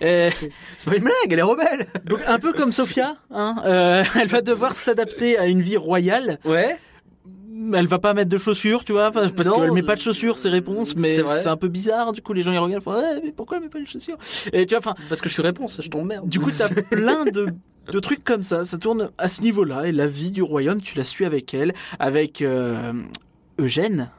[0.00, 0.30] Et-
[0.78, 1.86] C'est pas une blague, elle est rebelle.
[2.04, 6.38] Donc un peu comme Sophia, hein, euh, elle va devoir s'adapter à une vie royale,
[6.44, 6.78] Ouais.
[7.74, 10.48] elle va pas mettre de chaussures, tu vois, parce qu'elle met pas de chaussures, ses
[10.48, 12.12] réponses, mais c'est un peu bizarre.
[12.12, 13.86] Du coup, les gens ils regardent, ils font, ouais, mais pourquoi elle met pas de
[13.86, 14.16] chaussures?
[14.52, 16.28] Et tu vois, enfin, Parce que je suis réponse, je t'emmerde.
[16.28, 17.48] du coup, t'as plein de,
[17.90, 18.64] de trucs comme ça.
[18.64, 19.86] Ça tourne à ce niveau-là.
[19.86, 22.92] Et la vie du royaume, tu la suis avec elle, avec euh,
[23.58, 24.10] Eugène,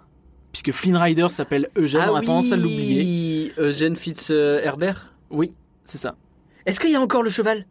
[0.51, 2.01] puisque Flynn Rider s'appelle Eugène.
[2.05, 3.53] ah on a oui, tendance à l'oublier.
[3.57, 5.13] Eugène Fitz euh, Herbert.
[5.29, 5.53] Oui,
[5.83, 6.15] c'est ça.
[6.65, 7.65] Est-ce qu'il y a encore le cheval?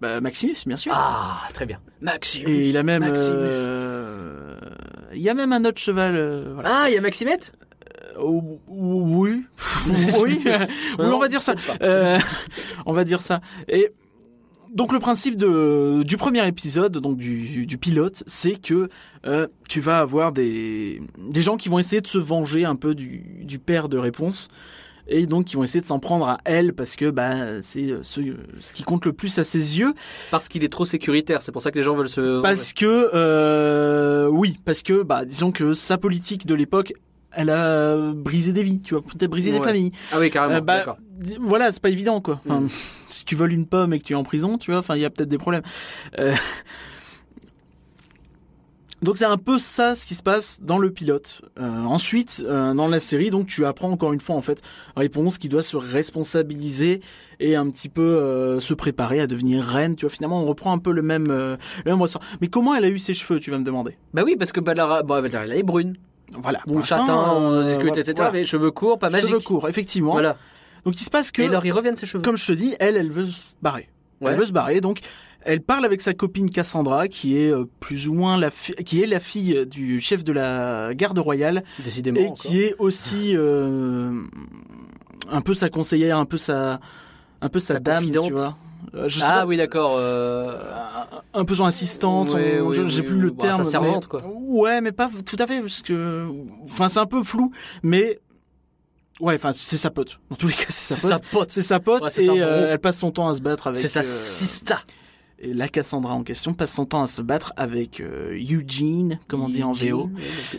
[0.00, 0.92] Bah, Maximus, bien sûr.
[0.94, 1.78] Ah, très bien.
[2.00, 2.50] Maximus.
[2.50, 3.36] Et il a même, Maximus.
[3.38, 4.56] euh,
[5.14, 6.16] il y a même un autre cheval.
[6.16, 6.70] euh, voilà.
[6.72, 7.52] Ah, il y a Maximette?
[8.18, 9.44] Oui, oui,
[10.20, 10.44] oui,
[10.98, 11.54] on va dire ça.
[12.86, 13.40] on va dire ça.
[13.68, 13.92] Et
[14.74, 18.88] donc le principe de, du premier épisode, donc du, du pilote, c'est que
[19.26, 21.00] euh, tu vas avoir des,
[21.30, 24.48] des gens qui vont essayer de se venger un peu du, du père de réponse.
[25.08, 28.20] Et donc, qui vont essayer de s'en prendre à elle parce que bah, c'est ce,
[28.60, 29.94] ce qui compte le plus à ses yeux.
[30.30, 32.40] Parce qu'il est trop sécuritaire, c'est pour ça que les gens veulent se.
[32.40, 36.92] Parce que, euh, oui, parce que, bah, disons que sa politique de l'époque,
[37.32, 39.90] elle a brisé des vies, tu vois, peut-être brisé des familles.
[40.12, 40.54] Ah oui, carrément.
[40.56, 40.96] Euh, bah,
[41.40, 42.40] voilà, c'est pas évident, quoi.
[42.46, 42.68] Enfin, Mm.
[43.22, 45.00] Si tu voles une pomme et que tu es en prison, tu vois, enfin, il
[45.00, 45.62] y a peut-être des problèmes.
[46.18, 46.34] Euh,
[49.00, 51.42] Donc c'est un peu ça ce qui se passe dans le pilote.
[51.60, 54.60] Euh, ensuite, euh, dans la série, donc tu apprends encore une fois en fait
[54.96, 57.00] réponse qui doit se responsabiliser
[57.38, 59.94] et un petit peu euh, se préparer à devenir reine.
[59.94, 62.22] Tu vois, finalement, on reprend un peu le même, le même ressort.
[62.40, 63.96] Mais comment elle a eu ses cheveux, tu vas me demander?
[64.14, 65.96] Bah oui, parce que Balara, bon, elle est brune.
[66.40, 66.60] Voilà.
[66.66, 68.00] L'instant, châtain, on discute, voilà.
[68.00, 68.28] etc.
[68.32, 69.28] Mais cheveux courts, pas magique.
[69.28, 70.12] Cheveux courts, effectivement.
[70.12, 70.36] Voilà.
[70.84, 72.22] Donc il se passe que Et alors, ils reviennent ses cheveux.
[72.22, 73.88] comme je te dis, elle, elle veut se barrer.
[74.20, 74.32] Ouais.
[74.32, 75.00] Elle veut se barrer, donc
[75.44, 79.06] elle parle avec sa copine Cassandra, qui est euh, plus ou moins la qui est
[79.06, 82.20] la fille du chef de la garde royale Décidément.
[82.20, 82.36] et encore.
[82.38, 84.22] qui est aussi euh,
[85.30, 86.78] un peu sa conseillère, un peu sa
[87.40, 88.26] un peu sa, Sa dame, confidente.
[88.28, 88.56] tu vois.
[88.94, 89.98] Euh, Je sais Ah pas, oui, d'accord.
[91.34, 92.42] un peu son assistante, oui,
[92.74, 93.22] je- j'ai oui, plus oui.
[93.22, 93.56] le Bah, terme.
[93.58, 94.22] sa mais- servante, quoi.
[94.26, 96.26] Ouais, mais pas tout à fait parce que
[96.64, 97.50] enfin c'est un peu flou,
[97.82, 98.20] mais
[99.20, 100.18] ouais, enfin c'est sa pote.
[100.30, 101.50] Dans tous les cas, c'est sa pote.
[101.50, 103.80] C'est sa pote Ouais, c'est et euh, elle passe son temps à se battre avec.
[103.80, 104.80] C'est sa euh, sista.
[105.44, 109.42] Et la Cassandra en question passe son temps à se battre avec euh, Eugene, comme
[109.42, 110.08] on dit en VO.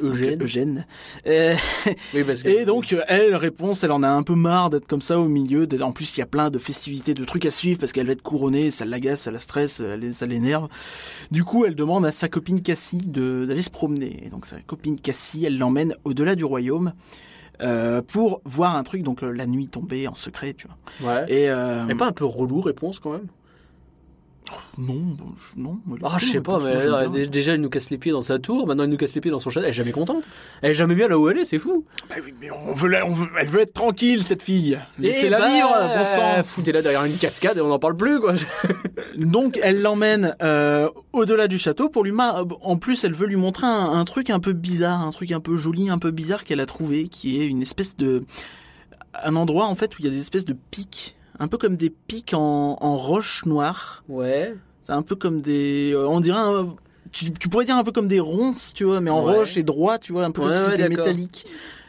[0.01, 0.31] Eugène.
[0.31, 0.85] Donc, Eugène.
[1.25, 1.55] Euh,
[2.13, 4.85] Oui, parce que- et donc, euh, elle, réponse, elle en a un peu marre d'être
[4.85, 5.65] comme ça au milieu.
[5.81, 8.11] En plus, il y a plein de festivités, de trucs à suivre parce qu'elle va
[8.11, 9.81] être couronnée, ça l'agace, ça la stresse,
[10.11, 10.67] ça l'énerve.
[11.31, 14.21] Du coup, elle demande à sa copine Cassie d'aller se promener.
[14.25, 16.91] Et donc, sa copine Cassie, elle l'emmène au-delà du royaume.
[17.61, 21.13] Euh, pour voir un truc, donc euh, la nuit tombée en secret, tu vois.
[21.13, 21.31] Ouais.
[21.31, 23.27] Et euh, Mais pas un peu relou, réponse quand même?
[24.77, 25.15] Non,
[25.55, 25.79] non.
[26.03, 28.83] Ah, je sais pas, mais déjà elle nous casse les pieds dans sa tour, maintenant
[28.83, 29.65] elle nous casse les pieds dans son château.
[29.65, 30.23] Elle est jamais contente.
[30.61, 31.85] Elle est jamais bien là où elle est, c'est fou.
[32.09, 34.79] Bah oui, mais on veut, la- on veut- elle veut être tranquille, cette fille.
[34.99, 36.43] Laissez-la bah, vivre, bon sang.
[36.43, 38.33] Foutez-la derrière une cascade et on n'en parle plus, quoi.
[39.17, 42.11] Donc, elle l'emmène euh, au-delà du château pour lui.
[42.61, 45.39] En plus, elle veut lui montrer un, un truc un peu bizarre, un truc un
[45.39, 48.23] peu joli, un peu bizarre qu'elle a trouvé, qui est une espèce de
[49.23, 51.75] un endroit en fait où il y a des espèces de pics, un peu comme
[51.75, 54.03] des pics en, en roche noire.
[54.09, 54.55] Ouais.
[54.83, 56.75] C'est un peu comme des, euh, on dirait, un-
[57.11, 59.37] tu, tu pourrais dire un peu comme des ronces, tu vois, mais en Ouais.
[59.37, 61.45] roche et droit, tu vois, un peu comme si c'était métallique.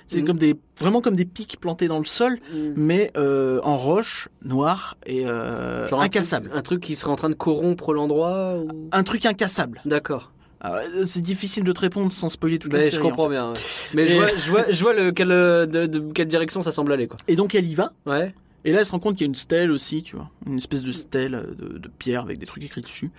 [0.06, 0.26] C'est Mhm.
[0.26, 2.56] comme des, vraiment comme des pics plantés dans le sol, Mm.
[2.76, 6.48] mais euh, en roche noire et euh, Genre un incassable.
[6.48, 8.88] truc- Un truc qui serait en train de corrompre l'endroit ou...
[8.92, 9.80] Un truc incassable.
[9.86, 10.30] D'accord.
[10.66, 13.02] Euh, c'est difficile de te répondre sans spoiler toute Mais la je série.
[13.02, 13.32] comprends en fait.
[13.34, 13.48] bien.
[13.48, 13.54] ouais.
[13.94, 16.92] Mais je vois, je vois, je vois le, quelle, de, de quelle direction ça semble
[16.92, 17.16] aller, quoi.
[17.28, 17.92] Et donc elle y va.
[18.06, 18.34] Ouais.
[18.64, 20.56] Et là, elle se rend compte qu'il y a une stèle aussi, tu vois, une
[20.58, 23.10] espèce de stèle euh, de, de pierre avec des trucs écrits dessus,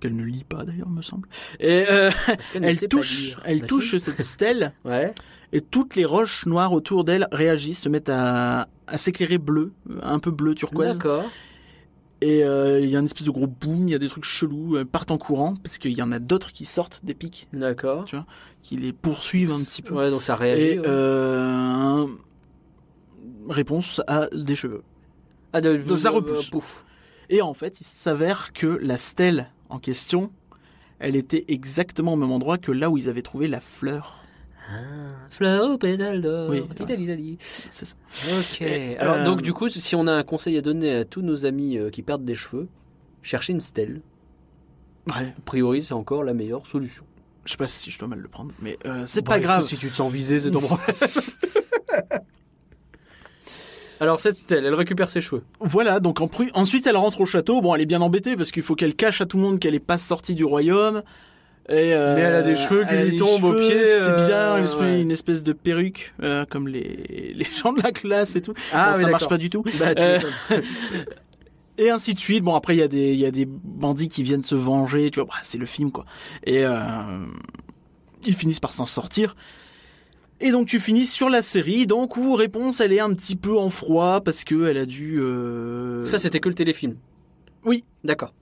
[0.00, 1.28] qu'elle ne lit pas d'ailleurs, me semble.
[1.58, 2.10] Et euh,
[2.54, 4.00] elle touche, elle Bah, touche si.
[4.00, 5.12] cette stèle Ouais.
[5.52, 9.72] et toutes les roches noires autour d'elle réagissent, se mettent à, à s'éclairer bleu,
[10.02, 10.96] un peu bleu turquoise.
[10.96, 11.30] D'accord.
[12.22, 14.24] Et euh, il y a une espèce de gros boom, il y a des trucs
[14.24, 17.48] chelous, elles partent en courant parce qu'il y en a d'autres qui sortent des pics,
[17.54, 18.04] D'accord.
[18.62, 19.94] qui les poursuivent un petit peu.
[19.94, 20.62] Ouais, donc ça réagit.
[20.62, 20.86] Et ouais.
[20.86, 22.10] euh, un-
[23.48, 24.82] réponse à des cheveux.
[25.52, 26.50] ah, de, donc ça repousse.
[26.50, 26.84] pouf.
[27.28, 30.30] Et en fait, il s'avère que la stèle en question,
[30.98, 34.16] elle était exactement au même endroit que là où ils avaient trouvé la fleur.
[35.30, 36.48] Fleur aux pétales d'or.
[36.50, 37.36] Oui, Tidalidali.
[37.40, 37.96] C'est ça.
[38.38, 38.62] Ok.
[38.62, 41.22] Et, Alors, euh, donc, du coup, si on a un conseil à donner à tous
[41.22, 42.68] nos amis euh, qui perdent des cheveux,
[43.22, 44.00] cherchez une stèle.
[45.08, 45.34] Ouais.
[45.36, 47.04] A priori, c'est encore la meilleure solution.
[47.44, 49.64] Je sais pas si je dois mal le prendre, mais euh, c'est pas grave.
[49.64, 50.96] Si tu te sens visé, c'est ton problème.
[54.00, 55.42] Alors, cette stèle, elle récupère ses cheveux.
[55.60, 57.60] Voilà, donc en pru- ensuite elle rentre au château.
[57.60, 59.74] Bon, elle est bien embêtée parce qu'il faut qu'elle cache à tout le monde qu'elle
[59.74, 61.02] est pas sortie du royaume.
[61.68, 64.56] Et, euh, Mais elle a des cheveux qui lui tombent aux pieds, C'est euh, bizarre,
[64.56, 65.02] une espèce, ouais.
[65.02, 68.54] une espèce de perruque, euh, comme les, les gens de la classe et tout.
[68.72, 69.62] Ah, Bon, oui, ça marche pas du tout.
[69.78, 70.18] Bah, tu Euh.
[71.78, 72.42] Et ainsi de suite.
[72.44, 75.10] Bon, après, il y, a des- il y a des bandits qui viennent se venger.
[75.10, 76.04] Tu vois, bah, c'est le film, quoi.
[76.44, 76.78] Et euh,
[78.26, 79.34] ils finissent par s'en sortir.
[80.40, 83.58] Et donc tu finis sur la série, donc où réponse elle est un petit peu
[83.58, 85.18] en froid parce que elle a dû.
[85.20, 86.96] euh, Ça, c'était que le téléfilm.
[87.64, 87.84] Oui.
[88.04, 88.32] D'accord.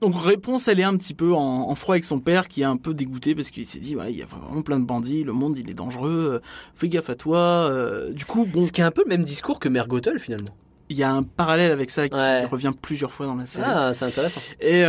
[0.00, 2.64] Donc réponse, elle est un petit peu en, en froid avec son père qui est
[2.64, 5.22] un peu dégoûté parce qu'il s'est dit ouais, il y a vraiment plein de bandits,
[5.24, 7.38] le monde il est dangereux, euh, fais gaffe à toi.
[7.38, 10.18] euh, du coup bon, Ce qui est un peu le même discours que Mère Gothel,
[10.18, 10.54] finalement.
[10.88, 12.44] il y a un parallèle avec ça qui Ouais.
[12.46, 13.64] revient plusieurs fois dans la série.
[13.68, 14.40] Ah, c'est intéressant.
[14.60, 14.82] Et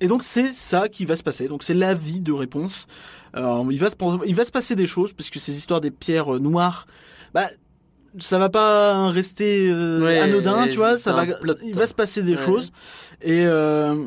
[0.00, 1.48] et donc c'est ça qui va se passer.
[1.48, 2.86] Donc c'est la vie de réponse.
[3.36, 6.34] Il va se il va se passer des choses parce que ces histoires des pierres
[6.36, 6.86] euh, noires,
[7.34, 7.46] bah
[8.18, 10.96] ça va pas rester euh, Ouais, anodin, tu vois.
[10.96, 11.26] Ça va,
[11.64, 12.44] il va se passer des Ouais.
[12.44, 12.72] choses.
[13.22, 14.06] Et euh,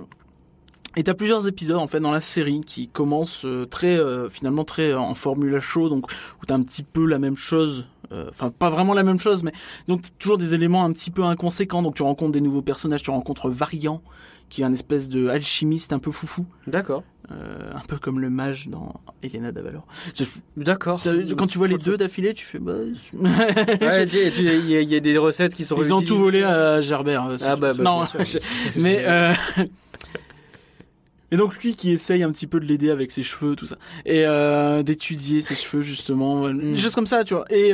[0.98, 4.66] et t'as plusieurs épisodes en fait dans la série qui commencent euh, très euh, finalement
[4.66, 6.12] très en formule à chaud, donc
[6.42, 7.86] où t'as un petit peu la même chose.
[8.30, 9.54] Enfin, pas vraiment la même chose, mais
[9.88, 11.82] donc toujours des éléments un petit peu inconséquents.
[11.82, 14.02] Donc tu rencontres des nouveaux personnages, tu rencontres Variant,
[14.50, 17.04] qui est un espèce de alchimiste un peu foufou, D'accord.
[17.32, 19.86] Euh, un peu comme le mage dans Elena Davalor.
[20.16, 20.26] Je-
[20.58, 21.00] D'accord.
[21.38, 22.74] quand tu vois les deux d'affilée, tu fais bah.
[23.14, 26.18] Ouais, tu- il y, a- il y a des recettes qui sont Ils ont tout
[26.18, 27.26] volé à Gerbert.
[27.28, 28.20] euh, Ah bah, bah, non, sûr.
[28.26, 29.34] je- mais euh,
[31.32, 33.78] et donc lui qui essaye un petit peu de l'aider avec ses cheveux, tout ça,
[34.06, 36.74] et euh, d'étudier ses cheveux justement, euh, Mm.
[36.74, 37.46] des choses comme ça, tu vois.
[37.50, 37.72] Et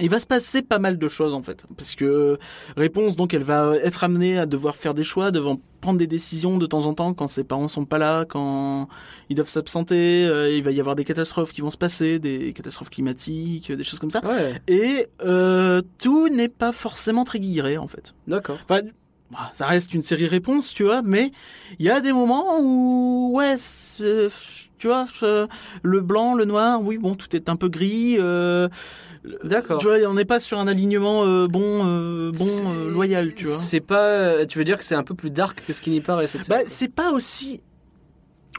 [0.00, 2.38] il va se passer pas mal de choses en fait, parce que
[2.76, 6.56] réponse donc elle va être amenée à devoir faire des choix, devant prendre des décisions
[6.58, 8.88] de temps en temps quand ses parents sont pas là, quand
[9.28, 12.52] ils doivent s'absenter, euh, il va y avoir des catastrophes qui vont se passer, des
[12.52, 14.24] catastrophes climatiques, des choses comme ça.
[14.24, 18.14] Ouais, Et euh, tout n'est pas forcément très guilleret en fait.
[18.26, 18.58] d'accord.
[18.68, 18.80] Enfin,
[19.30, 21.32] bah, ça reste une série réponse, tu vois, mais
[21.78, 23.56] il y a des moments où, ouais,
[24.78, 25.46] tu vois, je-
[25.82, 28.16] le blanc, le noir, oui, bon, tout est un peu gris.
[28.18, 28.68] Euh,
[29.44, 29.78] D'accord.
[29.78, 33.44] Tu vois, on n'est pas sur un alignement euh, bon, euh, bon, euh, loyal, tu
[33.44, 33.54] vois.
[33.56, 34.44] C'est pas.
[34.46, 36.48] Tu veux dire que c'est un peu plus dark que ce qui n'y paraît cette
[36.48, 37.60] Bah, série c'est pas aussi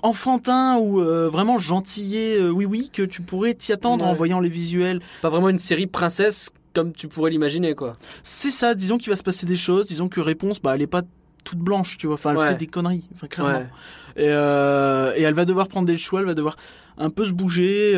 [0.01, 4.39] enfantin ou euh, vraiment gentillet, euh, oui, oui, que tu pourrais t'y attendre en voyant
[4.39, 4.99] les visuels.
[5.21, 7.93] Pas vraiment une série princesse comme tu pourrais l'imaginer, quoi.
[8.23, 10.87] C'est ça, disons qu'il va se passer des choses, disons que réponse, bah, elle est
[10.87, 11.03] pas
[11.43, 12.47] toute blanche, tu vois, enfin, elle Ouais.
[12.49, 13.59] fait des conneries, enfin, clairement.
[13.59, 13.67] Ouais.
[14.15, 16.55] Et, euh, et elle va devoir prendre des choix, elle va devoir
[16.97, 17.93] un peu se bouger.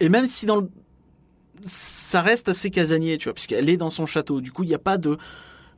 [0.00, 0.68] Et même si dans le...
[1.62, 4.40] ça reste assez casanier, tu vois, puisqu'elle est dans son château.
[4.40, 5.16] Du coup, il n'y a pas de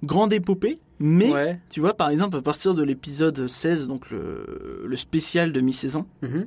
[0.02, 0.78] grande épopée.
[1.00, 1.60] Mais, Ouais.
[1.70, 6.06] tu vois, par exemple, à partir de l'épisode 16, donc le, le spécial de mi-saison,
[6.22, 6.46] Mhm.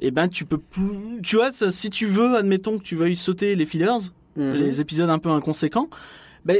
[0.00, 1.22] et ben tu peux plus...
[1.22, 4.52] Tu vois, ça, si tu veux, admettons que tu veuilles sauter les fillers, Mhm.
[4.52, 5.88] les épisodes un peu inconséquents,
[6.44, 6.58] ben,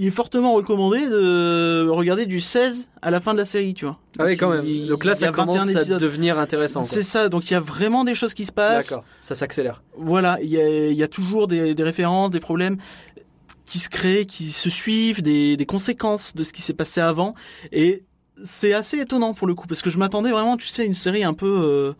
[0.00, 3.84] il est fortement recommandé de regarder du 16 à la fin de la série, tu
[3.84, 3.98] vois.
[4.18, 4.64] Ah oui, quand même.
[4.64, 6.84] il- Donc là, ça a 21 commence à devenir intéressant.
[6.84, 8.90] C'est ça, donc il y a vraiment des choses qui se passent.
[8.90, 9.04] D'accord.
[9.20, 9.82] Ça s'accélère.
[9.96, 12.76] Voilà, il y a, il y a toujours des, des références, des problèmes
[13.66, 17.34] qui se créent, qui se suivent, des, des conséquences de ce qui s'est passé avant.
[17.72, 18.04] Et
[18.44, 20.94] c'est assez étonnant pour le coup, parce que je m'attendais vraiment, tu sais, à une
[20.94, 21.60] série un peu...
[21.62, 21.92] euh,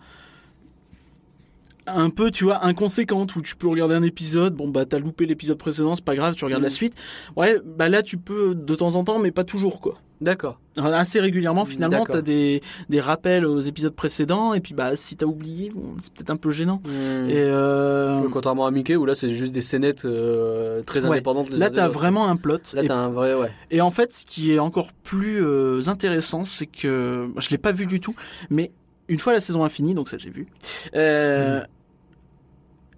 [1.94, 5.26] un peu, tu vois, inconséquente, où tu peux regarder un épisode, bon bah t'as loupé
[5.26, 6.64] l'épisode précédent, c'est pas grave, tu regardes Mm.
[6.64, 6.94] la suite.
[7.36, 9.98] Ouais, bah là tu peux de temps en temps, mais pas toujours quoi.
[10.20, 10.58] D'accord.
[10.76, 12.16] Assez régulièrement, finalement, D'accord.
[12.16, 16.12] t'as des, des rappels aux épisodes précédents, et puis bah si t'as oublié, bon, c'est
[16.12, 16.82] peut-être un peu gênant.
[16.86, 17.30] Mhm.
[17.30, 21.12] Et euh, Contrairement à Mickey, où là, c'est juste des scénettes euh, très Ouais.
[21.12, 21.50] indépendantes.
[21.50, 22.58] les là t'as vraiment un plot.
[22.74, 23.34] Là, et, t'as un vrai.
[23.34, 23.52] Ouais.
[23.70, 27.70] et en fait, ce qui est encore plus euh, intéressant, c'est que je l'ai pas
[27.72, 28.16] vu du tout,
[28.50, 28.72] mais
[29.06, 30.48] une fois la saison a fini, donc ça j'ai vu.
[30.96, 31.60] Euh,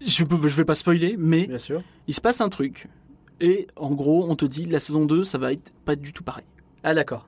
[0.00, 1.82] je, je vais pas spoiler, mais Bien sûr.
[2.08, 2.88] il se passe un truc.
[3.40, 6.22] Et en gros, on te dit la saison 2, ça va être pas du tout
[6.22, 6.44] pareil.
[6.82, 7.26] Ah, d'accord.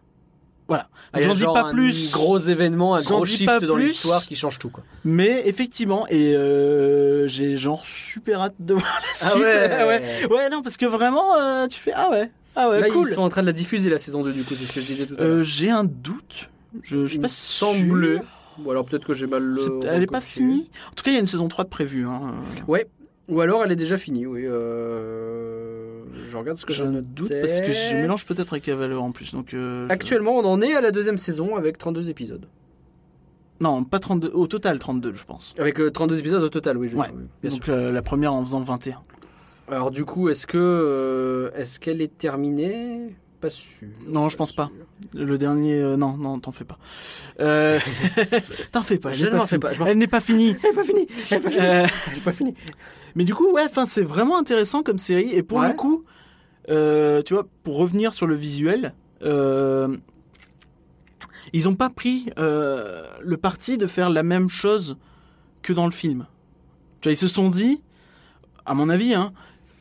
[0.68, 0.88] Voilà.
[1.12, 2.12] Ah, J'en dis pas un plus.
[2.12, 4.84] gros événement, un gros shift pas dans l'histoire qui change tout, quoi.
[5.04, 9.42] Mais effectivement, et euh, j'ai genre super hâte de voir la Ah suite.
[9.44, 9.86] ouais.
[9.86, 10.26] ouais.
[10.30, 13.08] Ouais, non, parce que vraiment, euh, tu fais ah ouais, ah ouais, Là, cool.
[13.10, 14.80] ils sont en train de la diffuser, la saison 2, du coup, c'est ce que
[14.80, 15.42] je disais tout à Euh, l'heure.
[15.42, 16.48] j'ai un doute.
[16.82, 18.20] Je, je suis Il pas sûr.
[18.64, 19.80] Ou alors peut-être que j'ai mal le.
[19.86, 20.70] Elle est pas finie.
[20.90, 22.06] En tout cas, il y a une saison 3 de prévue.
[22.06, 22.34] Hein.
[22.68, 22.86] Ouais.
[23.28, 24.42] Ou alors elle est déjà finie, oui.
[24.46, 26.02] Euh...
[26.28, 27.06] Je regarde ce que J'ai noté.
[27.14, 29.32] doute parce que je mélange peut-être avec Cavaleur en plus.
[29.32, 32.46] Donc, euh, je- Actuellement, on en est à la deuxième saison avec 32 épisodes.
[33.60, 34.30] Non, pas 32.
[34.34, 35.54] Au total, 32, je pense.
[35.58, 37.06] Avec euh, 32 épisodes au total, oui, je Ouais.
[37.42, 37.72] bien donc, sûr.
[37.74, 38.98] euh, la première en faisant 21.
[39.68, 43.14] Alors du coup, est-ce que est-ce qu'elle est terminée?
[43.42, 43.88] Pas sûr.
[44.06, 44.70] Non, je pense pas.
[45.14, 46.78] Le dernier, euh, non, non, t'en fais pas.
[47.40, 47.80] Euh...
[48.72, 49.10] t'en fais pas.
[49.10, 50.54] Je n'est pas fais Elle n'est pas finie.
[50.62, 51.08] Elle est pas finie.
[51.32, 51.50] Elle pas.
[51.50, 52.54] Euh, Elle est pas finie.
[53.16, 55.34] Mais du coup, ouais, enfin, c'est vraiment intéressant comme série.
[55.34, 55.68] Et pour Ouais.
[55.68, 56.04] le coup,
[56.68, 58.94] tu vois, pour revenir sur le visuel,
[61.52, 64.96] ils ont pas pris le parti de faire la même chose
[65.62, 66.26] que dans le film.
[67.00, 67.82] Tu vois, ils se sont dit,
[68.64, 69.32] à mon avis, hein,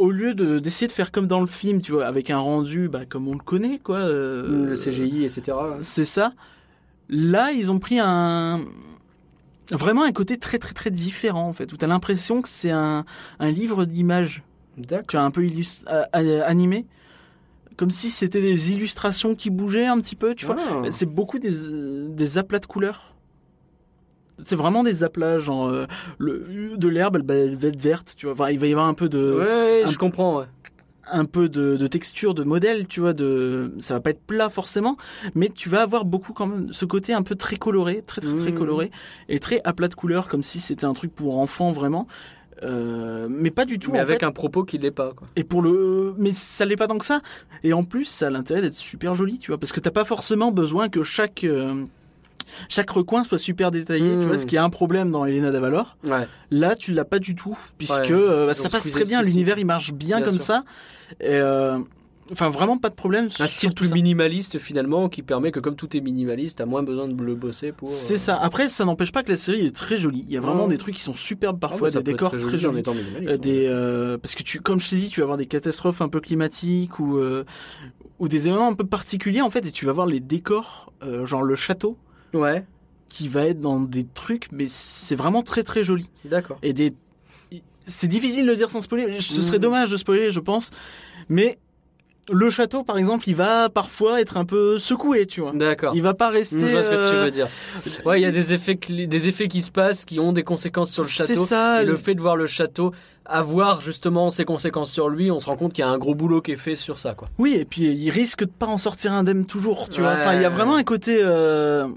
[0.02, 2.90] au lieu de d'essayer de faire comme dans le film, tu vois, avec un rendu,
[2.90, 3.98] bah, comme on le connaît, quoi.
[3.98, 5.58] euh, Le CGI, etc.
[5.80, 6.34] c'est ça.
[7.10, 8.62] Là, ils ont pris un
[9.72, 13.06] vraiment un côté très très très différent en fait, où t'as l'impression que c'est un,
[13.40, 14.44] un livre d'images,
[14.78, 15.06] D'accord.
[15.08, 16.86] tu vois, un peu euh, euh, animé,
[17.78, 20.58] comme si c'était des illustrations qui bougeaient un petit peu, tu vois.
[20.60, 20.92] Ah.
[20.92, 21.52] C'est beaucoup des,
[22.10, 23.11] des aplats de couleurs.
[24.46, 25.86] C'est vraiment des aplats, genre euh,
[26.18, 28.34] le, de l'herbe, elle, elle va être verte, tu vois.
[28.34, 30.40] Enfin, il va y avoir un peu de, Ouais, je comprends.
[30.40, 30.46] ouais.
[31.12, 33.14] un peu de, de texture, de modèle, tu vois.
[33.14, 34.98] De, ça va pas être plat forcément,
[35.36, 38.36] mais tu vas avoir beaucoup quand même ce côté un peu très coloré, très très
[38.36, 38.58] très Mhm.
[38.58, 38.92] coloré
[39.30, 42.08] et très aplat de couleurs, comme si c'était un truc pour enfants vraiment.
[42.64, 44.26] Euh, mais pas du tout Mais en avec fait.
[44.26, 45.14] un propos qui l'est pas.
[45.16, 45.28] Quoi.
[45.36, 47.20] Et pour le, mais ça l'est pas tant que ça.
[47.64, 50.06] Et en plus, ça a l'intérêt d'être super joli, tu vois, parce que t'as pas
[50.06, 51.84] forcément besoin que chaque euh,
[52.70, 55.98] chaque recoin soit super détaillé, tu vois, ce qui est un problème dans Elena Davalor.
[56.04, 56.28] Ouais.
[56.50, 59.22] Là, tu l'as pas du tout, puisque Ouais, euh, bah, ça passe très bien.
[59.22, 60.46] L'univers, il marche bien, Bien comme sûr.
[60.46, 60.64] ça.
[61.20, 61.80] Et euh,
[62.32, 63.30] enfin, vraiment pas de problème.
[63.40, 67.08] Un style tout minimaliste finalement qui permet que comme tout est minimaliste, t'as moins besoin
[67.08, 67.90] de le bosser pour.
[67.90, 68.40] C'est euh, ça.
[68.42, 70.26] Après, ça n'empêche pas que la série est très jolie.
[70.28, 72.40] Il y a vraiment des trucs qui sont superbes ah, parfois, bah, des décors très
[72.40, 73.28] très joli en jolis.
[73.28, 76.02] Euh, des, euh, parce que tu, comme je t'ai dit, tu vas avoir des catastrophes
[76.02, 77.44] un peu climatiques ou euh,
[78.20, 81.42] ou des événements un peu particuliers en fait, et tu vas voir les décors, genre
[81.42, 81.98] le château,
[82.34, 82.64] Ouais,
[83.10, 86.10] qui va être dans des trucs, mais c'est vraiment très très joli.
[86.26, 86.58] d'accord.
[86.64, 86.94] Et des,
[87.86, 89.20] c'est difficile de le dire sans spoiler.
[89.22, 89.62] Ce serait Mhm.
[89.64, 90.72] dommage de spoiler, je pense,
[91.30, 91.58] mais
[92.32, 95.52] le château, par exemple, il va parfois être un peu secoué, tu vois.
[95.54, 95.94] D'accord.
[95.96, 96.58] Il va pas Je rester.
[96.60, 97.48] vois ce que tu euh, veux dire.
[98.06, 100.92] Ouais, il y a des effets, des effets qui se passent qui ont des conséquences
[100.92, 101.44] sur le C'est château.
[101.46, 101.82] ça.
[101.82, 102.94] Et le fait de voir le château
[103.26, 106.16] avoir justement ses conséquences sur lui, on se rend compte qu'il y a un gros
[106.16, 107.28] boulot qui est fait sur ça, quoi.
[107.38, 110.12] Oui, et puis il risque de pas en sortir indemne toujours, tu vois.
[110.14, 111.88] Enfin, il y a vraiment un côté euh,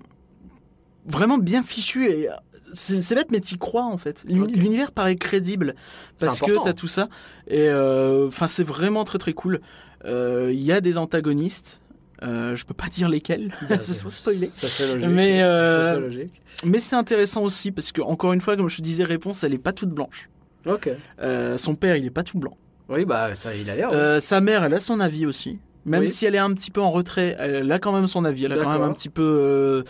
[1.06, 2.34] vraiment bien fichu et euh,
[2.72, 4.24] c'est bête, mais t'y crois en fait.
[4.28, 5.74] L'univers paraît crédible
[6.18, 7.08] parce que t'as tout ça
[7.48, 9.60] et euh, enfin c'est vraiment très très cool.
[10.04, 11.80] Euh, Il y a des antagonistes.
[12.22, 14.50] Euh, je peux pas dire lesquels, ce serait spoilé.
[14.52, 15.08] Ça serait logique.
[15.10, 16.42] Mais, euh, Ça serait logique.
[16.64, 19.52] Mais c'est intéressant aussi parce que encore une fois, comme je te disais, réponse, elle
[19.52, 20.30] est pas toute blanche.
[20.64, 20.88] Ok.
[21.20, 22.56] Euh, son père, il est pas tout blanc.
[22.88, 23.90] Oui, bah ça, il a l'air.
[23.92, 25.58] Euh, sa mère, elle a son avis aussi.
[25.84, 26.08] Même Oui.
[26.10, 28.44] si elle est un petit peu en retrait, elle a quand même son avis.
[28.46, 29.82] Elle a quand même un petit peu euh,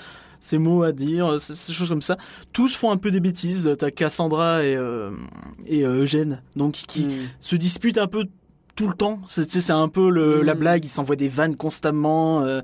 [0.45, 2.16] ses mots à dire, c- ces choses comme ça.
[2.53, 3.71] Tous font un peu des bêtises.
[3.79, 5.11] T'as Cassandra et, euh,
[5.66, 7.29] et euh, Eugène, donc qui Hmm.
[7.41, 8.27] se disputent un peu
[8.77, 9.21] tout le temps.
[9.29, 10.45] C'est c'est un peu le, Mm.
[10.45, 10.85] la blague.
[10.85, 12.43] Ils s'envoient des vannes constamment.
[12.43, 12.61] euh,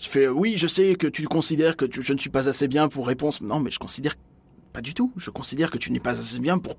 [0.00, 2.66] je fais oui, je sais que tu considères que tu- je ne suis pas assez
[2.68, 3.40] bien pour réponse.
[3.40, 4.14] Non, mais je considère
[4.72, 5.12] pas du tout.
[5.16, 6.74] Je considère que tu n'es pas assez bien pour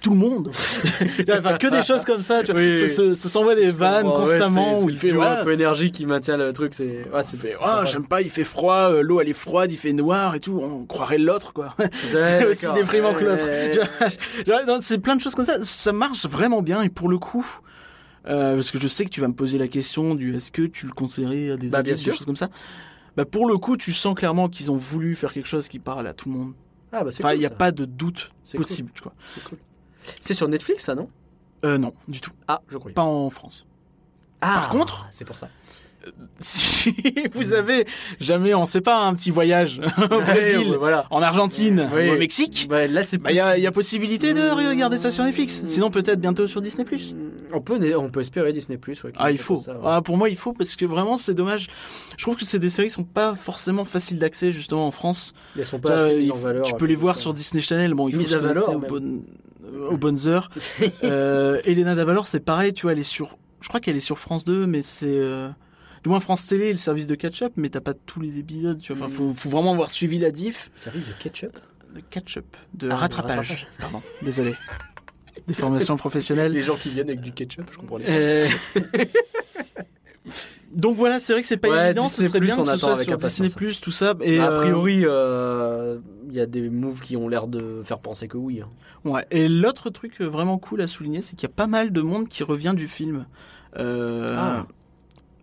[0.00, 0.50] tout le monde.
[1.30, 2.42] enfin, que des choses comme ça.
[2.42, 2.60] Tu vois.
[2.60, 5.26] Oui, ça se- ça s'envoie des vannes Ouais, constamment où c'est il le fait ouais,
[5.26, 6.74] un peu énergie qui maintient le truc.
[6.74, 7.08] C'est.
[7.12, 7.36] Ouais, c'est.
[7.36, 7.84] fait, sympa.
[7.84, 10.60] j'aime pas, il fait froid, euh, l'eau elle est froide, il fait noir et tout,
[10.62, 11.74] on croirait l'autre quoi.
[12.10, 13.44] c'est Ouais, aussi déprimant que l'autre.
[13.44, 17.46] Ouais, C'est plein de choses comme ça, ça marche vraiment bien et pour le coup,
[18.28, 20.62] euh, parce que je sais que tu vas me poser la question du est-ce que
[20.62, 22.48] tu le conseillerais à des Bah, amis, bien des choses comme ça?
[23.16, 26.06] Bah pour le coup, tu sens clairement qu'ils ont voulu faire quelque chose qui parle
[26.06, 26.52] à tout le monde.
[26.92, 27.54] Ah bah c'est Enfin, il cool, n'y a ça.
[27.56, 29.12] pas de doute C'est possible, tu vois.
[29.26, 29.58] C'est cool.
[30.20, 31.08] C'est sur Netflix, ça, non?
[31.64, 32.32] Euh, non, du tout.
[32.46, 32.94] Ah, je croyais.
[32.94, 33.66] Pas en France.
[34.40, 35.48] Ah, Par contre- c'est pour ça.
[36.40, 36.94] Si
[37.34, 37.84] vous avez
[38.20, 41.06] jamais, on sait pas, un petit voyage au Brésil, Ouais, voilà.
[41.10, 44.48] en Argentine ou au Mexique, Bah, là, Bah, il y, a- y a possibilité de
[44.48, 45.62] regarder ça sur Netflix.
[45.66, 46.84] Sinon, peut-être bientôt sur Disney+.
[47.52, 49.02] On peut, on peut espérer Disney Plus.
[49.02, 49.56] Ouais, Ah, il faut.
[49.56, 49.76] ça.
[49.84, 51.66] Ah, pour moi, il faut parce que vraiment, c'est dommage.
[52.16, 55.34] Je trouve que c'est des séries qui sont pas forcément faciles d'accès justement en France.
[55.56, 56.64] Elles sont Tu pas vois, assez il mises en faut- valeur.
[56.64, 57.22] tu à peux les voir ça.
[57.22, 57.94] sur Disney Channel.
[57.94, 59.22] Bon, il faut Mises se à valeur, aux bonnes,
[59.90, 60.48] aux bonnes heures.
[61.04, 62.72] euh, Elena Davalor, c'est pareil.
[62.72, 63.36] Tu vois, elle est sur.
[63.60, 65.06] Je crois qu'elle est sur France 2, mais c'est.
[65.08, 65.48] euh,
[66.02, 68.78] Du moins France Télé, le service de catch-up, mais t'as pas tous les épisodes.
[68.80, 69.06] Tu vois.
[69.06, 70.70] Enfin, faut, faut vraiment avoir suivi la diff.
[70.76, 71.58] Service de ketchup
[71.94, 72.44] De catch-up,
[72.74, 73.66] de Ah, de rattrapage.
[73.78, 74.54] Pardon, désolé.
[75.46, 76.52] Des formations professionnelles.
[76.52, 77.96] Les gens qui viennent avec du ketchup, je comprends.
[77.98, 78.46] les- Euh,
[80.72, 82.04] Donc voilà, c'est vrai que c'est pas Ouais, évident.
[82.04, 83.48] Disney+, ce serait bien on que ce soit avec sur Disney
[83.80, 84.14] tout ça.
[84.20, 85.98] Et a euh, priori, euh,
[86.28, 88.60] il y a des moves qui ont l'air de faire penser que oui.
[88.60, 88.68] hein.
[89.10, 89.24] ouais.
[89.30, 92.28] Et l'autre truc vraiment cool à souligner, c'est qu'il y a pas mal de monde
[92.28, 93.26] qui revient du film.
[93.78, 94.66] Euh, Ah.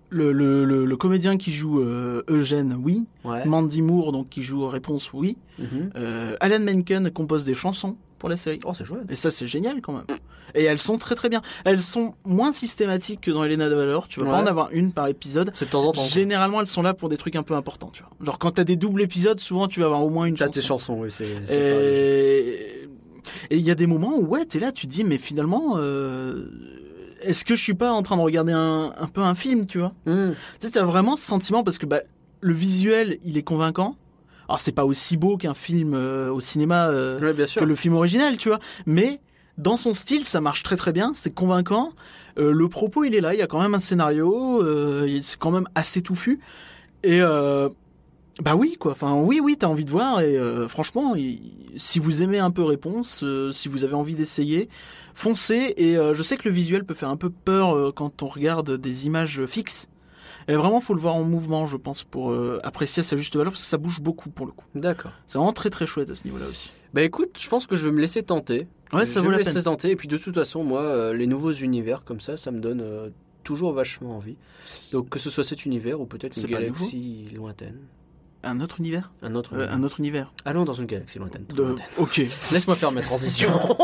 [0.10, 3.06] Le, le, le, le comédien qui joue euh, Eugène, oui.
[3.24, 3.46] Ouais.
[3.46, 5.38] Mandy Moore, donc qui joue Réponse, oui.
[5.60, 5.90] Mhm.
[5.96, 8.60] Euh, Alan Menken compose des chansons pour la série.
[8.66, 9.02] Oh, c'est chouette.
[9.10, 10.06] Et ça, c'est génial quand même.
[10.54, 11.42] Et elles sont très très bien.
[11.66, 14.08] Elles sont moins systématiques que dans Elena de Valor.
[14.08, 15.52] Tu vas pas en avoir une par épisode.
[15.54, 16.02] C'est de temps en temps.
[16.02, 18.12] Généralement, elles sont là pour des trucs un peu importants, tu vois.
[18.26, 20.60] Genre quand t'as des doubles épisodes, souvent tu vas avoir au moins une T'as chanson.
[20.60, 21.26] tes chansons, oui, c'est
[23.50, 25.74] et il y a des moments où ouais, t'es là, tu te dis mais finalement,
[25.78, 26.46] euh,
[27.28, 29.80] est-ce que je suis pas en train de regarder un, un peu un film, tu
[29.80, 30.32] vois Hmm.
[30.60, 32.02] Tu sais, t'as vraiment ce sentiment parce que bah,
[32.42, 33.96] le visuel, il est convaincant.
[34.48, 37.62] Alors c'est pas aussi beau qu'un film euh, au cinéma euh, Ouais, bien sûr.
[37.62, 38.60] que le film original, tu vois.
[38.86, 39.20] Mais
[39.58, 41.94] dans son style, ça marche très très bien, c'est convaincant.
[42.38, 44.62] Euh, le propos, il est là, il y a quand même un scénario,
[45.06, 46.40] il- c'est quand même assez touffu.
[47.04, 47.22] Et,
[48.44, 48.92] Bah oui, quoi.
[48.92, 50.20] Enfin, oui, oui, t'as envie de voir.
[50.20, 50.38] Et
[50.68, 51.16] franchement,
[51.78, 54.68] si vous aimez un peu Réponse, si vous avez envie d'essayer,
[55.16, 55.74] foncez.
[55.78, 58.28] Et euh, je sais que le visuel peut faire un peu peur euh, quand on
[58.28, 59.88] regarde des images fixes.
[60.48, 63.52] Et vraiment, faut le voir en mouvement, je pense, pour euh, apprécier sa juste valeur,
[63.54, 64.66] parce que ça bouge beaucoup pour le coup.
[64.76, 65.12] D'accord.
[65.26, 66.72] C'est vraiment très très chouette à ce niveau-là aussi.
[66.94, 68.68] Bah écoute, je pense que je vais me laisser tenter.
[68.94, 69.64] Ouais, je ça vais vaut me la laisser peine.
[69.64, 69.90] tenter.
[69.90, 72.82] Et puis de toute façon, moi, euh, les nouveaux univers comme ça, ça me donne
[72.82, 73.10] euh,
[73.44, 74.38] toujours vachement envie.
[74.92, 77.80] Donc que ce soit cet univers ou peut-être une galaxie lointaine.
[78.44, 79.56] Un autre univers Un autre.
[79.56, 80.32] Euh, Un autre univers.
[80.46, 81.46] Allons dans une galaxie lointaine.
[81.48, 81.86] très De- lointaine.
[81.98, 82.18] Ok.
[82.52, 83.50] Laisse-moi faire ma transition.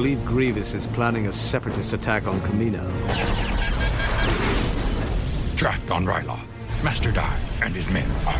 [0.00, 2.82] believe Grievous is planning a separatist attack on Camino.
[5.56, 6.50] Track on Ryloth.
[6.82, 8.32] Master Dai and his men are.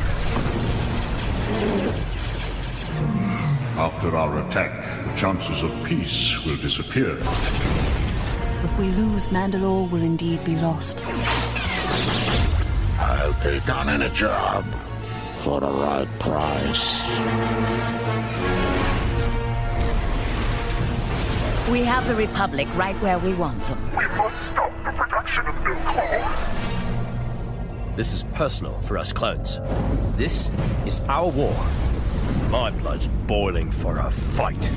[3.78, 7.19] After our attack, the chances of peace will disappear.
[8.65, 11.05] If we lose, Mandalore will indeed be lost.
[12.99, 14.65] I'll take on any job
[15.37, 18.60] for the right price.
[21.70, 23.78] We have the Republic right where we want them.
[23.97, 26.40] We must stop the production of new clones.
[27.97, 29.60] This is personal for us clones.
[30.16, 30.51] This
[30.84, 31.55] is our war.
[32.51, 34.68] My blood's boiling for a fight.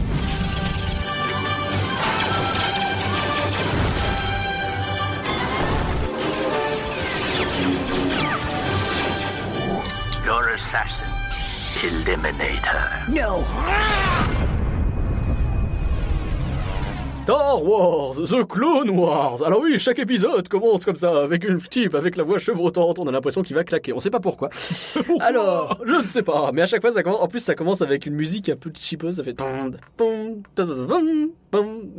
[10.24, 11.08] Your assassin.
[11.84, 13.12] Eliminate her.
[13.12, 13.44] No!
[17.24, 19.42] Star Wars, The Clone Wars.
[19.46, 23.00] Alors oui, chaque épisode commence comme ça, avec une type avec la voix chevrotante.
[23.00, 23.94] On a l'impression qu'il va claquer.
[23.94, 24.50] On sait pas pourquoi.
[25.22, 26.52] Alors, je ne sais pas.
[26.54, 27.22] Mais à chaque fois, ça commence.
[27.22, 29.16] En plus, ça commence avec une musique un peu cheapeuse.
[29.16, 29.38] Ça fait.
[29.40, 29.70] Ah,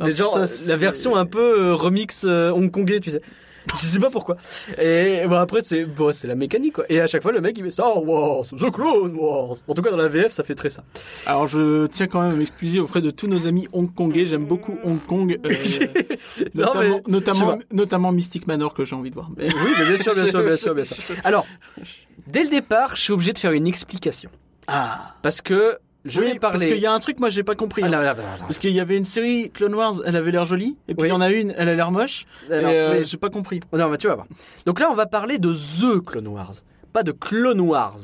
[0.03, 3.21] Des gens, euh, la version un peu euh, remix euh, hongkongais, tu sais.
[3.81, 4.37] Je sais pas pourquoi.
[4.77, 6.85] Et bon après c'est bon, c'est la mécanique quoi.
[6.89, 9.55] Et à chaque fois le mec il met Star Wars, The Clone Wars.
[9.67, 10.83] En tout cas dans la VF ça fait très ça.
[11.25, 14.25] Alors je tiens quand même à m'excuser auprès de tous nos amis hongkongais.
[14.27, 15.49] J'aime beaucoup Hong Kong, euh,
[16.55, 19.29] Non, notamment, mais- notamment, notamment Mystic Manor que j'ai envie de voir.
[19.37, 20.97] Mais- Oui, mais bien sûr, bien sûr, bien sûr, bien sûr.
[21.23, 21.45] Alors,
[22.27, 24.29] dès le départ, je suis obligé de faire une explication.
[24.67, 25.15] Ah.
[25.21, 26.59] Parce que je Oui, vais parler.
[26.59, 27.81] Parce qu'il y a un truc, moi, j'ai pas compris.
[27.83, 27.89] Ah, hein.
[27.89, 28.35] là, là, là, là.
[28.39, 31.07] Parce qu'il y avait une série Clone Wars, elle avait l'air jolie, et puis Oui.
[31.09, 32.25] il y en a une, elle a l'air moche.
[32.49, 33.05] Et euh, oui.
[33.05, 33.59] j'ai pas compris.
[33.73, 34.27] Non, mais tu vas voir.
[34.65, 36.53] Donc là, on va parler de The Clone Wars,
[36.93, 37.97] pas de Clone Wars.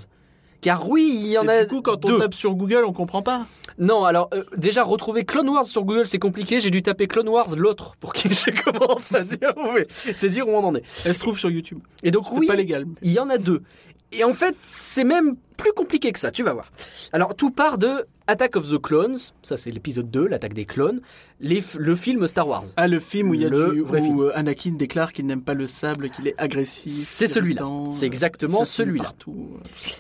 [0.62, 2.14] Car oui, il y en Et a du coup, quand deux.
[2.14, 3.48] on tape sur Google, on comprend pas.
[3.80, 6.60] Non, alors euh, déjà retrouver Clone Wars sur Google, c'est compliqué.
[6.60, 9.88] J'ai dû taper Clone Wars l'autre pour que je commence à dire où est.
[9.92, 10.84] C'est dire où on en est.
[11.04, 11.80] Elle se trouve sur YouTube.
[12.04, 12.86] Et donc oui, pas légal.
[13.02, 13.64] il y en a deux.
[14.12, 16.72] Et en fait, c'est même plus compliqué que ça, tu vas voir.
[17.14, 21.02] Alors, tout part de Attack of the Clones, ça c'est l'épisode 2, l'attaque des clones,
[21.40, 22.64] les le film Star Wars.
[22.78, 24.20] Ah, le film où il y a Le du, vrai où film.
[24.22, 26.92] euh, Anakin déclare qu'il n'aime pas le sable, qu'il est agressif.
[26.92, 27.66] C'est celui-là.
[27.92, 29.14] C'est euh, exactement celui-là.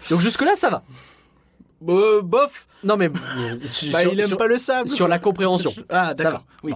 [0.10, 0.84] Donc jusque-là, ça va.
[1.88, 2.68] Euh, bof.
[2.84, 3.10] Non mais...
[3.10, 4.90] Bah, il aime sur, pas le sable.
[4.90, 5.74] sur la compréhension.
[5.90, 6.46] Ah, d'accord.
[6.64, 6.74] Oui.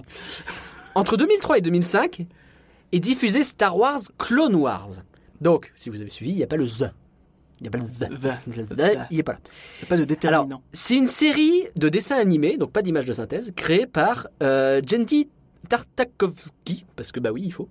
[0.94, 2.26] Entre 2003 et 2005
[2.92, 4.90] est diffusé Star Wars Clone Wars.
[5.42, 6.92] Donc, si vous avez suivi, il n'y a pas le The.
[7.60, 9.10] Il n'y a pas le The.
[9.12, 9.40] Il n'est pas là.
[9.80, 10.62] Y a pas de Alors, déterminant.
[10.74, 14.82] c'est une série de dessins animés, donc pas d'image de synthèse, créée par euh,
[15.70, 17.70] Tartakovsky, parce que bah oui, il faut.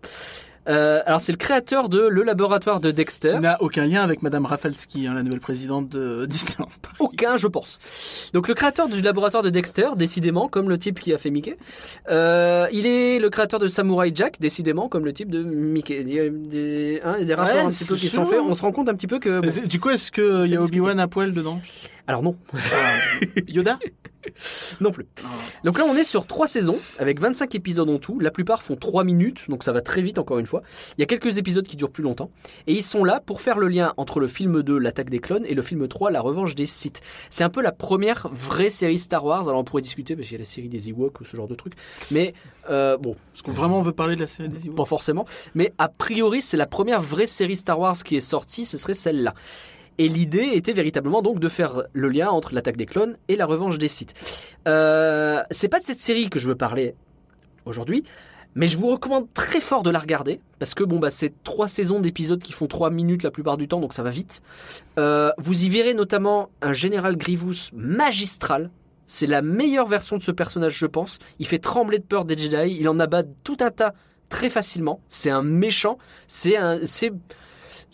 [0.69, 3.33] Euh, alors c'est le créateur de Le Laboratoire de Dexter.
[3.35, 6.69] Qui n'a aucun lien avec Madame Rafalski, hein, la nouvelle présidente de Disneyland.
[7.01, 8.31] Aucun, je pense.
[8.33, 11.57] Donc le créateur du laboratoire de Dexter, décidément, comme le type qui a fait Mickey.
[12.11, 16.03] Euh, il est le créateur de Samurai Jack, décidément, comme le type de Mickey.
[16.05, 18.41] Des, des, hein, des rapports Ouais, un petit peu qui sont faits.
[18.41, 19.41] On se rend compte un petit peu que...
[19.41, 20.63] bon, Du coup, est-ce qu'il y a.
[20.63, 21.61] Obi-Wan à poil dedans?
[22.07, 22.37] Alors non,
[23.49, 23.79] Yoda?
[24.81, 25.07] non plus.
[25.65, 28.19] Donc là, on est sur trois saisons, avec 25 épisodes en tout.
[28.21, 30.63] La plupart font 3 minutes, donc ça va très vite encore une fois.
[30.97, 32.31] Il y a quelques épisodes qui durent plus longtemps.
[32.67, 35.45] Et ils sont là pour faire le lien entre le film 2, L'attaque des clones,
[35.47, 37.01] et le film 3, La revanche des Sith.
[37.31, 39.49] C'est un peu la première vraie série Star Wars.
[39.49, 41.49] Alors on pourrait discuter, parce qu'il y a la série des Ewoks ou ce genre
[41.49, 41.75] de trucs.
[42.11, 42.35] Mais
[42.71, 44.77] euh, bon, Est-ce qu'on vraiment veut parler de la série des Ewoks?
[44.77, 45.25] pas forcément.
[45.55, 48.95] Mais a priori, c'est la première vraie série Star Wars qui est sortie, ce serait
[48.95, 49.35] celle-là.
[49.99, 53.47] Et l'idée était véritablement donc de faire le lien entre l'attaque des clones et la
[53.47, 54.15] revanche des Sith.
[54.67, 56.95] Euh, c'est pas de cette série que je veux parler
[57.65, 58.05] aujourd'hui,
[58.55, 61.69] mais je vous recommande très fort de la regarder parce que bon bah c'est trois
[61.69, 64.43] saisons d'épisodes qui font trois minutes la plupart du temps, donc ça va vite.
[64.99, 68.71] Euh, vous y verrez notamment un général Grievous magistral.
[69.07, 71.19] C'est la meilleure version de ce personnage, je pense.
[71.39, 72.77] Il fait trembler de peur des Jedi.
[72.81, 73.93] Il en abat tout un tas
[74.31, 75.01] très facilement.
[75.09, 75.99] C'est un méchant.
[76.27, 77.13] C'est un, c'est,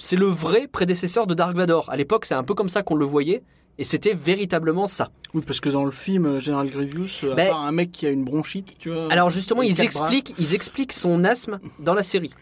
[0.00, 1.88] c'est le vrai prédécesseur de Dark Vador.
[1.90, 3.42] À l'époque, c'est un peu comme ça qu'on le voyait.
[3.78, 5.10] Et c'était véritablement ça.
[5.32, 7.92] Oui, parce que dans le film euh, General Grievous, euh, à Ben- part un mec
[7.92, 9.10] qui a une bronchite, tu vois.
[9.10, 9.84] Alors justement, ils bras.
[9.84, 12.32] expliquent, ils expliquent son asthme dans la série.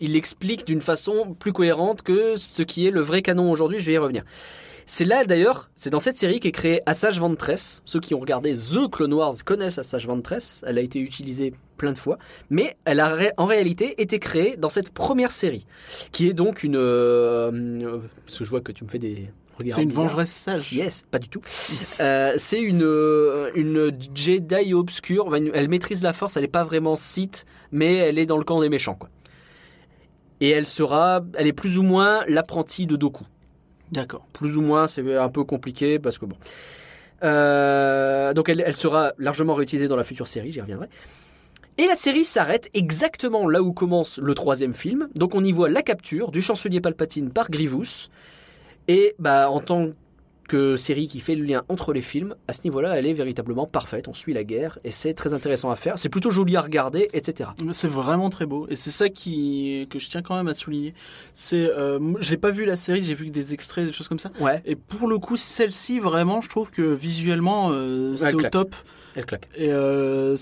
[0.00, 3.78] Ils l'expliquent d'une façon plus cohérente que ce qui est le vrai canon aujourd'hui.
[3.78, 4.24] Je vais y revenir.
[4.86, 7.82] C'est là d'ailleurs, c'est dans cette série qu'est créée Assage Ventress.
[7.84, 10.64] Ceux qui ont regardé The Clone Wars connaissent Assage Ventress.
[10.66, 12.18] Elle a été utilisée plein de fois,
[12.50, 15.66] mais elle a en réalité été créée dans cette première série,
[16.12, 16.76] qui est donc une.
[16.76, 19.30] euh, euh, parce que je vois que tu me fais des.
[19.68, 20.72] C'est une vengeresse sage.
[20.72, 21.40] Yes, pas du tout.
[22.00, 25.34] Euh, c'est une, euh, une Jedi obscure.
[25.36, 28.60] Elle maîtrise la force, elle n'est pas vraiment Sith, mais elle est dans le camp
[28.60, 28.94] des méchants.
[28.96, 29.08] Quoi.
[30.40, 33.24] Et elle sera, elle est plus ou moins l'apprentie de Doku.
[33.92, 34.26] D'accord.
[34.32, 36.36] Plus ou moins, c'est un peu compliqué parce que bon.
[37.22, 40.88] Euh, donc elle, elle sera largement réutilisée dans la future série, j'y reviendrai.
[41.78, 45.08] Et la série s'arrête exactement là où commence le troisième film.
[45.14, 48.08] Donc on y voit la capture du chancelier Palpatine par Grievous.
[48.88, 49.90] Et bah, en tant
[50.52, 53.64] que série qui fait le lien entre les films, à ce niveau-là, elle est véritablement
[53.64, 54.06] parfaite.
[54.06, 55.98] On suit la guerre et c'est très intéressant à faire.
[55.98, 57.48] C'est plutôt joli à regarder, etc.
[57.72, 60.92] C'est vraiment très beau et c'est ça qui que je tiens quand même à souligner.
[61.32, 64.18] C'est euh, j'ai pas vu la série, j'ai vu que des extraits, des choses comme
[64.18, 64.30] ça.
[64.40, 64.60] Ouais.
[64.66, 68.52] Et pour le coup, celle-ci vraiment, je trouve que visuellement euh, c'est Elle au claque.
[68.52, 68.76] top.
[69.14, 69.48] Elle claque.
[69.56, 70.36] Et euh,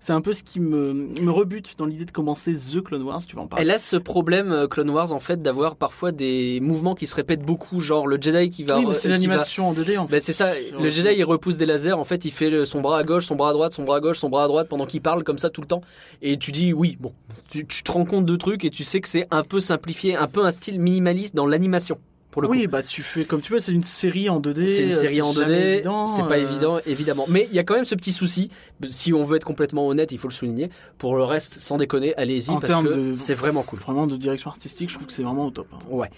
[0.00, 3.24] c'est un peu ce qui me, me rebute dans l'idée de commencer The Clone Wars.
[3.26, 3.64] Tu vas en parler.
[3.64, 7.14] Elle a ce problème, euh, Clone Wars, en fait, d'avoir parfois des mouvements qui se
[7.14, 8.78] répètent beaucoup, genre le Jedi qui va.
[8.78, 10.12] Oui, c'est qui va- l'animation en 2D en fait.
[10.12, 12.98] Ben, c'est ça, le Jedi il repousse des lasers, en fait il fait son bras
[12.98, 14.84] à gauche, son bras à droite, son bras à gauche, son bras à droite pendant
[14.86, 15.80] qu'il parle comme ça tout le temps.
[16.20, 17.12] Et tu dis oui, bon,
[17.48, 20.14] tu, tu te rends compte de trucs et tu sais que c'est un peu simplifié,
[20.16, 21.98] un peu un style minimaliste dans l'animation.
[22.34, 24.62] Pour le Oui, bah tu fais comme tu veux, c'est une série en 2D.
[24.62, 24.66] coup.
[24.66, 27.26] C'est une euh, série en jamais 2D, évident, c'est pas euh, évident, évidemment.
[27.28, 28.50] Mais il y a quand même ce petit souci,
[28.88, 30.68] si on veut être complètement honnête, il faut le souligner.
[30.98, 33.78] Pour le reste, sans déconner, allez-y parce que c'est vraiment cool.
[33.78, 35.68] Vraiment de direction artistique, je trouve que c'est vraiment au top.
[35.74, 35.78] hein.
[35.88, 36.10] Ouais.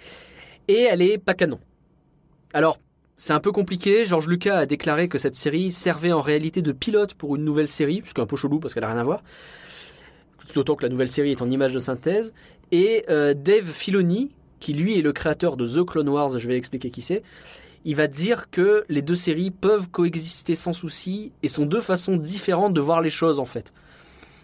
[0.68, 1.60] Et elle est pas canon.
[2.55, 2.78] Alors,
[3.18, 4.06] c'est un peu compliqué.
[4.06, 7.68] George Lucas a déclaré que cette série servait en réalité de pilote pour une nouvelle
[7.68, 9.22] série, ce qui est un peu chelou parce qu'elle a rien à voir.
[10.55, 12.32] D'autant que la nouvelle série est en image de synthèse.
[12.72, 14.30] Et euh, Dave Filoni,
[14.66, 17.22] qui lui est le créateur de The Clone Wars, je vais expliquer qui c'est,
[17.84, 22.16] il va dire que les deux séries peuvent coexister sans souci et sont deux façons
[22.16, 23.72] différentes de voir les choses en fait.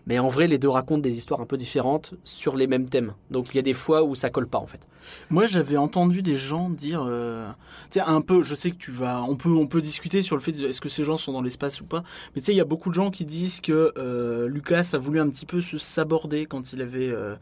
[0.07, 3.15] Mais en vrai, les deux racontent des histoires un peu différentes sur les mêmes thèmes.
[3.33, 4.87] Donc il y a des fois où ça colle pas en fait.
[5.29, 7.49] Moi, j'avais entendu des gens dire, euh,
[7.91, 8.45] tu sais, un peu.
[8.45, 10.81] Je sais que tu vas, on peut, on peut discuter sur le fait de est-ce
[10.81, 12.05] que ces gens sont dans l'espace ou pas.
[12.37, 14.99] Mais tu sais, il y a beaucoup de gens qui disent que euh, Lucas a
[14.99, 17.35] voulu un petit peu se saborder quand il avait euh,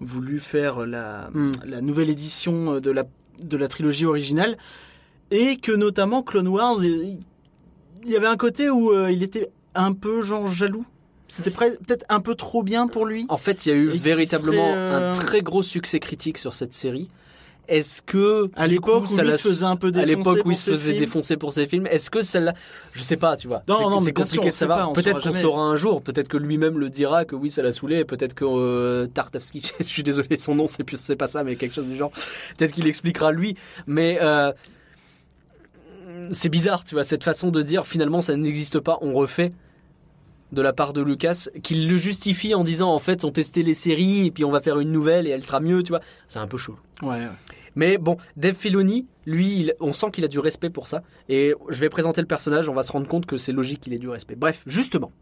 [0.00, 1.52] voulu faire la, Hmm.
[1.64, 3.04] la nouvelle édition de la
[3.42, 4.56] de la trilogie originale,
[5.30, 7.18] et que notamment Clone Wars, il,
[8.04, 10.86] il y avait un côté où euh, il était un peu genre jaloux.
[11.28, 13.26] C'était peut-être un peu trop bien pour lui.
[13.28, 16.54] En fait, il y a eu véritablement serait, euh, un très gros succès critique sur
[16.54, 17.10] cette série.
[17.68, 20.52] Est-ce que À l'époque où l'a- se faisait un peu à défoncer l'époque où pour
[20.52, 22.54] il se ses faisait films défoncer pour ses films, est-ce que ça l'a
[22.92, 23.62] Je sais pas, tu vois.
[23.68, 24.92] Non, C'est- compliqué de savoir.
[24.92, 26.00] Peut-être qu'on saura un jour.
[26.02, 28.04] Peut-être que lui-même le dira que oui, ça l'a saoulé.
[28.04, 31.56] Peut-être que euh, Tartakovsky, je suis désolé, son nom, c'est plus, c'est pas ça, mais
[31.56, 32.10] quelque chose du genre.
[32.56, 33.56] Peut-être qu'il expliquera lui.
[33.86, 34.52] Mais euh,
[36.30, 39.52] c'est bizarre, tu vois, cette façon de dire finalement ça n'existe pas, on refait
[40.52, 43.74] de la part de Lucas, qu'il le justifie en disant en fait on testait les
[43.74, 46.00] séries et puis on va faire une nouvelle et elle sera mieux, tu vois.
[46.28, 46.76] C'est un peu chaud.
[47.02, 47.08] Ouais.
[47.08, 47.26] ouais.
[47.76, 51.02] Mais bon, Dave Filoni, lui, il- on sent qu'il a du respect pour ça.
[51.28, 53.92] Et je vais présenter le personnage, on va se rendre compte que c'est logique qu'il
[53.92, 54.34] ait du respect.
[54.34, 55.12] Bref, justement,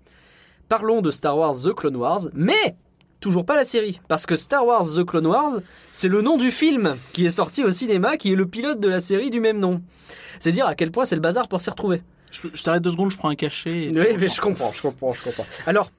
[0.69, 2.77] parlons de Star Wars The Clone Wars, mais
[3.21, 4.01] toujours pas la série.
[4.09, 5.59] Parce que Star Wars The Clone Wars,
[5.93, 8.89] c'est le nom du film qui est sorti au cinéma, qui est le pilote de
[8.89, 9.83] la série du même nom.
[10.39, 12.03] C'est dire à quel point c'est le bazar pour s'y retrouver.
[12.31, 13.71] Je, je t'arrête deux secondes, je prends un cachet.
[13.85, 15.47] et- Oui, mais je comprends, je comprends, je comprends.
[15.67, 15.91] Alors,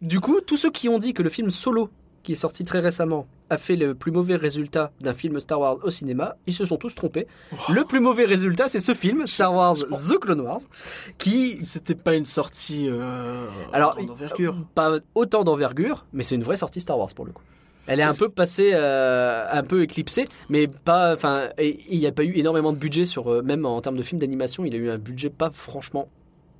[0.00, 1.90] du coup, tous ceux qui ont dit que le film Solo,
[2.22, 5.78] qui est sorti très récemment, a fait le plus mauvais résultat d'un film Star Wars
[5.82, 7.26] au cinéma, ils se sont tous trompés.
[7.72, 10.60] Le plus mauvais résultat, c'est ce film, Star Wars The Clone Wars,
[11.18, 11.60] qui...
[11.60, 14.56] C'était pas une sortie euh, Alors, grande envergure.
[14.74, 17.42] Pas autant d'envergure, mais c'est une vraie sortie Star Wars pour le coup.
[17.86, 21.12] Elle est un peu passée, euh, un peu éclipsée, mais pas.
[21.14, 24.02] Enfin, il n'y a pas eu énormément de budget sur, euh, même en termes de
[24.04, 26.08] film d'animation, il a eu un budget pas franchement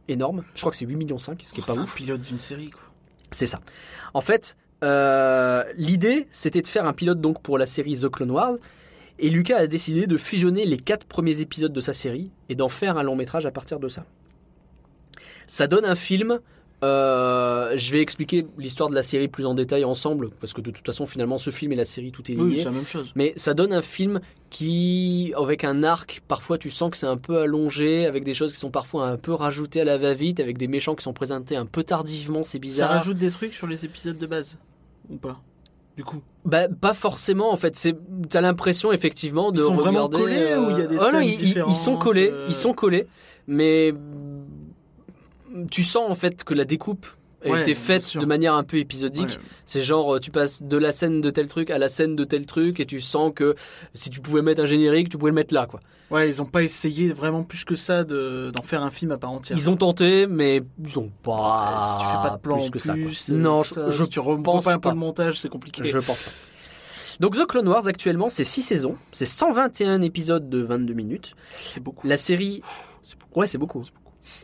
[0.08, 0.42] énorme.
[0.54, 1.94] Je crois que c'est 8 millions 5, ce qui est pas C'est un ouf.
[1.94, 2.82] pilote d'une série, quoi.
[3.30, 3.60] C'est ça.
[4.12, 8.30] En fait, euh, l'idée, c'était de faire un pilote donc pour la série The Clone
[8.30, 8.54] Wars.
[9.18, 12.70] Et Lucas a décidé de fusionner les quatre premiers épisodes de sa série et d'en
[12.70, 14.06] faire un long métrage à partir de ça.
[15.46, 16.40] Ça donne un film.
[16.82, 20.70] euh, je vais expliquer l'histoire de la série plus en détail ensemble, parce que de
[20.70, 22.40] toute façon, finalement, ce film et la série, tout est lié.
[22.40, 23.12] Oui, c'est la même chose.
[23.14, 27.18] Mais ça donne un film qui, avec un arc, parfois tu sens que c'est un
[27.18, 30.56] peu allongé, avec des choses qui sont parfois un peu rajoutées à la va-vite, avec
[30.56, 32.90] des méchants qui sont présentés un peu tardivement, c'est Ça bizarre.
[32.92, 34.56] rajoute des trucs sur les épisodes de base
[35.10, 35.40] ou pas?
[35.96, 36.22] Du coup.
[36.44, 37.76] Bah, pas forcément en fait.
[37.76, 37.94] C'est,
[38.30, 40.16] t'as l'impression effectivement de Ils sont vraiment regarder.
[40.16, 42.46] collés ou il y a des oh, non, scènes ils- ils, ils sont collés, euh,
[42.48, 43.06] ils sont collés,
[43.46, 43.92] mais
[45.70, 47.06] tu sens en fait que la découpe
[47.44, 49.28] a Ouais, été faite de manière un peu épisodique.
[49.30, 49.36] Ouais.
[49.64, 52.24] C'est genre euh, tu passes de la scène de tel truc à la scène de
[52.24, 53.54] tel truc et tu sens que
[53.94, 55.80] si tu pouvais mettre un générique, tu pouvais le mettre là quoi.
[56.10, 59.18] Ouais, ils ont pas essayé vraiment plus que ça de d'en faire un film à
[59.18, 59.56] part entière.
[59.56, 61.92] Ils ont tenté, mais ils ont pas.
[61.92, 62.92] si tu fais pas de plan plus en que ça.
[62.94, 65.48] plus, euh, non, je, je si tu reprends pense pas un peu le montage, c'est
[65.48, 65.84] compliqué.
[65.84, 66.30] Je pense pas.
[67.20, 71.34] Donc The Clone Wars actuellement c'est 6 saisons, c'est 121 épisodes de 22 minutes.
[71.54, 72.06] C'est beaucoup.
[72.06, 72.62] La série
[73.02, 73.40] C'est beaucoup.
[73.40, 73.84] Ouais, c'est beaucoup.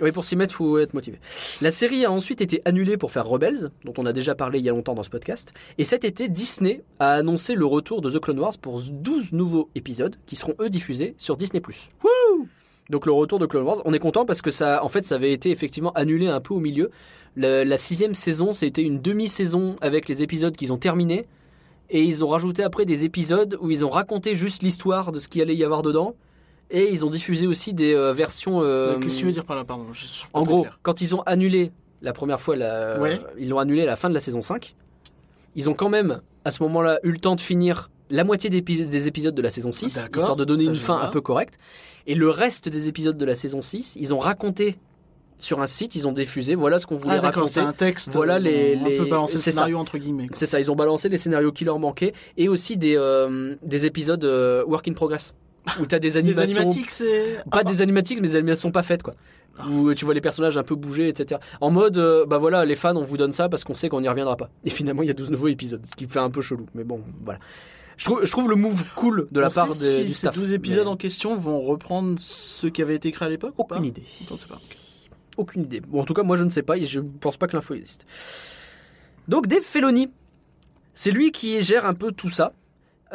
[0.00, 1.18] Oui, pour s'y mettre, faut être motivé.
[1.60, 4.64] La série a ensuite été annulée pour faire Rebels, dont on a déjà parlé il
[4.64, 5.52] y a longtemps dans ce podcast.
[5.78, 9.68] Et cet été, Disney a annoncé le retour de The Clone Wars pour 12 nouveaux
[9.74, 11.60] épisodes qui seront eux diffusés sur Disney+.
[12.04, 12.48] Wouh
[12.90, 15.14] Donc le retour de Clone Wars, on est content parce que ça, en fait, ça
[15.16, 16.90] avait été effectivement annulé un peu au milieu.
[17.34, 21.26] Le- la sixième saison, c'était une demi-saison avec les épisodes qu'ils ont terminés.
[21.88, 25.28] Et ils ont rajouté après des épisodes où ils ont raconté juste l'histoire de ce
[25.28, 26.16] qu'il allait y avoir dedans.
[26.70, 28.60] Et ils ont diffusé aussi des euh, versions.
[28.62, 31.22] euh, Qu'est-ce que tu veux dire par là, pardon je en gros, quand ils ont
[31.22, 31.70] annulé
[32.02, 33.18] la première fois, la, Ouais.
[33.38, 34.74] ils l'ont annulé à la fin de la saison 5,
[35.54, 38.60] ils ont quand même, à ce moment-là, eu le temps de finir la moitié des,
[38.60, 41.20] épi- des épisodes de la saison 6, D'accord, histoire de donner une fin un peu
[41.20, 41.58] correcte.
[42.06, 44.76] Et le reste des épisodes de la saison 6, ils ont raconté
[45.38, 47.52] sur un site, ils ont diffusé, voilà ce qu'on voulait Ah raconter.
[47.52, 48.10] c'est un texte.
[48.12, 49.56] Voilà euh, les- on les- peut balancer le c'est ça.
[49.58, 50.28] scénario entre guillemets.
[50.32, 53.86] C'est ça, ils ont balancé les scénarios qui leur manquaient et aussi des, euh, des
[53.86, 55.34] épisodes euh, work in progress.
[55.80, 57.38] Où t'as des animations animatiques, c'est.
[57.50, 59.14] pas des animatiques, mais des animations pas faites, quoi.
[59.70, 61.40] Où tu vois les personnages un peu bouger, etc.
[61.60, 64.02] En mode, euh, bah voilà, les fans, on vous donne ça parce qu'on sait qu'on
[64.02, 64.50] n'y reviendra pas.
[64.64, 66.66] Et finalement, il y a 12 nouveaux épisodes, ce qui fait un peu chelou.
[66.74, 67.40] Mais bon, voilà.
[67.96, 70.34] Je trouve, je trouve le move cool de la part des si ces staff.
[70.34, 73.64] 12 épisodes mais en question vont reprendre ce qui avait été écrit à l'époque ou
[73.64, 74.04] pas Aucune idée.
[74.36, 74.60] Sais pas.
[75.38, 75.80] Aucune idée.
[75.80, 77.56] Bon, en tout cas, moi, je ne sais pas et je ne pense pas que
[77.56, 78.06] l'info existe.
[79.28, 80.10] Donc, Dave Filoni,
[80.94, 82.52] c'est lui qui gère un peu tout ça.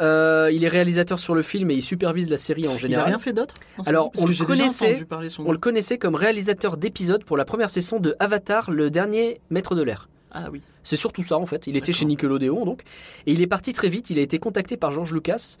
[0.00, 2.78] Euh, il est réalisateur sur le film et il supervise la série en Il a
[2.78, 3.06] général.
[3.08, 3.54] rien fait d'autre
[3.84, 8.00] Alors, on le connaissait, son On le connaissait comme réalisateur d'épisodes pour la première saison
[8.00, 10.08] de Avatar, le dernier maître de l'air.
[10.32, 10.62] Ah oui.
[10.82, 11.66] C'est surtout ça en fait.
[11.66, 12.82] Il était chez Nickelodeon donc.
[13.26, 14.08] Et il est parti très vite.
[14.08, 15.56] Il a été contacté par George Lucas.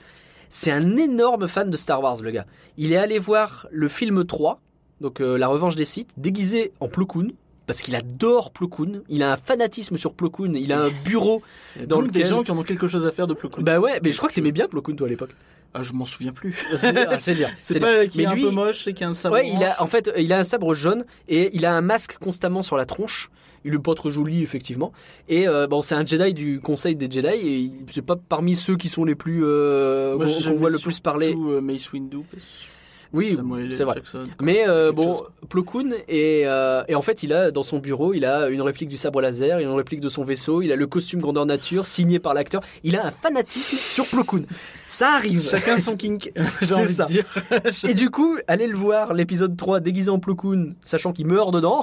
[0.48, 2.46] C'est un énorme fan de Star Wars le gars.
[2.78, 4.60] Il est allé voir le film 3,
[5.02, 7.28] donc euh, La Revanche des Sith, déguisé en Plo Koon.
[7.66, 9.02] Parce qu'il adore Plo Koon.
[9.08, 10.54] Il a un fanatisme sur Plo Koon.
[10.54, 11.42] Il a un bureau
[11.86, 13.50] dans donc des lequel- gens qui en ont quelque chose à faire de cool.
[13.58, 15.30] Bah ouais, mais je crois que t'aimais bien Plo Koon toi à l'époque.
[15.74, 16.54] Ah, je m'en souviens plus.
[16.74, 17.48] C'est c'est dire.
[17.58, 19.36] C'est pas qu'il est un lui- peu moche et qu'il a un sabre.
[19.36, 22.18] Ouais, il a, en fait, il a un sabre jaune et il a un masque
[22.20, 23.30] constamment sur la tronche.
[23.64, 24.92] Il est pas très joli, effectivement.
[25.28, 28.76] Et euh, bon, c'est un Jedi du Conseil des Jedi et c'est pas parmi ceux
[28.76, 31.32] qui sont les plus euh, qu'on voit le plus parler.
[31.38, 32.18] euh, Mace Windu.
[33.12, 33.36] Oui,
[33.70, 33.96] c'est vrai.
[33.96, 34.22] Jackson.
[34.40, 35.22] Mais euh, bon, chose.
[35.48, 38.62] Plo Koon et, euh, et en fait, il a dans son bureau, il a une
[38.62, 41.20] réplique du sabre laser, il a une réplique de son vaisseau, il a le costume
[41.20, 42.62] grandeur nature signé par l'acteur.
[42.84, 44.44] Il a un fanatisme sur Plo Koon.
[44.92, 45.40] Ça arrive.
[45.40, 46.32] Chacun son kink.
[46.62, 47.06] C'est ça.
[47.06, 47.24] dire.
[47.88, 51.50] Et du coup, allez le voir, l'épisode 3 déguisé en Plo Koon, sachant qu'il meurt
[51.54, 51.82] dedans.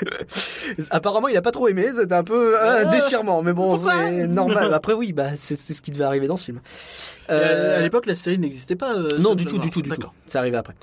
[0.90, 2.84] Apparemment, il a pas trop aimé, c'était un peu un Ah.
[2.86, 4.72] déchirement, mais bon, c'est normal.
[4.72, 6.60] Après, oui, bah, c'est ce qui devait arriver dans ce film.
[7.28, 8.94] Euh, À l'époque, la série n'existait pas.
[8.96, 9.96] euh, non, The du tout, du tout, du tout.
[9.96, 10.14] D'accord.
[10.26, 10.74] C'est arrivé après.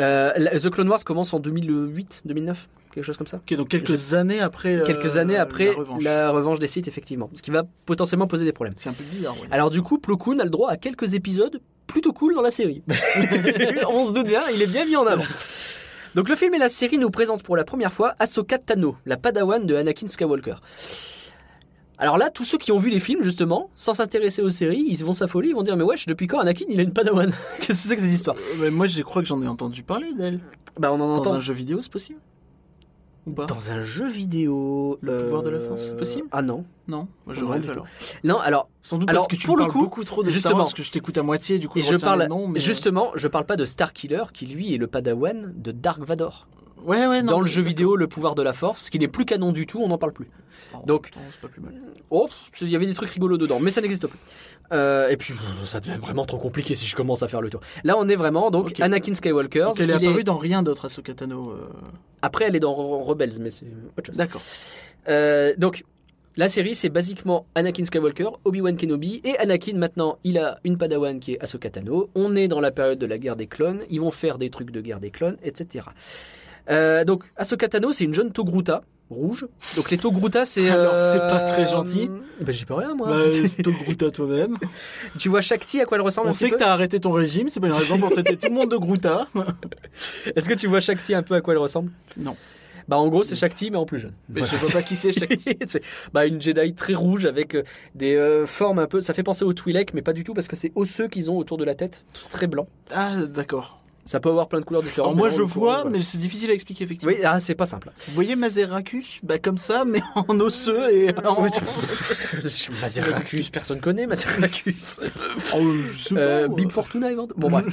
[0.00, 3.40] Euh, The Clone Wars commence en 2008, 2009, quelque chose comme ça.
[3.50, 4.74] Donc quelques années après.
[4.76, 6.02] euh, Quelques années après la revanche.
[6.02, 7.30] la revanche des sites, effectivement.
[7.34, 8.74] Ce qui va potentiellement poser des problèmes.
[8.76, 9.34] C'est un peu bizarre.
[9.40, 9.48] ouais.
[9.50, 12.50] Alors du coup, Plo Koon a le droit à quelques épisodes plutôt cool dans la
[12.50, 12.82] série.
[13.88, 15.24] On se doute bien, il est bien mis en avant.
[16.14, 19.16] Donc le film et la série nous présentent pour la première fois Ahsoka Tano, la
[19.16, 20.56] padawan de Anakin Skywalker.
[21.98, 25.04] Alors là, tous ceux qui ont vu les films, justement, sans s'intéresser aux séries, ils
[25.04, 27.30] vont s'affoler, ils vont dire Mais wesh, depuis quand Anakin il a une padawan?
[27.60, 29.82] Qu'est-ce que c'est que cette histoire Euh, mais moi, je crois que j'en ai entendu
[29.82, 30.40] parler d'elle.
[30.78, 31.34] Bah on en Dans entend.
[31.34, 32.18] un jeu vidéo, c'est possible
[33.30, 34.98] Ou pas Dans un jeu vidéo.
[35.00, 36.64] Le pouvoir de la force, c'est possible Ah non.
[36.88, 37.86] Non, moi, je Non, rêve alors.
[38.24, 38.68] Non, alors.
[38.82, 40.34] Sans doute Alors, parce que tu pour me le parles coup, beaucoup trop de Star
[40.34, 40.54] justement.
[40.56, 42.22] Wars, parce que je t'écoute à moitié, du coup, je, je parle.
[42.22, 42.58] les noms, mais...
[42.58, 46.46] euh, Justement, je parle pas de Starkiller, qui lui est le padawan de Dark Vador.
[46.84, 47.32] Ouais, ouais, non.
[47.32, 49.80] dans le jeu vidéo Le pouvoir de la force, qui n'est plus canon du tout,
[49.80, 50.28] on n'en parle plus.
[50.74, 51.10] Oh, Donc-.
[52.10, 52.26] Oh,
[52.60, 54.18] il y avait des trucs rigolos dedans, mais ça n'existe plus.
[54.72, 55.34] Euh, et puis,
[55.64, 57.60] ça devient vraiment trop compliqué si je commence à faire le tour.
[57.84, 58.78] Là, on est vraiment, donc.
[58.80, 59.60] Anakin Skywalker.
[59.64, 61.50] Donc, elle est apparue dans rien d'autre, Ahsoka Tano.
[61.50, 61.68] euh,
[62.22, 63.66] Après, elle est dans Re- Rebels, mais c'est
[63.98, 64.16] autre chose.
[64.16, 64.42] D'accord.
[65.08, 65.84] Euh, donc,
[66.36, 71.18] la série, c'est basiquement Anakin Skywalker, Obi-Wan Kenobi, et Anakin, maintenant, il a une padawan
[71.18, 72.08] qui est Ahsoka Tano.
[72.14, 74.70] On est dans la période de la guerre des clones, ils vont faire des trucs
[74.70, 75.86] de guerre des clones, etc.
[76.68, 79.46] Euh, donc, Ahsoka Tano, c'est une jeune Togruta, rouge.
[79.76, 80.68] Donc, les Togruta, c'est...
[80.70, 82.10] Alors, c'est euh, pas très gentil.
[82.40, 83.08] Ben, j'y peux rien, moi.
[83.08, 84.56] Bah, c'est Grouta toi-même.
[85.18, 87.12] tu vois Shakti, à quoi elle ressemble On un petit sait que t'as arrêté ton
[87.12, 89.28] régime, c'est pas une raison pour traiter tout le monde de Grouta.
[90.36, 91.90] Est-ce que tu vois Shakti un peu à quoi elle ressemble?
[92.16, 92.36] Non.
[92.88, 94.14] Bah en gros c'est Shakti mais en plus jeune.
[94.28, 94.58] Mais Voilà.
[94.58, 95.56] je vois pas qui c'est Shakti.
[95.68, 95.82] C'est-
[96.12, 97.62] bah une Jedi très rouge avec euh,
[97.94, 99.00] des euh, formes un peu.
[99.00, 101.36] Ça fait penser au Twi'lek mais pas du tout parce que c'est osseux qu'ils ont
[101.38, 102.66] autour de la tête, très blanc.
[102.92, 103.76] Ah, d'accord.
[104.04, 105.10] Ça peut avoir plein de couleurs différentes.
[105.12, 107.14] Alors moi je vois, mais c'est difficile à expliquer effectivement.
[107.14, 107.90] Oui, ah, c'est pas simple.
[108.08, 111.42] Vous voyez Mazeracus Bah comme ça, mais en osseux et en...
[112.80, 115.00] Mazeracus, personne connaît Mazeracus.
[115.54, 115.62] Oh,
[116.12, 116.48] Euh.
[116.48, 117.64] Bib Fortuna, évent- Bon, bref.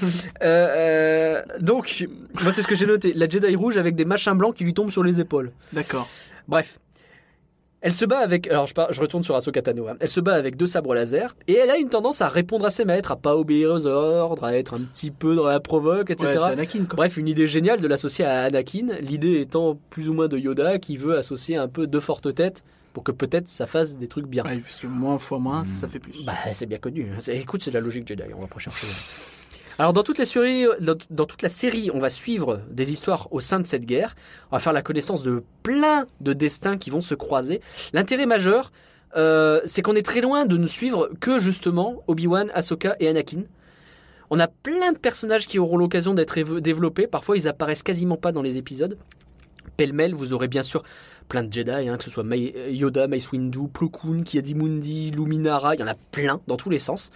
[0.41, 0.67] Euh,
[1.41, 2.07] euh, donc,
[2.43, 3.13] moi, c'est ce que j'ai noté.
[3.13, 5.51] La Jedi rouge avec des machins blancs qui lui tombent sur les épaules.
[5.73, 6.07] D'accord.
[6.47, 6.79] Bref.
[7.81, 8.47] Elle se bat avec.
[8.47, 9.87] Alors, je, je retourne sur Ahsoka Tano.
[9.87, 9.95] hein.
[9.99, 12.69] Elle se bat avec deux sabres laser et elle a une tendance à répondre à
[12.71, 16.09] ses maîtres, à pas obéir aux ordres, à être un petit peu dans la provoque,
[16.09, 16.31] etc.
[16.31, 16.95] Ouais, c'est Anakin quoi.
[16.95, 18.87] Bref, une idée géniale de l'associer à Anakin.
[19.01, 22.63] L'idée étant plus ou moins de Yoda qui veut associer un peu deux fortes têtes
[22.93, 24.43] pour que peut-être ça fasse des trucs bien.
[24.43, 26.23] Ouais, parce que moins fois moins, ça fait plus.
[26.25, 27.07] Bah, c'est bien connu.
[27.19, 28.87] C'est- Écoute, c'est de la logique Jedi, on va pas chercher.
[29.79, 33.39] Alors, dans toutes les séries, dans, toute la série, on va suivre des histoires au
[33.39, 34.15] sein de cette guerre.
[34.51, 37.61] On va faire la connaissance de plein de destins qui vont se croiser.
[37.93, 38.71] L'intérêt majeur,
[39.15, 43.43] euh, c'est qu'on est très loin de ne suivre que justement Obi-Wan, Ahsoka et Anakin.
[44.29, 47.05] On a plein de personnages qui auront l'occasion d'être développés.
[47.05, 48.97] Parfois, ils apparaissent quasiment pas dans les épisodes.
[49.77, 50.83] Pêle-mêle, vous aurez bien sûr
[51.27, 55.75] plein de Jedi, hein, que ce soit Mai- Yoda, Mace Windu, Plo Koon, Ki-Adi-Mundi, Luminara,
[55.75, 57.11] il y en a plein dans tous les sens.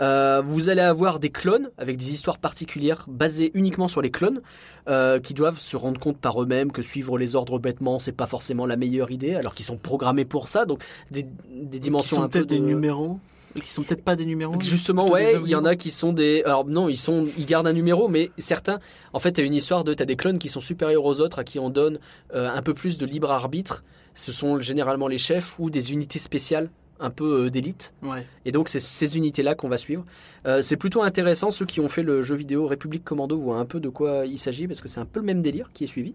[0.00, 4.42] Euh, vous allez avoir des clones avec des histoires particulières basées uniquement sur les clones
[4.88, 8.26] euh, qui doivent se rendre compte par eux-mêmes que suivre les ordres bêtement c'est pas
[8.26, 11.30] forcément la meilleure idée alors qu'ils sont programmés pour ça donc des, des
[11.70, 13.18] Qui dimensions sont un peu peut-être des de- numéros
[13.62, 16.42] Qui sont peut-être pas des numéros Justement, ouais, il y en a qui sont des.
[16.44, 18.80] Alors non, ils sont, ils gardent un numéro, mais certains,
[19.12, 21.44] en fait, t'as une histoire de, t'as des clones qui sont supérieurs aux autres, à
[21.44, 21.98] qui on donne
[22.34, 23.84] euh, un peu plus de libre arbitre.
[24.14, 26.70] Ce sont généralement les chefs ou des unités spéciales,
[27.00, 27.94] un peu euh, d'élite.
[28.02, 28.26] Ouais.
[28.44, 30.04] Et donc c'est ces unités-là qu'on va suivre.
[30.46, 31.50] Euh, c'est plutôt intéressant.
[31.50, 34.38] Ceux qui ont fait le jeu vidéo République Commando voient un peu de quoi il
[34.38, 36.14] s'agit parce que c'est un peu le même délire qui est suivi.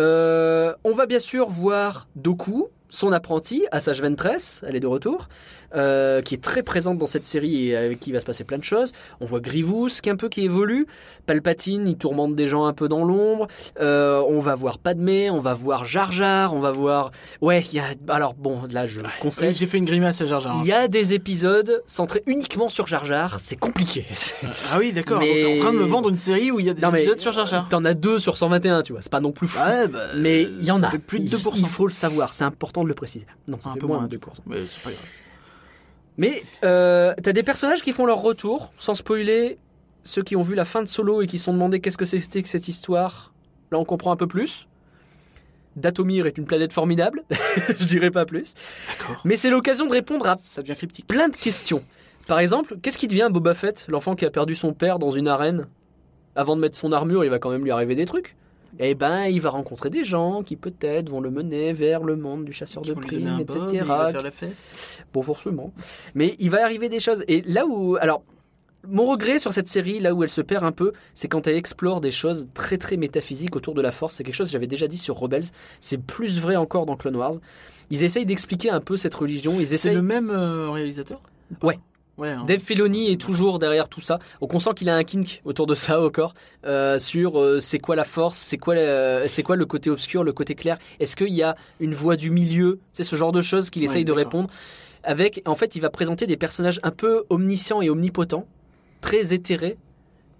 [0.00, 5.28] Euh, on va bien sûr voir Doku, son apprenti, Assage Ventress, elle est de retour,
[5.74, 8.44] euh, qui est très présente dans cette série et avec qui il va se passer
[8.44, 8.92] plein de choses.
[9.20, 10.86] On voit Grievous qui est un peu qui évolue,
[11.26, 13.46] Palpatine, il tourmente des gens un peu dans l'ombre.
[13.80, 17.10] Euh, on va voir Padmé, on va voir Jar Jar, on va voir.
[17.40, 17.84] Ouais, il y a.
[18.08, 19.50] Alors bon, là je conseille.
[19.50, 20.56] Oui, J'ai fait une grimace à Jar Jar.
[20.60, 24.04] Il y a des épisodes centrés uniquement sur Jar Jar, c'est compliqué.
[24.72, 25.18] Ah oui, d'accord.
[25.20, 26.90] Mais- t'es en train de me vendre une série où il y a des Non,
[26.90, 27.68] mais épisodes sur Jar Jar.
[27.68, 29.58] T'en as deux sur 121, tu vois, c'est pas non plus fou.
[29.62, 30.90] Ouais, bah, mais il y en a.
[30.98, 31.52] plus de Il- 2%.
[31.56, 33.26] Il faut le savoir, c'est important de le préciser.
[33.48, 34.20] Non, ça Un fait peu moins moins, de 2%.
[34.46, 35.04] Mais c'est pas grave.
[36.16, 39.58] Mais euh, t'as des personnages qui font leur retour, sans spoiler.
[40.04, 42.04] Ceux qui ont vu la fin de Solo et qui se sont demandé qu'est-ce que
[42.04, 43.32] c'était que cette histoire,
[43.72, 44.68] là on comprend un peu plus.
[45.76, 47.24] Datomir est une planète formidable,
[47.80, 48.54] je dirais pas plus.
[49.24, 51.06] Mais c'est l'occasion de répondre à Ça devient cryptique.
[51.06, 51.82] plein de questions.
[52.26, 55.26] Par exemple, qu'est-ce qui devient Boba Fett, l'enfant qui a perdu son père dans une
[55.26, 55.66] arène?
[56.36, 58.36] Avant de mettre son armure, il va quand même lui arriver des trucs.
[58.78, 62.44] Eh ben, il va rencontrer des gens qui peut-être vont le mener vers le monde
[62.44, 63.60] du chasseur de primes, etc.
[63.60, 64.56] bob, il va faire la fête.
[65.12, 65.72] Bon, forcément.
[66.14, 67.24] Mais il va arriver des choses.
[67.28, 67.96] Et là où.
[67.96, 68.22] Alors,
[68.88, 71.56] mon regret sur cette série, là où elle se perd un peu, c'est quand elle
[71.56, 74.14] explore des choses très très métaphysiques autour de la force.
[74.14, 75.46] C'est quelque chose que j'avais déjà dit sur Rebels.
[75.80, 77.34] C'est plus vrai encore dans Clone Wars.
[77.90, 79.54] Ils essayent d'expliquer un peu cette religion.
[79.58, 81.20] Ils C'est le même euh, réalisateur?
[81.62, 81.78] Ouais.
[82.16, 82.28] Ouais.
[82.30, 82.44] hein.
[82.46, 84.18] Dave Filoni est toujours derrière tout ça.
[84.40, 86.34] Donc on sent qu'il a un kink autour de ça encore
[86.64, 90.22] euh, sur euh, c'est quoi la force, c'est quoi la- c'est quoi le côté obscur,
[90.24, 90.78] le côté clair.
[91.00, 92.78] Est-ce qu'il y a une voie du milieu?
[92.92, 94.48] C'est ce genre de choses qu'il Ouais, essaye de répondre.
[95.02, 98.46] Avec en fait il va présenter des personnages un peu omniscients et omnipotents,
[99.00, 99.76] très éthérés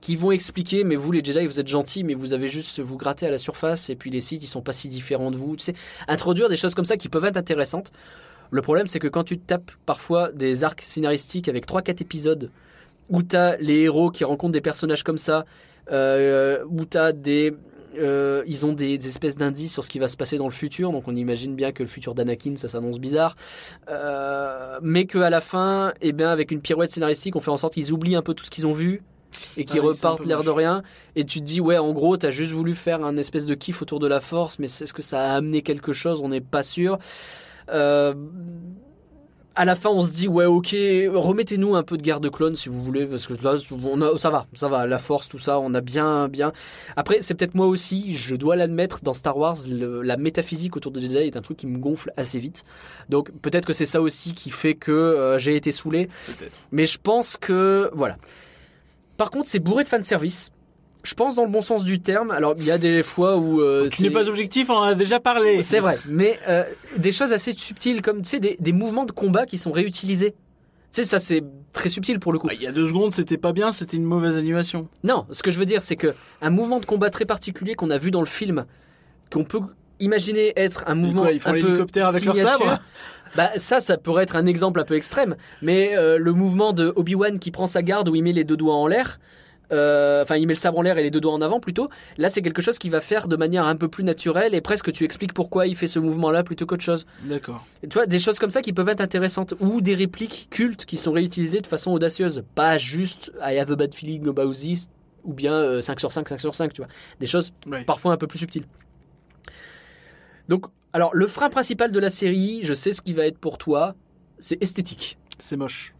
[0.01, 2.97] qui vont expliquer mais vous les Jedi vous êtes gentils mais vous avez juste vous
[2.97, 5.57] gratter à la surface et puis les sites ils sont pas si différents de vous
[5.57, 5.75] tu sais
[6.09, 7.91] introduire des choses comme ça qui peuvent être intéressantes
[8.51, 12.51] le problème, c'est que quand tu tapes parfois des arcs scénaristiques avec 3-4 épisodes
[13.11, 15.45] où t'as les héros qui rencontrent des personnages comme ça,
[15.93, 17.55] euh, où t'as des.
[17.99, 20.53] euh, ils ont des, des espèces d'indices sur ce qui va se passer dans le
[20.53, 23.37] futur, donc on imagine bien que le futur d'Anakin, ça s'annonce bizarre.
[23.91, 27.75] Euh, mais qu'à la fin, eh bien, avec une pirouette scénaristique, on fait en sorte
[27.75, 29.05] qu'ils oublient un peu tout ce qu'ils ont vu
[29.57, 30.83] et qu'ils Ah oui, repartent l'air de rien.
[31.17, 33.83] Et tu te dis, ouais, en gros, t'as juste voulu faire un espèce de kiff
[33.83, 36.21] autour de la force, mais est-ce que ça a amené quelque chose?
[36.23, 36.99] On n'est pas sûr.
[37.71, 38.15] Euh,
[39.57, 40.75] à la fin, on se dit ouais, ok,
[41.15, 43.55] remettez-nous un peu de guerre de clones si vous voulez, parce que là,
[43.85, 46.53] on a- ça va, ça va, la force, tout ça, on a bien, bien.
[46.97, 50.91] Après, c'est peut-être moi aussi, je dois l'admettre, dans Star Wars, le- la métaphysique autour
[50.91, 52.65] de Jedi est un truc qui me gonfle assez vite.
[53.11, 56.09] Donc peut-être que c'est ça aussi qui fait que euh, j'ai été saoulé.
[56.73, 58.17] Mais je pense que voilà.
[59.17, 60.51] Par contre, c'est bourré de fanservice.
[61.05, 62.31] Je pense dans le bon sens du terme.
[62.33, 63.61] Alors, il y a des fois où.
[63.61, 65.63] euh, Tu n'es pas objectif, on en a déjà parlé.
[65.63, 66.65] c'est vrai, mais euh,
[66.97, 70.33] des choses assez subtiles comme tu sais des, des mouvements de combat qui sont réutilisés.
[70.33, 72.47] Tu sais ça c'est très subtil pour le coup.
[72.47, 74.89] Bah, il y a deux secondes, c'était pas bien, c'était une mauvaise animation.
[75.03, 77.91] Non, ce que je veux dire c'est que un mouvement de combat très particulier qu'on
[77.91, 78.65] a vu dans le film
[79.33, 79.61] qu'on peut
[80.01, 82.79] imaginez être un mouvement quoi, ils font l'hélicoptère avec leur sabre
[83.37, 86.93] Bah ça, ça pourrait être un exemple un peu extrême, mais euh, le mouvement de
[86.95, 89.19] Obi-Wan qui prend sa garde où il met les deux doigts en l'air,
[89.71, 91.89] enfin il met le sabre en l'air et les deux doigts en avant plutôt,
[92.19, 94.93] là c'est quelque chose qu'il va faire de manière un peu plus naturelle et presque
[94.93, 97.07] tu expliques pourquoi il fait ce mouvement-là plutôt qu'autre chose.
[97.25, 97.67] D'accord.
[97.83, 100.97] Tu vois, des choses comme ça qui peuvent être intéressantes ou des répliques cultes qui
[100.97, 104.89] sont réutilisées de façon audacieuse, pas juste I have a bad feeling about this
[105.25, 106.89] ou bien euh, 5 sur 5, 5 sur 5, tu vois.
[107.19, 107.53] Des choses
[107.87, 108.67] parfois un peu plus subtiles.
[110.49, 113.59] Donc, alors le frein principal de la série, je sais ce qui va être pour
[113.59, 113.95] toi,
[114.39, 115.19] c'est esthétique.
[115.39, 115.95] C'est moche.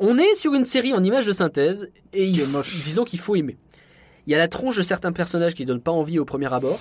[0.00, 2.80] On est sur une série en images de synthèse et il moche.
[2.82, 3.56] disons qu'il faut aimer.
[4.26, 6.78] Il y a la tronche de certains personnages qui donnent pas envie au premier abord.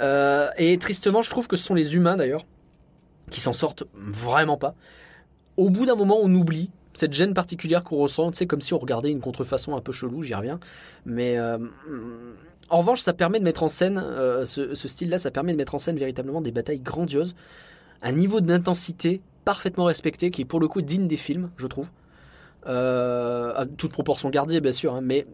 [0.00, 2.46] Euh, et tristement, je trouve que ce sont les humains d'ailleurs
[3.30, 4.74] qui s'en sortent vraiment pas.
[5.56, 8.32] Au bout d'un moment, on oublie cette gêne particulière qu'on ressent.
[8.32, 10.58] C'est comme si on regardait une contrefaçon un peu chelou, j'y reviens.
[11.04, 11.58] Mais euh,
[12.70, 15.58] en revanche, ça permet de mettre en scène, euh, ce, ce style-là, ça permet de
[15.58, 17.36] mettre en scène véritablement des batailles grandioses,
[18.02, 21.88] un niveau d'intensité parfaitement respecté qui est pour le coup digne des films, je trouve.
[22.66, 25.26] Euh, à toute proportion gardée, bien sûr, hein, mais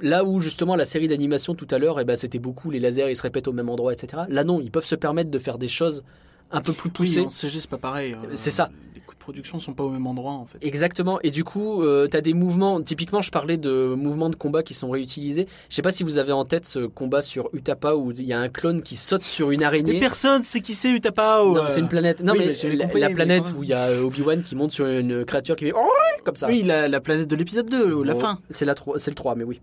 [0.00, 3.10] là où justement la série d'animation tout à l'heure, eh ben, c'était beaucoup les lasers,
[3.10, 4.24] ils se répètent au même endroit, etc.
[4.28, 6.02] Là non, ils peuvent se permettre de faire des choses
[6.50, 7.20] un peu plus poussées.
[7.20, 8.14] Oui, c'est pas pareil.
[8.14, 8.70] euh, C'est ça.
[9.26, 10.58] Les coûts de production sont pas au même endroit, en fait.
[10.62, 11.18] Exactement.
[11.22, 12.80] Et du coup, euh, tu as des mouvements.
[12.80, 15.46] Typiquement, je parlais de mouvements de combat qui sont réutilisés.
[15.68, 18.32] Je sais pas si vous avez en tête ce combat sur Utapa où il y
[18.32, 19.94] a un clone qui saute sur une araignée.
[19.94, 21.54] Mais personne sait qui c'est Utapao.
[21.54, 21.68] Non, euh.
[21.68, 22.22] c'est une planète.
[22.22, 24.42] Non, Oui, mais, mais la, compris, la mais planète où il y a euh, Obi-Wan
[24.42, 25.88] qui monte sur une créature qui fait Oh
[26.24, 26.46] comme ça.
[26.48, 28.38] Oui, la, la planète de l'épisode 2, la fin.
[28.50, 29.60] C'est la c'est le 3, mais oui.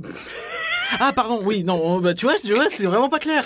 [0.98, 3.44] Ah, pardon, oui, non, bah, tu vois, tu vois c'est vraiment pas clair.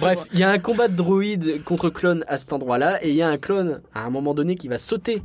[0.00, 3.16] Bref, il y a un combat de droïde contre clone à cet endroit-là, et il
[3.16, 5.22] y a un clone à un moment donné qui va sauter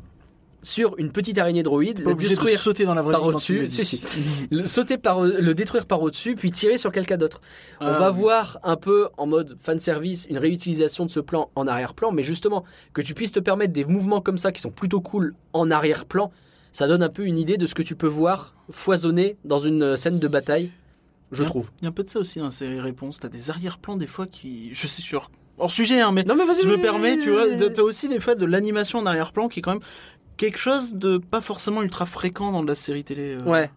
[0.66, 3.82] sur une petite araignée droïde, de détruire sauter dans la vraie par au-dessus, le si,
[3.82, 4.02] dis.
[4.03, 4.24] si.
[4.49, 7.41] le, sauter par, le détruire par au-dessus, puis tirer sur quelqu'un d'autre.
[7.80, 8.20] On va oui.
[8.20, 12.24] voir un peu en mode fan service une réutilisation de ce plan en arrière-plan, mais
[12.24, 12.64] justement
[12.94, 16.32] que tu puisses te permettre des mouvements comme ça qui sont plutôt cool en arrière-plan,
[16.72, 19.95] ça donne un peu une idée de ce que tu peux voir foisonner dans une
[19.95, 20.72] scène de bataille,
[21.36, 21.72] je trouve.
[21.80, 23.20] Il y a un peu de ça aussi dans série Réponse.
[23.20, 24.70] T'as des arrière-plans des fois qui.
[24.74, 25.30] Je sais sur.
[25.57, 26.24] Hors sujet, hein, mais.
[26.24, 27.45] Non mais vas-y, je me permets, tu vois.
[27.70, 29.84] T'as aussi des fois de l'animation en arrière-plan qui est quand même
[30.38, 33.38] quelque chose de pas forcément ultra fréquent dans de la série télé.
[33.41, 33.49] euh.
[33.49, 33.72] Ouais.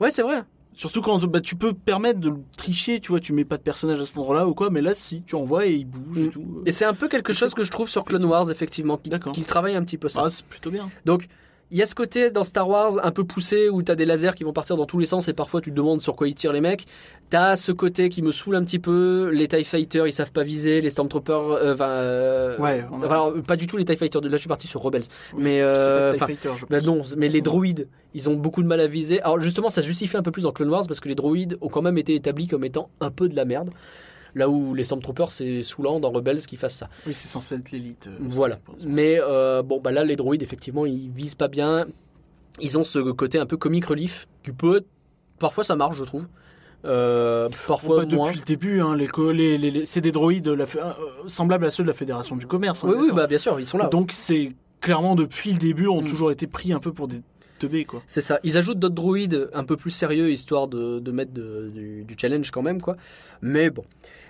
[0.00, 0.42] Ouais, c'est vrai.
[0.72, 4.00] Surtout quand bah, tu peux permettre de tricher, tu vois, tu mets pas de personnage
[4.00, 6.30] à cet endroit-là ou quoi, mais là si, tu envoies et il bouge et Mm.
[6.30, 6.62] tout.
[6.64, 9.44] Et c'est un peu quelque chose que je trouve sur Clone Wars, effectivement, qui, qui
[9.44, 10.22] travaille un petit peu ça.
[10.24, 10.88] Ah, c'est plutôt bien.
[11.04, 11.26] Donc,
[11.70, 14.34] il y a ce côté dans Star Wars un peu poussé où t'as des lasers
[14.34, 16.34] qui vont partir dans tous les sens et parfois tu te demandes sur quoi ils
[16.34, 16.86] tirent les mecs.
[17.28, 19.30] T'as ce côté qui me saoule un petit peu.
[19.32, 20.80] Les TIE Fighters ils savent pas viser.
[20.80, 21.50] Les Stormtroopers.
[21.52, 24.20] euh, euh, Ouais, a- alors, pas du tout les TIE Fighters.
[24.22, 25.02] Là je suis parti sur Rebels.
[25.34, 28.62] Oui, mais euh, pas TIE Fighter, je bah non, mais les droïdes, ils ont beaucoup
[28.62, 29.20] de mal à viser.
[29.22, 31.56] Alors justement, ça se justifie un peu plus dans Clone Wars parce que les droïdes
[31.60, 33.70] ont quand même été établis comme étant un peu de la merde.
[34.34, 36.88] Là où les Stormtroopers, c'est saoulant dans Rebels qu'ils fassent ça.
[37.06, 38.06] Oui, c'est censé être l'élite.
[38.08, 38.58] euh, Voilà.
[38.82, 41.86] Mais euh, bon, bah là, les droïdes, effectivement, ils visent pas bien.
[42.60, 44.82] Ils ont ce côté un peu comic relief qui peut.
[45.38, 46.26] Parfois, ça marche, je trouve.
[46.84, 48.26] Euh, Bon, parfois, pas moins.
[48.28, 50.78] depuis le début, hein, les, co- les, les- les- c'est des droïdes de la, fé-
[50.82, 50.92] euh,
[51.28, 52.84] semblables à ceux de la Fédération du Commerce.
[52.84, 53.88] hein, Oui, oui, bah bien sûr, ils sont là.
[53.88, 56.06] Donc c'est clairement depuis le début, ont Mm.
[56.06, 57.20] toujours été pris un peu pour des
[57.58, 58.02] teubés, quoi.
[58.06, 58.40] C'est ça.
[58.44, 62.16] Ils ajoutent d'autres droïdes un peu plus sérieux, histoire de, de mettre de- du, du
[62.18, 62.96] challenge quand même, quoi.
[63.42, 63.84] Mais bon.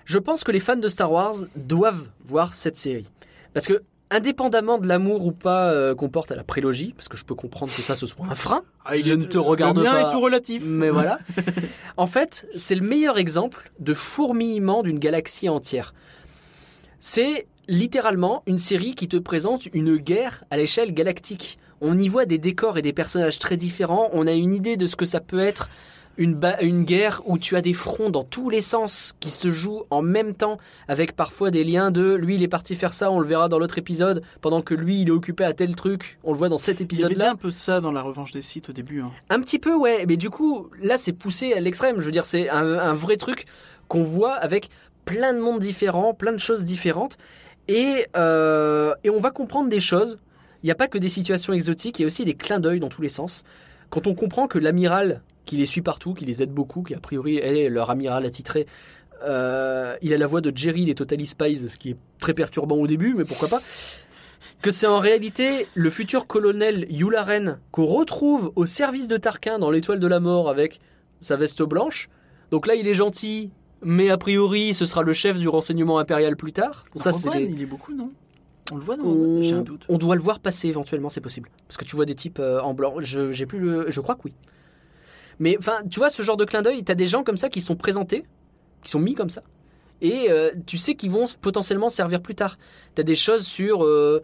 [0.05, 3.09] Je pense que les fans de Star Wars doivent voir cette série.
[3.53, 7.17] Parce que, indépendamment de l'amour ou pas euh, qu'on porte à la prélogie, parce que
[7.17, 9.77] je peux comprendre que ça, ce soit un frein, Ah, il je ne te regarde
[9.77, 10.09] le pas.
[10.09, 10.63] est tout relatif.
[10.65, 11.19] Mais voilà.
[11.97, 15.93] en fait, c'est le meilleur exemple de fourmillement d'une galaxie entière.
[16.99, 21.57] C'est littéralement une série qui te présente une guerre à l'échelle galactique.
[21.79, 24.09] On y voit des décors et des personnages très différents.
[24.13, 25.69] On a une idée de ce que ça peut être
[26.17, 29.83] une, une guerre où tu as des fronts dans tous les sens qui se jouent
[29.89, 30.57] en même temps,
[30.87, 33.59] avec parfois des liens de lui il est parti faire ça, on le verra dans
[33.59, 36.57] l'autre épisode, pendant que lui il est occupé à tel truc, on le voit dans
[36.57, 37.15] cet Il y avait épisode-là.
[37.15, 39.01] déjà un peu ça dans la revanche des sites au début.
[39.01, 39.11] hein.
[39.29, 40.05] Un petit peu, ouais.
[40.07, 41.95] Mais du coup, là, c'est poussé à l'extrême.
[41.99, 43.45] Je veux dire, c'est un, un vrai truc
[43.87, 44.69] qu'on voit avec
[45.05, 47.17] plein de mondes différents, plein de choses différentes.
[47.67, 50.19] Et, euh, et on va comprendre des choses.
[50.63, 52.79] Il n'y a pas que des situations exotiques, il y a aussi des clins d'œil
[52.79, 53.43] dans tous les sens.
[53.89, 55.21] Quand on comprend que l'amiral,
[55.51, 58.67] qui les suit partout, qui les aide beaucoup, qui a priori est leur amiral attitré,
[59.25, 62.77] euh, il a la voix de Jerry des Totally Spies, ce qui est très perturbant
[62.77, 63.59] au début, mais pourquoi pas
[64.61, 69.71] que c'est en réalité le futur colonel Yularen qu'on retrouve au service de Tarquin dans
[69.71, 70.79] l'étoile de la mort avec
[71.19, 72.07] sa veste blanche.
[72.49, 73.49] Donc là, il est gentil,
[73.81, 76.85] mais a priori, ce sera le chef du renseignement impérial plus tard.
[76.95, 78.09] On ça, le c'est voit, des- il est beaucoup, non?
[78.71, 79.41] On le voit, non on...
[79.41, 79.83] J'ai un doute.
[79.89, 81.49] on doit le voir passer éventuellement, c'est possible.
[81.67, 82.93] Parce que tu vois des types euh, en blanc.
[82.99, 83.91] Je, j'ai plus le...
[83.91, 84.33] je crois que oui.
[85.41, 87.61] Mais enfin, tu vois, ce genre de clin d'œil, t'as des gens comme ça qui
[87.61, 88.23] sont présentés,
[88.83, 89.41] qui sont mis comme ça.
[89.99, 92.59] et euh, tu sais qu'ils vont potentiellement servir plus tard.
[92.93, 94.21] T'as des choses sur euh,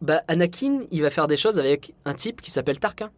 [0.00, 3.10] bah, Anakin, il va faire des choses avec un type qui s'appelle Tarkin.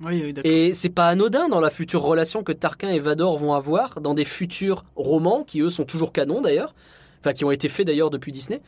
[0.00, 0.50] Oui, oui, d'accord.
[0.50, 4.14] Et c'est pas anodin dans la future relation que Tarkin et Vador vont avoir dans
[4.14, 6.74] des futurs romans qui eux sont toujours canons d'ailleurs,
[7.20, 8.62] enfin qui ont été faits d'ailleurs depuis Disney.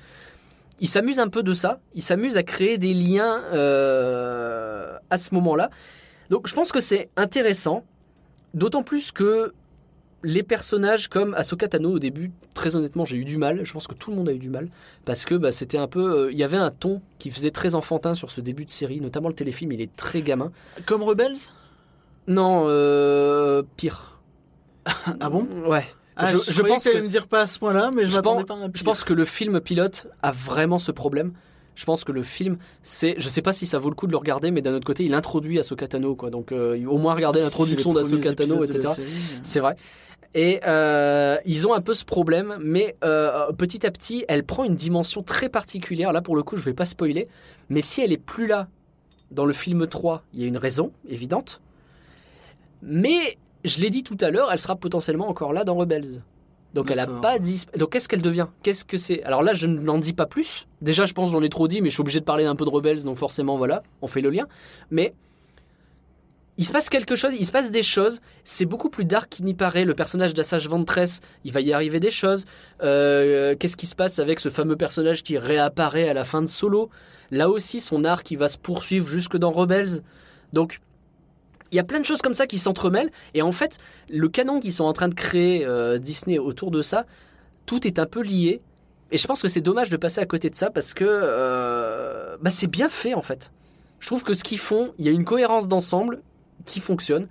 [0.81, 5.35] Ils s'amusent un peu de ça, ils s'amusent à créer des liens euh, à ce
[5.35, 5.71] moment-là.
[6.31, 7.85] Donc je pense que c'est intéressant,
[8.55, 9.53] d'autant plus que
[10.23, 13.65] les personnages comme Ahsoka Tano au début, très honnêtement, j'ai eu du mal.
[13.65, 14.69] Je pense que tout le monde a eu du mal
[15.05, 17.75] parce que bah, c'était un peu, euh, il y avait un ton qui faisait très
[17.75, 19.73] enfantin sur ce début de série, notamment le téléfilm.
[19.73, 20.53] Il est très gamin.
[20.87, 21.39] Comme Rebels?
[22.27, 24.21] Non, euh, pire.
[25.21, 25.47] Ah bon?
[25.69, 25.87] Ouais.
[26.17, 28.11] Ah, je, je, je croyais pense que me dire pas à ce point-là, mais je,
[28.11, 28.85] je m'attendais pense, pas à un je pire.
[28.85, 31.33] pense que le film pilote a vraiment ce problème.
[31.75, 34.13] Je pense que le film, c'est, je sais pas si ça vaut le coup de
[34.13, 36.31] le regarder, mais d'un autre côté, il introduit Ahsoka Tano, quoi.
[36.31, 38.95] Donc, euh, au moins regarder l'introduction d'Ahsoka Tano, etc.
[38.95, 39.09] série.
[39.43, 39.77] C'est vrai.
[40.35, 44.65] Et euh, ils ont un peu ce problème, mais euh, petit à petit, elle prend
[44.65, 46.13] une dimension très particulière.
[46.13, 47.29] Là, pour le coup, je vais pas spoiler,
[47.69, 48.69] mais si elle est plus là
[49.33, 51.61] dans le film 3, il y a une raison évidente.
[52.83, 56.23] Mais je l'ai dit tout à l'heure, elle sera potentiellement encore là dans Rebels.
[56.75, 57.77] Donc elle pas disp...
[57.77, 58.47] Donc qu'est-ce qu'elle devient?
[58.63, 59.23] Qu'est-ce que c'est?
[59.25, 60.67] Alors là, je n'en dis pas plus.
[60.83, 62.65] Déjà, je pense j'en ai trop dit, mais je suis obligé de parler un peu
[62.65, 64.47] de Rebels, donc forcément, voilà, on fait le lien.
[64.91, 65.15] Mais
[66.57, 68.21] il se passe quelque chose, il se passe des choses.
[68.45, 69.85] C'est beaucoup plus dark qu'il n'y paraît.
[69.85, 72.45] Le personnage d'Assage Ventress, il va y arriver des choses.
[72.83, 76.49] Euh, Qu'est-ce qui se passe avec ce fameux personnage qui réapparaît à la fin de
[76.49, 76.91] Solo?
[77.31, 80.03] Là aussi, son arc, il va se poursuivre jusque dans Rebels.
[80.53, 80.81] Donc,
[81.73, 83.11] il y a plein de choses comme ça qui s'entremêlent.
[83.35, 83.79] Et en fait,
[84.09, 87.07] le canon qu'ils sont en train de créer euh, Disney autour de ça,
[87.67, 88.61] tout est un peu lié.
[89.13, 92.37] Et je pense que c'est dommage de passer à côté de ça parce que euh,
[92.41, 93.51] bah, c'est bien fait en fait.
[93.99, 96.23] Je trouve que ce qu'ils font, il y a une cohérence d'ensemble
[96.65, 97.29] qui fonctionne.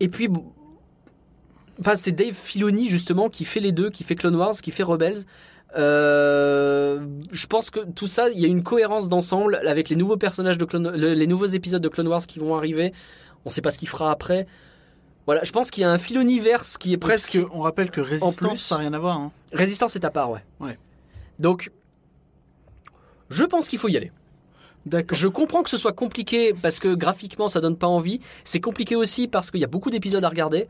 [0.00, 0.28] Et puis,
[1.80, 4.82] enfin, c'est Dave Filoni justement qui fait les deux, qui fait Clone Wars, qui fait
[4.82, 5.24] Rebels.
[5.76, 10.16] Euh, je pense que tout ça, il y a une cohérence d'ensemble avec les nouveaux
[10.16, 12.92] personnages de Clone, les nouveaux épisodes de Clone Wars qui vont arriver.
[13.44, 14.46] On sait pas ce qu'il fera après.
[15.26, 18.36] Voilà, je pense qu'il y a un filoniverse qui est Presque, on rappelle que Résistance,
[18.36, 19.16] plus- ça n'a rien à voir.
[19.18, 19.30] hein.
[19.52, 20.42] Résistance est à part, ouais.
[20.58, 20.78] Ouais.
[21.38, 21.70] Donc,
[23.28, 24.10] je pense qu'il faut y aller.
[24.86, 25.18] D'accord.
[25.18, 28.20] Je comprends que ce soit compliqué parce que graphiquement ça donne pas envie.
[28.44, 30.66] C'est compliqué aussi parce qu'il y a beaucoup d'épisodes à regarder.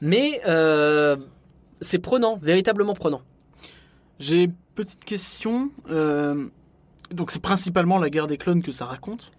[0.00, 1.16] Mais euh,
[1.82, 3.20] c'est prenant, véritablement prenant.
[4.22, 5.70] J'ai une petite question.
[5.90, 6.46] euh,
[7.10, 9.32] donc c'est principalement la guerre des clones que ça raconte.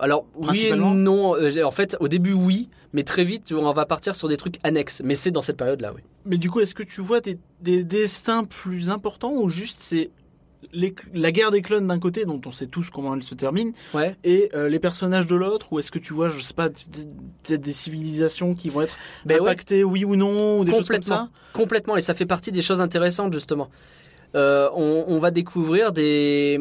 [0.00, 1.36] Alors oui et non.
[1.36, 4.58] Euh, En fait, au début oui, mais très vite on va partir sur des trucs
[4.64, 5.02] annexes.
[5.04, 6.00] Mais c'est dans cette période-là, oui.
[6.24, 10.10] Mais du coup, est-ce que tu vois des, des destins plus importants ou juste c'est
[11.12, 14.16] la guerre des clones d'un côté, dont on sait tous comment elle se termine, Ouais.
[14.24, 16.80] et euh, les personnages de l'autre Ou est-ce que tu vois, je sais pas, d-
[16.90, 17.06] d-
[17.42, 18.96] peut-être des civilisations qui vont être
[19.26, 19.40] Ben ouais.
[19.42, 21.16] impactées, oui ou non, ou des choses comme Complètement.
[21.26, 21.30] ça?
[21.52, 23.68] Complètement, et ça fait partie des choses intéressantes justement.
[24.34, 26.60] Euh, on, on va découvrir des.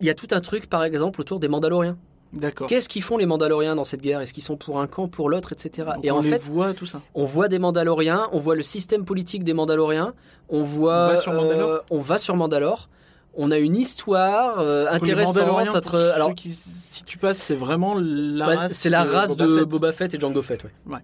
[0.00, 1.96] Il y a tout un truc, par exemple, autour des Mandaloriens.
[2.32, 2.68] D'accord.
[2.68, 4.20] Qu'est-ce qu'ils font les Mandaloriens dans cette guerre?
[4.20, 5.88] Est-ce qu'ils sont pour un camp, pour l'autre, etc.
[5.96, 7.00] Donc Et on en les fait, voit, tout ça.
[7.14, 10.14] on voit des Mandaloriens, on voit le système politique des Mandaloriens,
[10.48, 11.06] on voit.
[11.06, 12.88] On va sur Mandalore euh, on va sur Mandalore.
[13.34, 15.74] On a une histoire euh, intéressante.
[15.74, 18.72] Entre- ceux alors, qui- si tu passes, c'est vraiment la bah, race.
[18.72, 19.68] c'est la de race Boba de Fett.
[19.68, 20.70] Boba Fett et Jango Fett, ouais.
[20.86, 20.98] Ouais.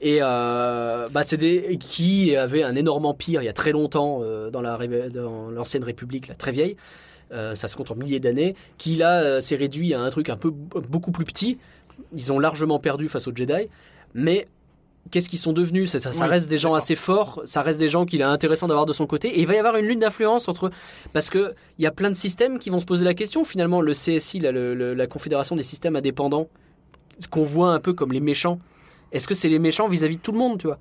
[0.00, 4.20] Et euh, bah, c'est des qui avait un énorme empire il y a très longtemps
[4.22, 6.76] euh, dans la ré- dans l'ancienne République, la très vieille.
[7.32, 8.54] Euh, ça se compte en milliers d'années.
[8.78, 11.58] Qui là euh, s'est réduit à un truc un peu beaucoup plus petit.
[12.14, 13.68] Ils ont largement perdu face aux Jedi,
[14.12, 14.46] mais
[15.10, 15.90] qu'est-ce qu'ils sont devenus?
[15.90, 17.40] Ça, ça, ça Oui, reste des gens assez forts.
[17.46, 19.28] Ça reste des gens qu'il est intéressant d'avoir de son côté.
[19.28, 20.70] Et il va y avoir une lutte d'influence entre
[21.14, 23.44] parce que il y a plein de systèmes qui vont se poser la question.
[23.44, 26.48] Finalement, le CSI, le- la Confédération des systèmes indépendants,
[27.30, 28.60] qu'on voit un peu comme les méchants.
[29.16, 30.78] Est-ce que c'est les méchants vis-à-vis de tout le monde, tu vois?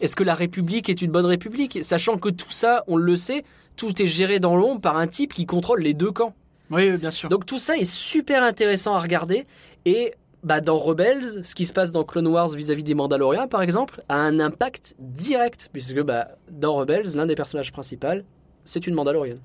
[0.00, 1.84] Est-ce que la République est une bonne République?
[1.84, 3.44] Sachant que tout ça, on le sait,
[3.76, 6.34] tout est géré dans l'ombre par un type qui contrôle les deux camps.
[6.72, 7.28] Oui, bien sûr.
[7.28, 9.46] Donc tout ça est super intéressant à regarder.
[9.84, 13.62] Et bah, dans Rebels, ce qui se passe dans Clone Wars vis-à-vis des Mandaloriens, par
[13.62, 15.70] exemple, a un impact direct.
[15.72, 18.24] Puisque bah, dans Rebels, l'un des personnages principaux,
[18.64, 19.38] c'est une Mandalorienne.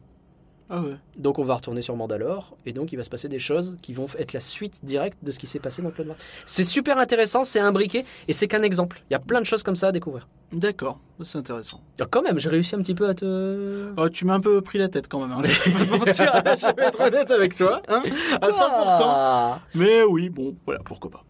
[0.71, 0.95] Ah ouais.
[1.17, 3.91] Donc on va retourner sur Mandalore et donc il va se passer des choses qui
[3.93, 6.17] vont être la suite directe de ce qui s'est passé dans Clone Wars.
[6.45, 9.01] C'est super intéressant, c'est imbriqué et c'est qu'un exemple.
[9.09, 10.27] Il y a plein de choses comme ça à découvrir.
[10.51, 11.81] D'accord, c'est intéressant.
[11.97, 13.91] Alors, quand même, j'ai réussi un petit peu à te.
[13.97, 15.31] Oh, tu m'as un peu pris la tête quand même.
[15.31, 15.41] Hein.
[15.43, 18.03] Je vais pas te mentir, je vais être honnête avec toi, hein,
[18.41, 18.59] à 100%.
[19.05, 21.23] Ah Mais oui, bon, voilà, pourquoi pas.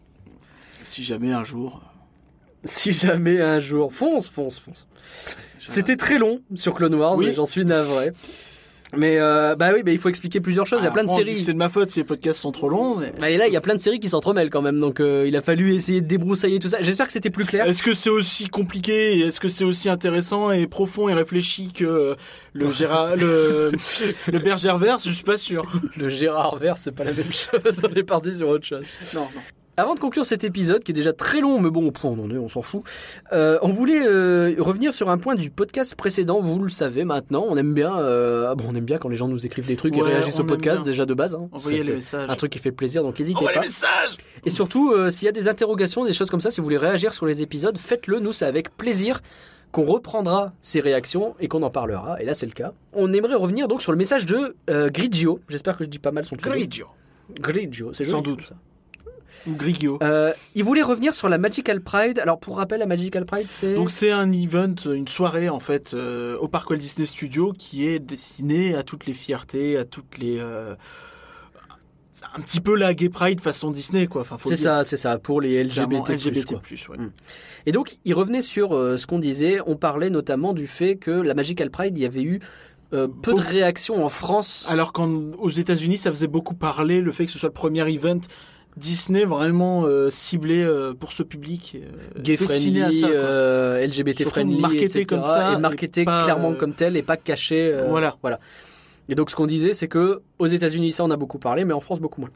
[0.82, 1.80] Si jamais un jour.
[2.64, 4.86] Si jamais un jour, fonce, fonce, fonce.
[5.58, 7.28] C'était très long sur Clone Wars, Oui.
[7.28, 8.12] et j'en suis navré.
[8.96, 10.80] Mais euh, bah oui, bah, il faut expliquer plusieurs choses.
[10.82, 11.38] il y a plein de séries.
[11.38, 12.96] C'est de ma faute si les podcasts sont trop longs.
[12.96, 15.00] mais- Bah, Et là, il y a plein de séries qui s'entremêlent quand même, donc
[15.00, 16.78] euh, il a fallu essayer de débroussailler tout ça.
[16.82, 17.66] J'espère que c'était plus clair.
[17.66, 21.84] Est-ce que c'est aussi compliqué Est-ce que c'est aussi intéressant et profond et réfléchi que
[21.84, 22.14] euh,
[22.52, 23.70] le Gérard, le,
[24.32, 25.70] le Bergerverse Je suis pas sûr.
[25.96, 27.82] Le Gérard Vert, c'est pas la même chose.
[27.88, 28.84] On est parti sur autre chose.
[29.14, 29.40] Non, non.
[29.80, 32.22] Avant de conclure cet épisode, qui est déjà très long, mais bon, au point on
[32.22, 32.82] en est, on s'en fout,
[33.32, 36.42] euh, on voulait euh, revenir sur un point du podcast précédent.
[36.42, 39.26] Vous le savez maintenant, on aime bien, euh, bon, on aime bien quand les gens
[39.26, 40.92] nous écrivent des trucs et réagissent au podcast bien.
[40.92, 41.34] déjà de base.
[41.34, 41.48] Hein.
[41.52, 42.28] Envoyez les messages.
[42.28, 43.62] Un truc qui fait plaisir, donc n'hésitez Envoyez pas.
[43.62, 46.64] les messages Et surtout, s'il y a des interrogations, des choses comme ça, si vous
[46.64, 48.20] voulez réagir sur les épisodes, faites-le.
[48.20, 49.22] Nous, c'est avec plaisir
[49.72, 52.20] qu'on reprendra ces réactions et qu'on en parlera.
[52.20, 52.74] Et là, c'est le cas.
[52.92, 54.54] On aimerait revenir donc sur le message de
[54.90, 55.40] Grigio.
[55.48, 56.54] J'espère que je dis pas mal son pseudo.
[56.54, 56.86] Grigio.
[57.40, 58.46] Grigio, c'est Sans doute.
[58.46, 58.56] ça.
[59.46, 59.98] Ou Grigio.
[60.02, 62.18] Euh, il voulait revenir sur la Magical Pride.
[62.18, 63.74] Alors, pour rappel, la Magical Pride, c'est.
[63.74, 67.86] Donc c'est un event, une soirée en fait euh, au Parc Walt Disney Studio qui
[67.86, 70.74] est destinée à toutes les fiertés, à toutes les euh,
[72.20, 74.22] c'est un petit peu la Gay Pride façon Disney quoi.
[74.22, 75.96] Enfin, C'est ça, c'est ça, pour les LGBT+.
[76.06, 76.60] LGBT+, quoi.
[76.90, 76.98] ouais.
[76.98, 77.12] Mm.
[77.64, 79.58] Et donc, il revenait sur euh, ce qu'on disait.
[79.66, 82.40] On parlait notamment du fait que la Magical Pride, il y avait eu
[82.92, 84.66] euh, peu de réactions en France.
[84.68, 88.20] Alors qu'aux États-Unis, ça faisait beaucoup parler le fait que ce soit le premier event
[88.80, 91.76] Disney vraiment euh, ciblé euh, pour ce public.
[91.76, 96.00] euh, gay friendly, à ça, euh, LGBT Surtout friendly, marketé etc., comme ça, et marketé
[96.00, 97.76] et pas, clairement comme tel et pas caché.
[97.88, 98.16] Voilà.
[98.22, 98.40] voilà.
[99.08, 101.74] Et donc, ce qu'on disait, c'est que aux États-Unis, ça, on a beaucoup parlé, mais
[101.74, 102.30] en France, beaucoup moins.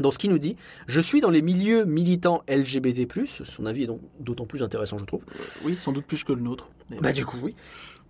[0.00, 0.56] Donc, ce qu'il nous dit,
[0.86, 3.06] je suis dans les milieux militants LGBT+.
[3.44, 5.24] Son avis est donc d'autant plus intéressant, je trouve.
[5.64, 6.68] Oui, sans doute plus que le nôtre.
[7.00, 7.54] Bah du coup oui.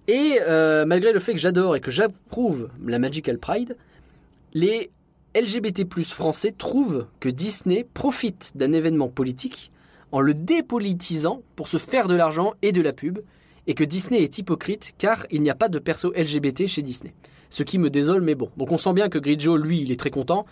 [0.08, 0.38] Et
[0.86, 3.76] malgré le fait que j'adore et que j'approuve la Magical Pride,
[4.54, 4.90] les
[5.34, 9.70] LGBT+ français trouvent que Disney profite d'un événement politique
[10.12, 13.20] en le dépolitisant pour se faire de l'argent et de la pub,
[13.66, 17.14] et que Disney est hypocrite car il n'y a pas de perso LGBT chez Disney.
[17.48, 18.50] Ce qui me désole, mais bon.
[18.56, 20.46] Donc on sent bien que Grigio, lui, il est très content,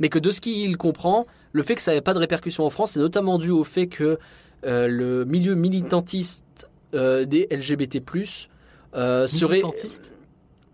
[0.00, 2.70] mais que de ce qu'il comprend, le fait que ça n'avait pas de répercussions en
[2.70, 4.18] France, c'est notamment dû au fait que
[4.64, 8.02] euh, le milieu militantiste euh, des LGBT+,
[8.94, 9.58] euh, serait...
[9.58, 10.17] Militantiste?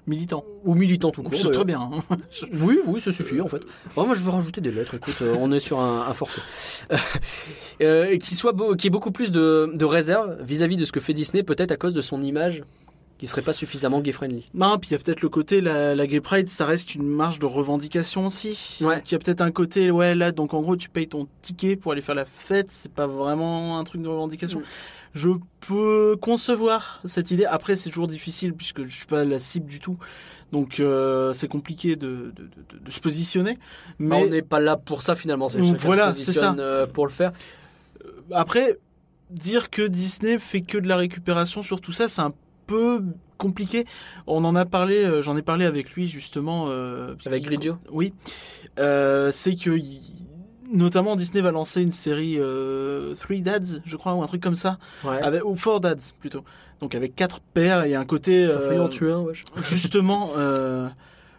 [0.06, 0.44] Militant.
[0.64, 1.34] Ou militant tout court.
[1.34, 1.80] C'est très bien.
[1.80, 2.16] hein.
[2.60, 3.62] Oui, oui, ça suffit en fait.
[3.96, 4.94] Oh, moi, je veux rajouter des lettres.
[4.96, 6.42] Écoute, euh, on est sur un, un forfait.
[7.82, 10.92] Euh, et qui soit beau, qui ait beaucoup plus de, de réserve vis-à-vis de ce
[10.92, 12.62] que fait Disney, peut-être à cause de son image
[13.18, 14.48] qui serait pas suffisamment gay friendly.
[14.54, 17.06] Non, puis il y a peut-être le côté, la, la Gay Pride, ça reste une
[17.06, 18.78] marge de revendication aussi.
[18.80, 19.02] Ouais.
[19.10, 21.92] Y a peut-être un côté, ouais, là, donc en gros, tu payes ton ticket pour
[21.92, 24.60] aller faire la fête, c'est pas vraiment un truc de revendication.
[24.60, 24.64] Mm.
[25.14, 25.28] Je
[25.60, 27.44] peux concevoir cette idée.
[27.44, 29.96] Après, c'est toujours difficile puisque je suis pas la cible du tout.
[30.52, 33.58] Donc euh, c'est compliqué de, de, de- de se positionner.
[33.98, 35.48] Mais Mais on n'est pas là pour ça finalement.
[35.48, 36.54] C'est voilà, c'est ça.
[36.58, 37.32] euh, pour le faire.
[38.32, 38.78] après,
[39.30, 42.32] dire que Disney fait que de la récupération sur tout ça, c'est un
[42.66, 43.02] peu
[43.38, 43.84] compliqué.
[44.26, 46.66] On en a parlé, euh, j'en ai parlé avec lui justement.
[46.68, 48.12] euh, Avec Grigio Oui.
[48.78, 49.70] Euh, c'est que
[50.74, 54.54] notamment Disney va lancer une série euh, Three Dads, je crois, ou un truc comme
[54.54, 55.20] ça, Ouais.
[55.22, 56.44] avec, ou Four Dads plutôt.
[56.80, 59.44] Donc avec quatre pères et un côté T'as failli euh, en tuer un, wesh.
[59.62, 60.88] justement euh,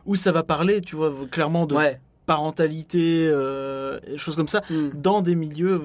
[0.05, 1.99] où ça va parler, tu vois, clairement de Ouais.
[2.25, 4.89] parentalité, euh, et choses comme ça, Hmm.
[4.95, 5.79] dans des milieux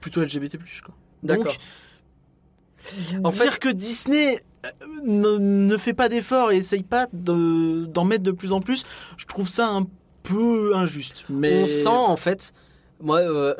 [0.00, 0.58] plutôt LGBT+.
[0.84, 0.94] Quoi.
[1.22, 1.54] D'accord.
[3.24, 4.38] En dire fait- que Disney
[5.04, 8.84] ne, ne fait pas d'efforts et essaye pas de- d'en mettre de plus en plus,
[9.16, 9.86] je trouve ça un
[10.22, 11.24] peu injuste.
[11.30, 12.52] Mais On sent en fait,
[13.00, 13.54] moi, euh,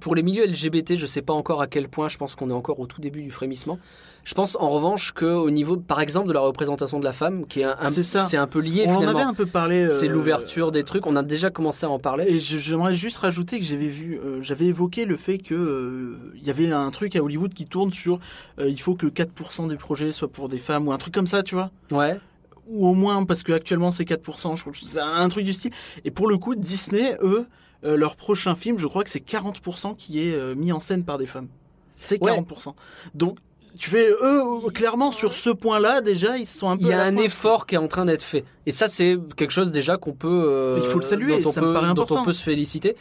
[0.00, 2.54] pour les milieux LGBT, je sais pas encore à quel point, je pense qu'on est
[2.54, 3.78] encore au tout début du frémissement.
[4.22, 7.60] Je pense en revanche qu'au niveau, par exemple, de la représentation de la femme, qui
[7.60, 9.18] est un, un- C'est c'est un peu lié on en finalement.
[9.18, 9.88] avait un peu parlé.
[9.88, 11.06] C'est euh, l'ouverture des trucs.
[11.06, 12.26] On a déjà commencé à en parler.
[12.28, 16.46] Et j'aimerais juste rajouter que j'avais vu, euh, j'avais évoqué le fait que euh, il
[16.46, 18.20] y avait un truc à Hollywood qui tourne sur
[18.62, 21.42] il faut que 4% des projets soient pour des femmes ou un truc comme ça,
[21.42, 21.70] tu vois.
[21.90, 22.20] Ouais.
[22.68, 25.72] Ou au moins parce que actuellement c'est 4%, je trouve c'est un truc du style.
[26.04, 27.46] Et pour le coup, Disney, eux,
[27.84, 31.04] euh, leur prochain film, je crois que c'est 40% qui est euh, mis en scène
[31.04, 31.48] par des femmes.
[31.96, 32.32] C'est Ouais.
[32.32, 32.74] 40%.
[33.14, 33.38] Donc
[33.78, 34.42] tu fais eux
[34.74, 37.24] clairement sur ce point-là déjà ils sont un peu Il y a un pointe.
[37.24, 38.44] effort qui est en train d'être fait.
[38.66, 40.28] Et ça, c'est quelque chose déjà qu'on peut.
[40.48, 42.22] euh, Il faut le saluer, ça me peut, paraît dont important.
[42.22, 42.96] on peut se féliciter.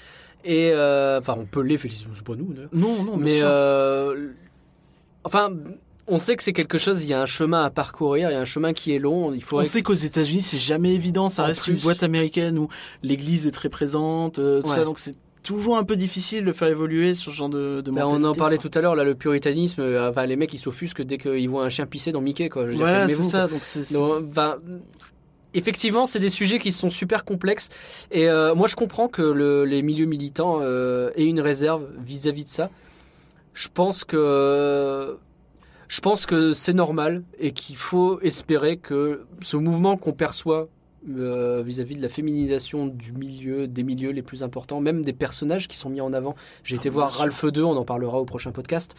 [0.45, 2.53] Et enfin, on peut les féliciter, c'est pas nous.
[2.53, 2.69] d'ailleurs.
[2.73, 3.41] Non, non, Mais
[5.23, 5.49] enfin,
[6.09, 7.03] on sait que c'est quelque chose.
[7.03, 8.29] Il y a un chemin à parcourir.
[8.29, 9.33] Il y a un chemin qui est long.
[9.33, 9.65] Il On faudrait.
[9.65, 11.29] sait qu'aux États-Unis, c'est jamais évident.
[11.29, 12.67] Ça En reste une boîte américaine où
[13.03, 14.75] l'Église est très présente, euh, tout Ouais.
[14.75, 14.85] ça.
[14.85, 18.23] Donc c'est toujours un peu difficile de faire évoluer ce genre de, de Ben, on
[18.25, 18.69] en parlait quoi.
[18.69, 21.69] tout à l'heure, là, le puritanisme, euh, les mecs ils s'offusquent dès qu'ils voient un
[21.69, 22.67] chien pisser dans Mickey, quoi.
[22.69, 23.41] Je Voilà, c'est ça.
[23.47, 23.47] quoi.
[23.51, 24.57] Donc c'est Donc, enfin,
[25.53, 27.69] effectivement, c'est des sujets qui sont super complexes.
[28.11, 32.49] Et euh, moi, je comprends que le- les milieux militants aient une réserve vis-à-vis de
[32.49, 32.69] ça.
[33.53, 35.17] Je pense que
[35.89, 40.69] Je pense que c'est normal et qu'il faut espérer que ce mouvement qu'on perçoit
[41.17, 45.67] euh, vis-à-vis de la féminisation du milieu, des milieux les plus importants, même des personnages
[45.67, 46.35] qui sont mis en avant.
[46.63, 47.13] J'ai été Ah, voir.
[47.13, 48.95] Ralph 2, on en parlera au prochain podcast.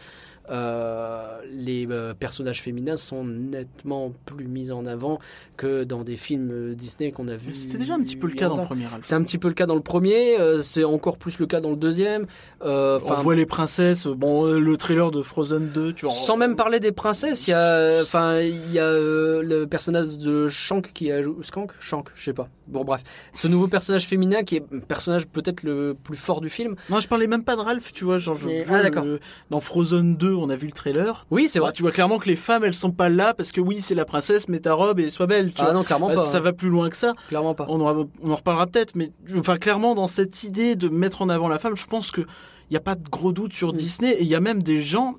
[0.49, 5.19] Euh, les euh, personnages féminins sont nettement plus mis en avant
[5.55, 7.55] que dans des films euh, Disney qu'on a vus.
[7.55, 8.85] C'était déjà un petit peu le cas dans le premier.
[9.01, 11.61] C'est un petit peu le cas dans le premier, euh, c'est encore plus le cas
[11.61, 12.25] dans le deuxième.
[12.61, 14.07] On voit les princesses.
[14.07, 16.13] Bon, le trailer de Frozen 2, tu vois.
[16.13, 20.47] sans même parler des princesses, il y a, enfin, il y a le personnage de
[20.47, 22.49] Shank qui a joué, Skank, Shank, je sais pas.
[22.67, 23.03] Bon bref,
[23.33, 26.75] ce nouveau personnage féminin qui est le personnage peut-être le plus fort du film.
[26.89, 28.17] Non, je parlais même pas de Ralph, tu vois.
[28.17, 29.05] Genre, je ah, d'accord.
[29.49, 31.25] dans Frozen 2, on a vu le trailer.
[31.31, 31.69] Oui, c'est vrai.
[31.69, 33.95] Bah, tu vois clairement que les femmes, elles sont pas là parce que oui, c'est
[33.95, 35.49] la princesse, mets ta robe et sois belle.
[35.53, 35.73] Tu Ah vois.
[35.73, 36.21] non, clairement Bah, pas.
[36.23, 37.13] Ça va plus loin que ça.
[37.29, 37.65] Clairement pas.
[37.69, 41.29] On, aura- on en reparlera peut-être, mais enfin clairement dans cette idée de mettre en
[41.29, 43.75] avant la femme, je pense que il n'y a pas de gros doute sur Mm.
[43.75, 45.15] Disney et il y a même des gens.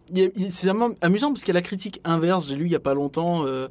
[0.48, 0.70] C'est
[1.02, 2.48] amusant parce qu'il y a la critique inverse.
[2.48, 3.68] J'ai lu il y a pas longtemps euh,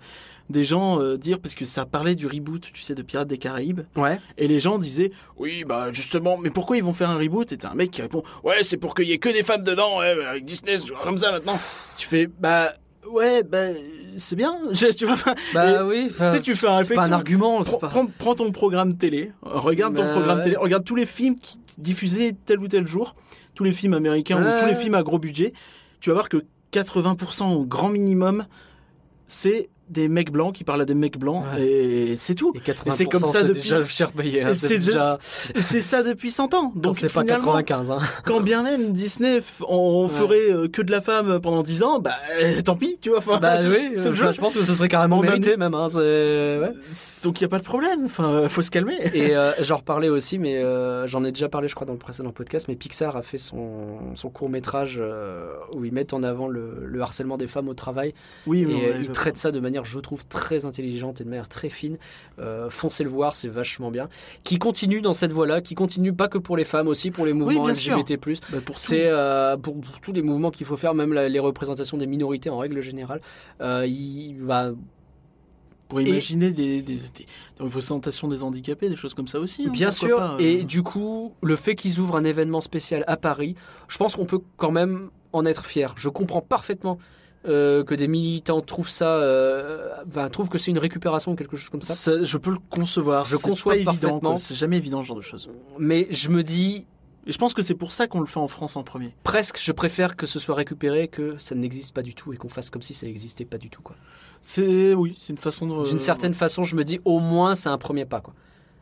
[0.51, 3.37] des gens euh, dire parce que ça parlait du reboot, tu sais, de Pirates des
[3.37, 3.81] Caraïbes.
[3.95, 4.19] Ouais.
[4.37, 7.51] Et les gens disaient oui bah justement mais pourquoi ils vont faire un reboot?
[7.51, 9.63] Et t'as un mec qui répond ouais c'est pour qu'il y ait que des femmes
[9.63, 11.57] dedans ouais, avec Disney comme ça maintenant.
[11.97, 12.73] tu fais bah
[13.09, 13.67] ouais bah
[14.17, 15.15] c'est bien Je- tu vois.
[15.53, 16.07] Bah et- oui.
[16.09, 17.61] tu sais, tu fais un C'est pas un argument.
[17.63, 20.43] pas- prends- prends ton programme télé, regarde ton Bah programme ouais.
[20.43, 23.15] télé, regarde tous les films qui diffusés tel ou tel jour,
[23.55, 24.53] tous les films américains Ouais.
[24.55, 25.53] ou tous les films à gros budget,
[26.01, 28.45] tu vas voir que 80% au grand minimum,
[29.27, 31.61] c'est des mecs blancs qui parlent à des mecs blancs Ouais.
[31.63, 32.51] et c'est tout.
[32.55, 34.43] Et 80%, c'est comme ça c'est depuis- déjà cher payé.
[34.43, 35.17] hein, Et c'est déjà.
[35.59, 36.71] Ça depuis 100 ans.
[36.75, 37.91] Donc c'est pas finalement, 95.
[37.91, 37.99] Hein.
[38.25, 40.09] quand bien même Disney on Ouais.
[40.09, 42.11] ferait euh, que de la femme pendant 10 ans, bah
[42.41, 43.17] euh, tant pis, tu vois.
[43.19, 43.93] Enfin, Bah oui.
[43.97, 45.73] je pense que ce serait carrément On mérité même.
[45.73, 46.71] Hein, ouais.
[47.23, 48.05] Donc il y a pas de problème.
[48.05, 48.95] Enfin, faut se calmer.
[49.13, 51.99] Et euh, j'en reparlais aussi, mais euh, j'en ai déjà parlé, je crois, dans le
[51.99, 52.67] précédent podcast.
[52.67, 55.01] Mais Pixar a fait son, son court métrage
[55.73, 58.13] où ils mettent en avant le, le harcèlement des femmes au travail.
[58.47, 61.69] Oui, et ils traitent ça de manière, je trouve, très intelligente et de manière très
[61.69, 61.97] fine.
[62.39, 64.09] Euh, foncez le voir, c'est vachement bien.
[64.43, 67.33] Qui continue dans cette voie-là, qui continue pas que pour les femmes, aussi pour les
[67.33, 67.67] mouvements.
[67.67, 68.17] LGBT+.
[68.51, 68.57] Bah.
[68.71, 72.07] C'est euh, pour, pour tous les mouvements qu'il faut faire, même la- les représentations des
[72.07, 73.21] minorités en règle générale.
[73.61, 74.71] Euh, il va
[75.89, 77.25] pour imaginer des, des, des- des
[77.59, 79.65] représentations des handicapés, des choses comme ça aussi.
[79.67, 80.37] hein, Bien sûr, pas, euh.
[80.39, 83.55] et du coup, le fait qu'ils ouvrent un événement spécial à Paris,
[83.89, 85.93] je pense qu'on peut quand même en être fier.
[85.97, 86.97] Je comprends parfaitement
[87.47, 89.89] euh, que des militants trouvent ça, euh,
[90.31, 91.93] trouvent que c'est une récupération ou quelque chose comme ça.
[91.95, 93.25] Ça, je peux le concevoir.
[93.25, 94.37] Je conçois pas parfaitement.
[94.37, 95.49] C'est jamais évident ce genre de choses.
[95.79, 96.85] Mais je me dis,
[97.27, 99.13] Et je pense que c'est pour ça qu'on le fait en France en premier.
[99.23, 102.49] presque, je préfère que ce soit récupéré que ça n'existe pas du tout et qu'on
[102.49, 103.81] fasse comme si ça n'existait pas du tout.
[103.81, 103.95] quoi.
[104.43, 105.87] C'est oui, c'est une façon de.
[105.87, 108.21] D'une certaine façon, je me dis, au moins, c'est un premier pas.
[108.21, 108.33] Quoi.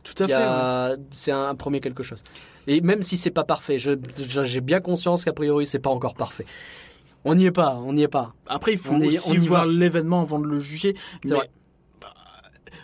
[0.02, 0.32] Tout à fait.
[0.34, 2.22] a- C'est un premier quelque chose.
[2.66, 6.46] Et même si c'est pas parfait, j'ai bien conscience qu'a priori, c'est pas encore parfait.
[7.24, 8.34] On n'y est pas, on n'y est pas.
[8.46, 10.94] Après, il faut On aussi on voir l'événement avant de le juger.
[11.24, 11.50] C'est Mais, vrai.
[12.00, 12.08] bah,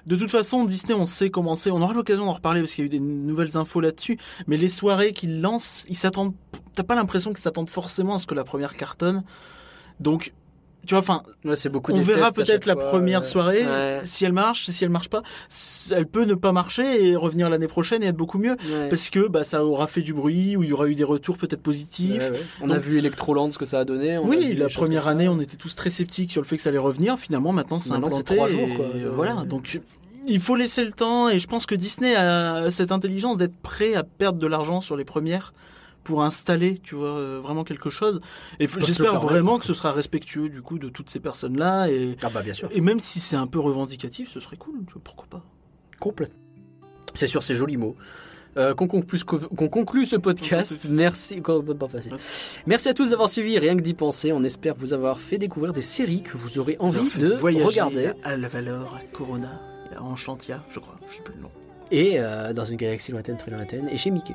[0.07, 1.71] De toute façon, Disney, on sait comment c'est.
[1.71, 4.19] On aura l'occasion d'en reparler parce qu'il y a eu des nouvelles infos là-dessus.
[4.47, 6.35] Mais les soirées qu'ils lancent, ils s'attendent.
[6.75, 9.25] T'as pas l'impression qu'ils s'attendent forcément à ce que la première cartonne.
[10.01, 10.35] Donc,
[10.87, 13.65] tu vois, enfin, Ouais, c'est beaucoup on verra peut-être la fois, première soirée.
[13.67, 14.01] ouais.
[14.05, 15.23] Si elle marche, si elle marche pas,
[15.91, 18.57] elle peut ne pas marcher et revenir l'année prochaine et être beaucoup mieux.
[18.89, 21.37] Parce que bah, ça aura fait du bruit ou il y aura eu des retours
[21.37, 22.23] peut-être positifs.
[22.61, 24.17] On a vu Electroland ce que ça a donné.
[24.19, 26.71] on Oui, la première année, on était tous très sceptiques sur le fait que ça
[26.71, 27.19] allait revenir.
[27.19, 28.37] Finalement, maintenant, c'est Maintenant, c'est implanté.
[28.37, 28.85] trois jours, quoi.
[28.95, 29.13] euh.
[29.15, 29.81] Voilà, donc
[30.29, 31.29] il faut laisser le temps.
[31.29, 34.97] Et je pense que Disney a cette intelligence d'être prêt à perdre de l'argent sur
[34.97, 35.53] les premières
[36.07, 38.21] pour installer, tu vois, euh, vraiment quelque chose.
[38.61, 41.89] Et j'espère vraiment que ce sera respectueux du coup de toutes ces personnes-là.
[41.91, 42.69] Et, Ah bah bien sûr.
[42.71, 44.85] et même si c'est un peu revendicatif, ce serait cool.
[44.87, 45.43] Tu vois, pourquoi pas
[46.01, 46.39] Complètement.
[47.15, 47.97] C'est sur ces jolis mots.
[48.57, 50.87] euh, qu'on conclue, ce- qu'on conclue ce podcast.
[50.91, 51.41] Merci.
[51.43, 52.17] pas.
[52.67, 54.33] Merci à tous d'avoir suivi Rien que d'y penser.
[54.33, 57.33] On espère vous avoir fait découvrir des séries que vous aurez envie de
[57.65, 58.13] regarder.
[58.25, 59.61] à la valeur, à Corona,
[59.95, 60.97] à Enchantia, je crois.
[61.09, 61.51] Je sais plus le nom.
[61.91, 64.35] Et euh, dans une galaxie lointaine, très lointaine, et chez Mickey.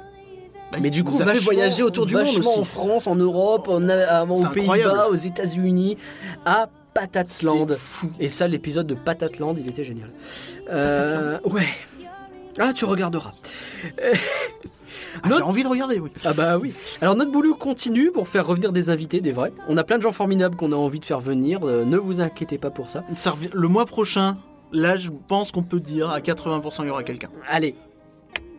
[0.71, 2.59] Bah, Mais du coup, nous a fait voyager autour du monde aussi.
[2.59, 5.97] en France, en Europe, en, à- aux Pays-Bas, aux États-Unis,
[6.45, 7.75] à Patatland.
[7.75, 8.09] Fou.
[8.19, 10.09] Et ça, l'épisode de Patatland, il était génial.
[10.69, 11.67] Euh, ouais.
[12.59, 13.31] Ah, tu regarderas.
[15.23, 16.09] Ah, J'ai envie de regarder, oui.
[16.23, 16.73] Ah bah oui.
[17.01, 19.51] Alors notre boulot continue pour faire revenir des invités, des vrais.
[19.67, 21.59] On a plein de gens formidables qu'on a envie de faire venir.
[21.63, 23.03] euh, ne vous inquiétez pas pour ça.
[23.15, 24.37] Ça le mois prochain,
[24.71, 27.29] là, je pense qu'on peut dire à 80% il y aura quelqu'un.
[27.49, 27.75] Allez.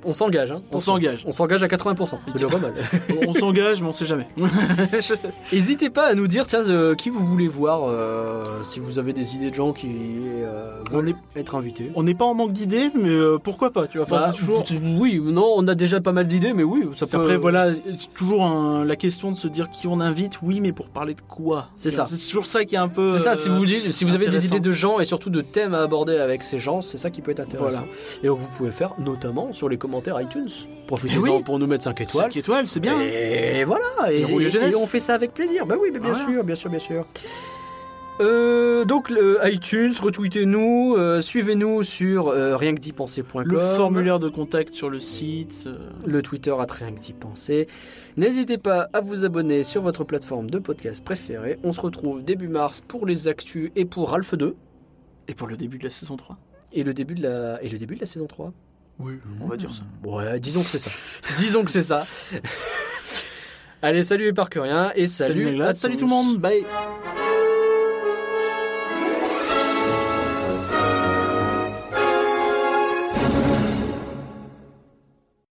[0.04, 0.62] On s'engage, hein.
[0.72, 1.22] On s'engage.
[1.26, 2.16] On s'engage à 80%.
[2.36, 2.74] C'est pas mal.
[3.28, 4.26] On s'engage, mais on sait jamais.
[5.52, 9.12] N'hésitez pas à nous dire tiens, euh, qui vous voulez voir, euh, si vous avez
[9.12, 11.90] des idées de gens qui euh, veulent être invités.
[11.94, 14.64] On n'est pas en manque d'idées, mais euh, pourquoi pas Tu vois, Bah, toujours.
[14.98, 17.16] Oui, non, on a déjà pas mal d'idées, mais oui, ça peut.
[17.18, 20.40] Après, voilà, c'est toujours un- la question de se dire qui on invite.
[20.42, 21.68] Oui, mais pour parler de quoi?
[21.76, 22.06] C'est ça.
[22.06, 23.12] C'est toujours ça qui est un peu.
[23.12, 25.40] C'est ça, si vous, dites- si vous avez des idées de gens et surtout de
[25.42, 27.82] thèmes à aborder avec ces gens, c'est ça qui peut être intéressant.
[27.82, 27.92] Voilà.
[28.22, 30.48] Et donc vous pouvez le faire notamment sur les commentaires iTunes.
[30.86, 31.42] Profitez-en Eh oui.
[31.44, 32.24] pour nous mettre 5 étoiles.
[32.32, 33.00] 5 étoiles, c'est bien.
[33.00, 34.24] Et voilà, et,
[34.74, 35.66] on fait ça avec plaisir.
[35.66, 36.28] Bah oui, mais bien Voilà.
[36.32, 37.04] sûr, bien sûr, bien sûr.
[38.20, 43.42] Euh, donc le iTunes, retweetez-nous, euh, suivez-nous sur euh, rien que d'y penser.com.
[43.46, 45.64] Le formulaire de contact sur le site.
[45.66, 47.66] euh, le Twitter à rien que d'y penser.
[48.18, 51.58] N'hésitez pas à vous abonner sur votre plateforme de podcast préférée.
[51.64, 54.54] On se retrouve début mars pour les actus et pour Ralph 2
[55.28, 56.36] Et pour le début de la saison 3.
[56.74, 58.52] et le début de la et le début de la saison 3.
[59.02, 59.82] Oui, on va dire ça.
[60.04, 60.90] Ouais, disons que c'est ça.
[61.36, 62.06] disons que c'est ça.
[63.82, 66.00] Allez, salut les parcuriens et salut, Salut, à salut tous.
[66.00, 66.38] tout le monde.
[66.38, 66.64] Bye.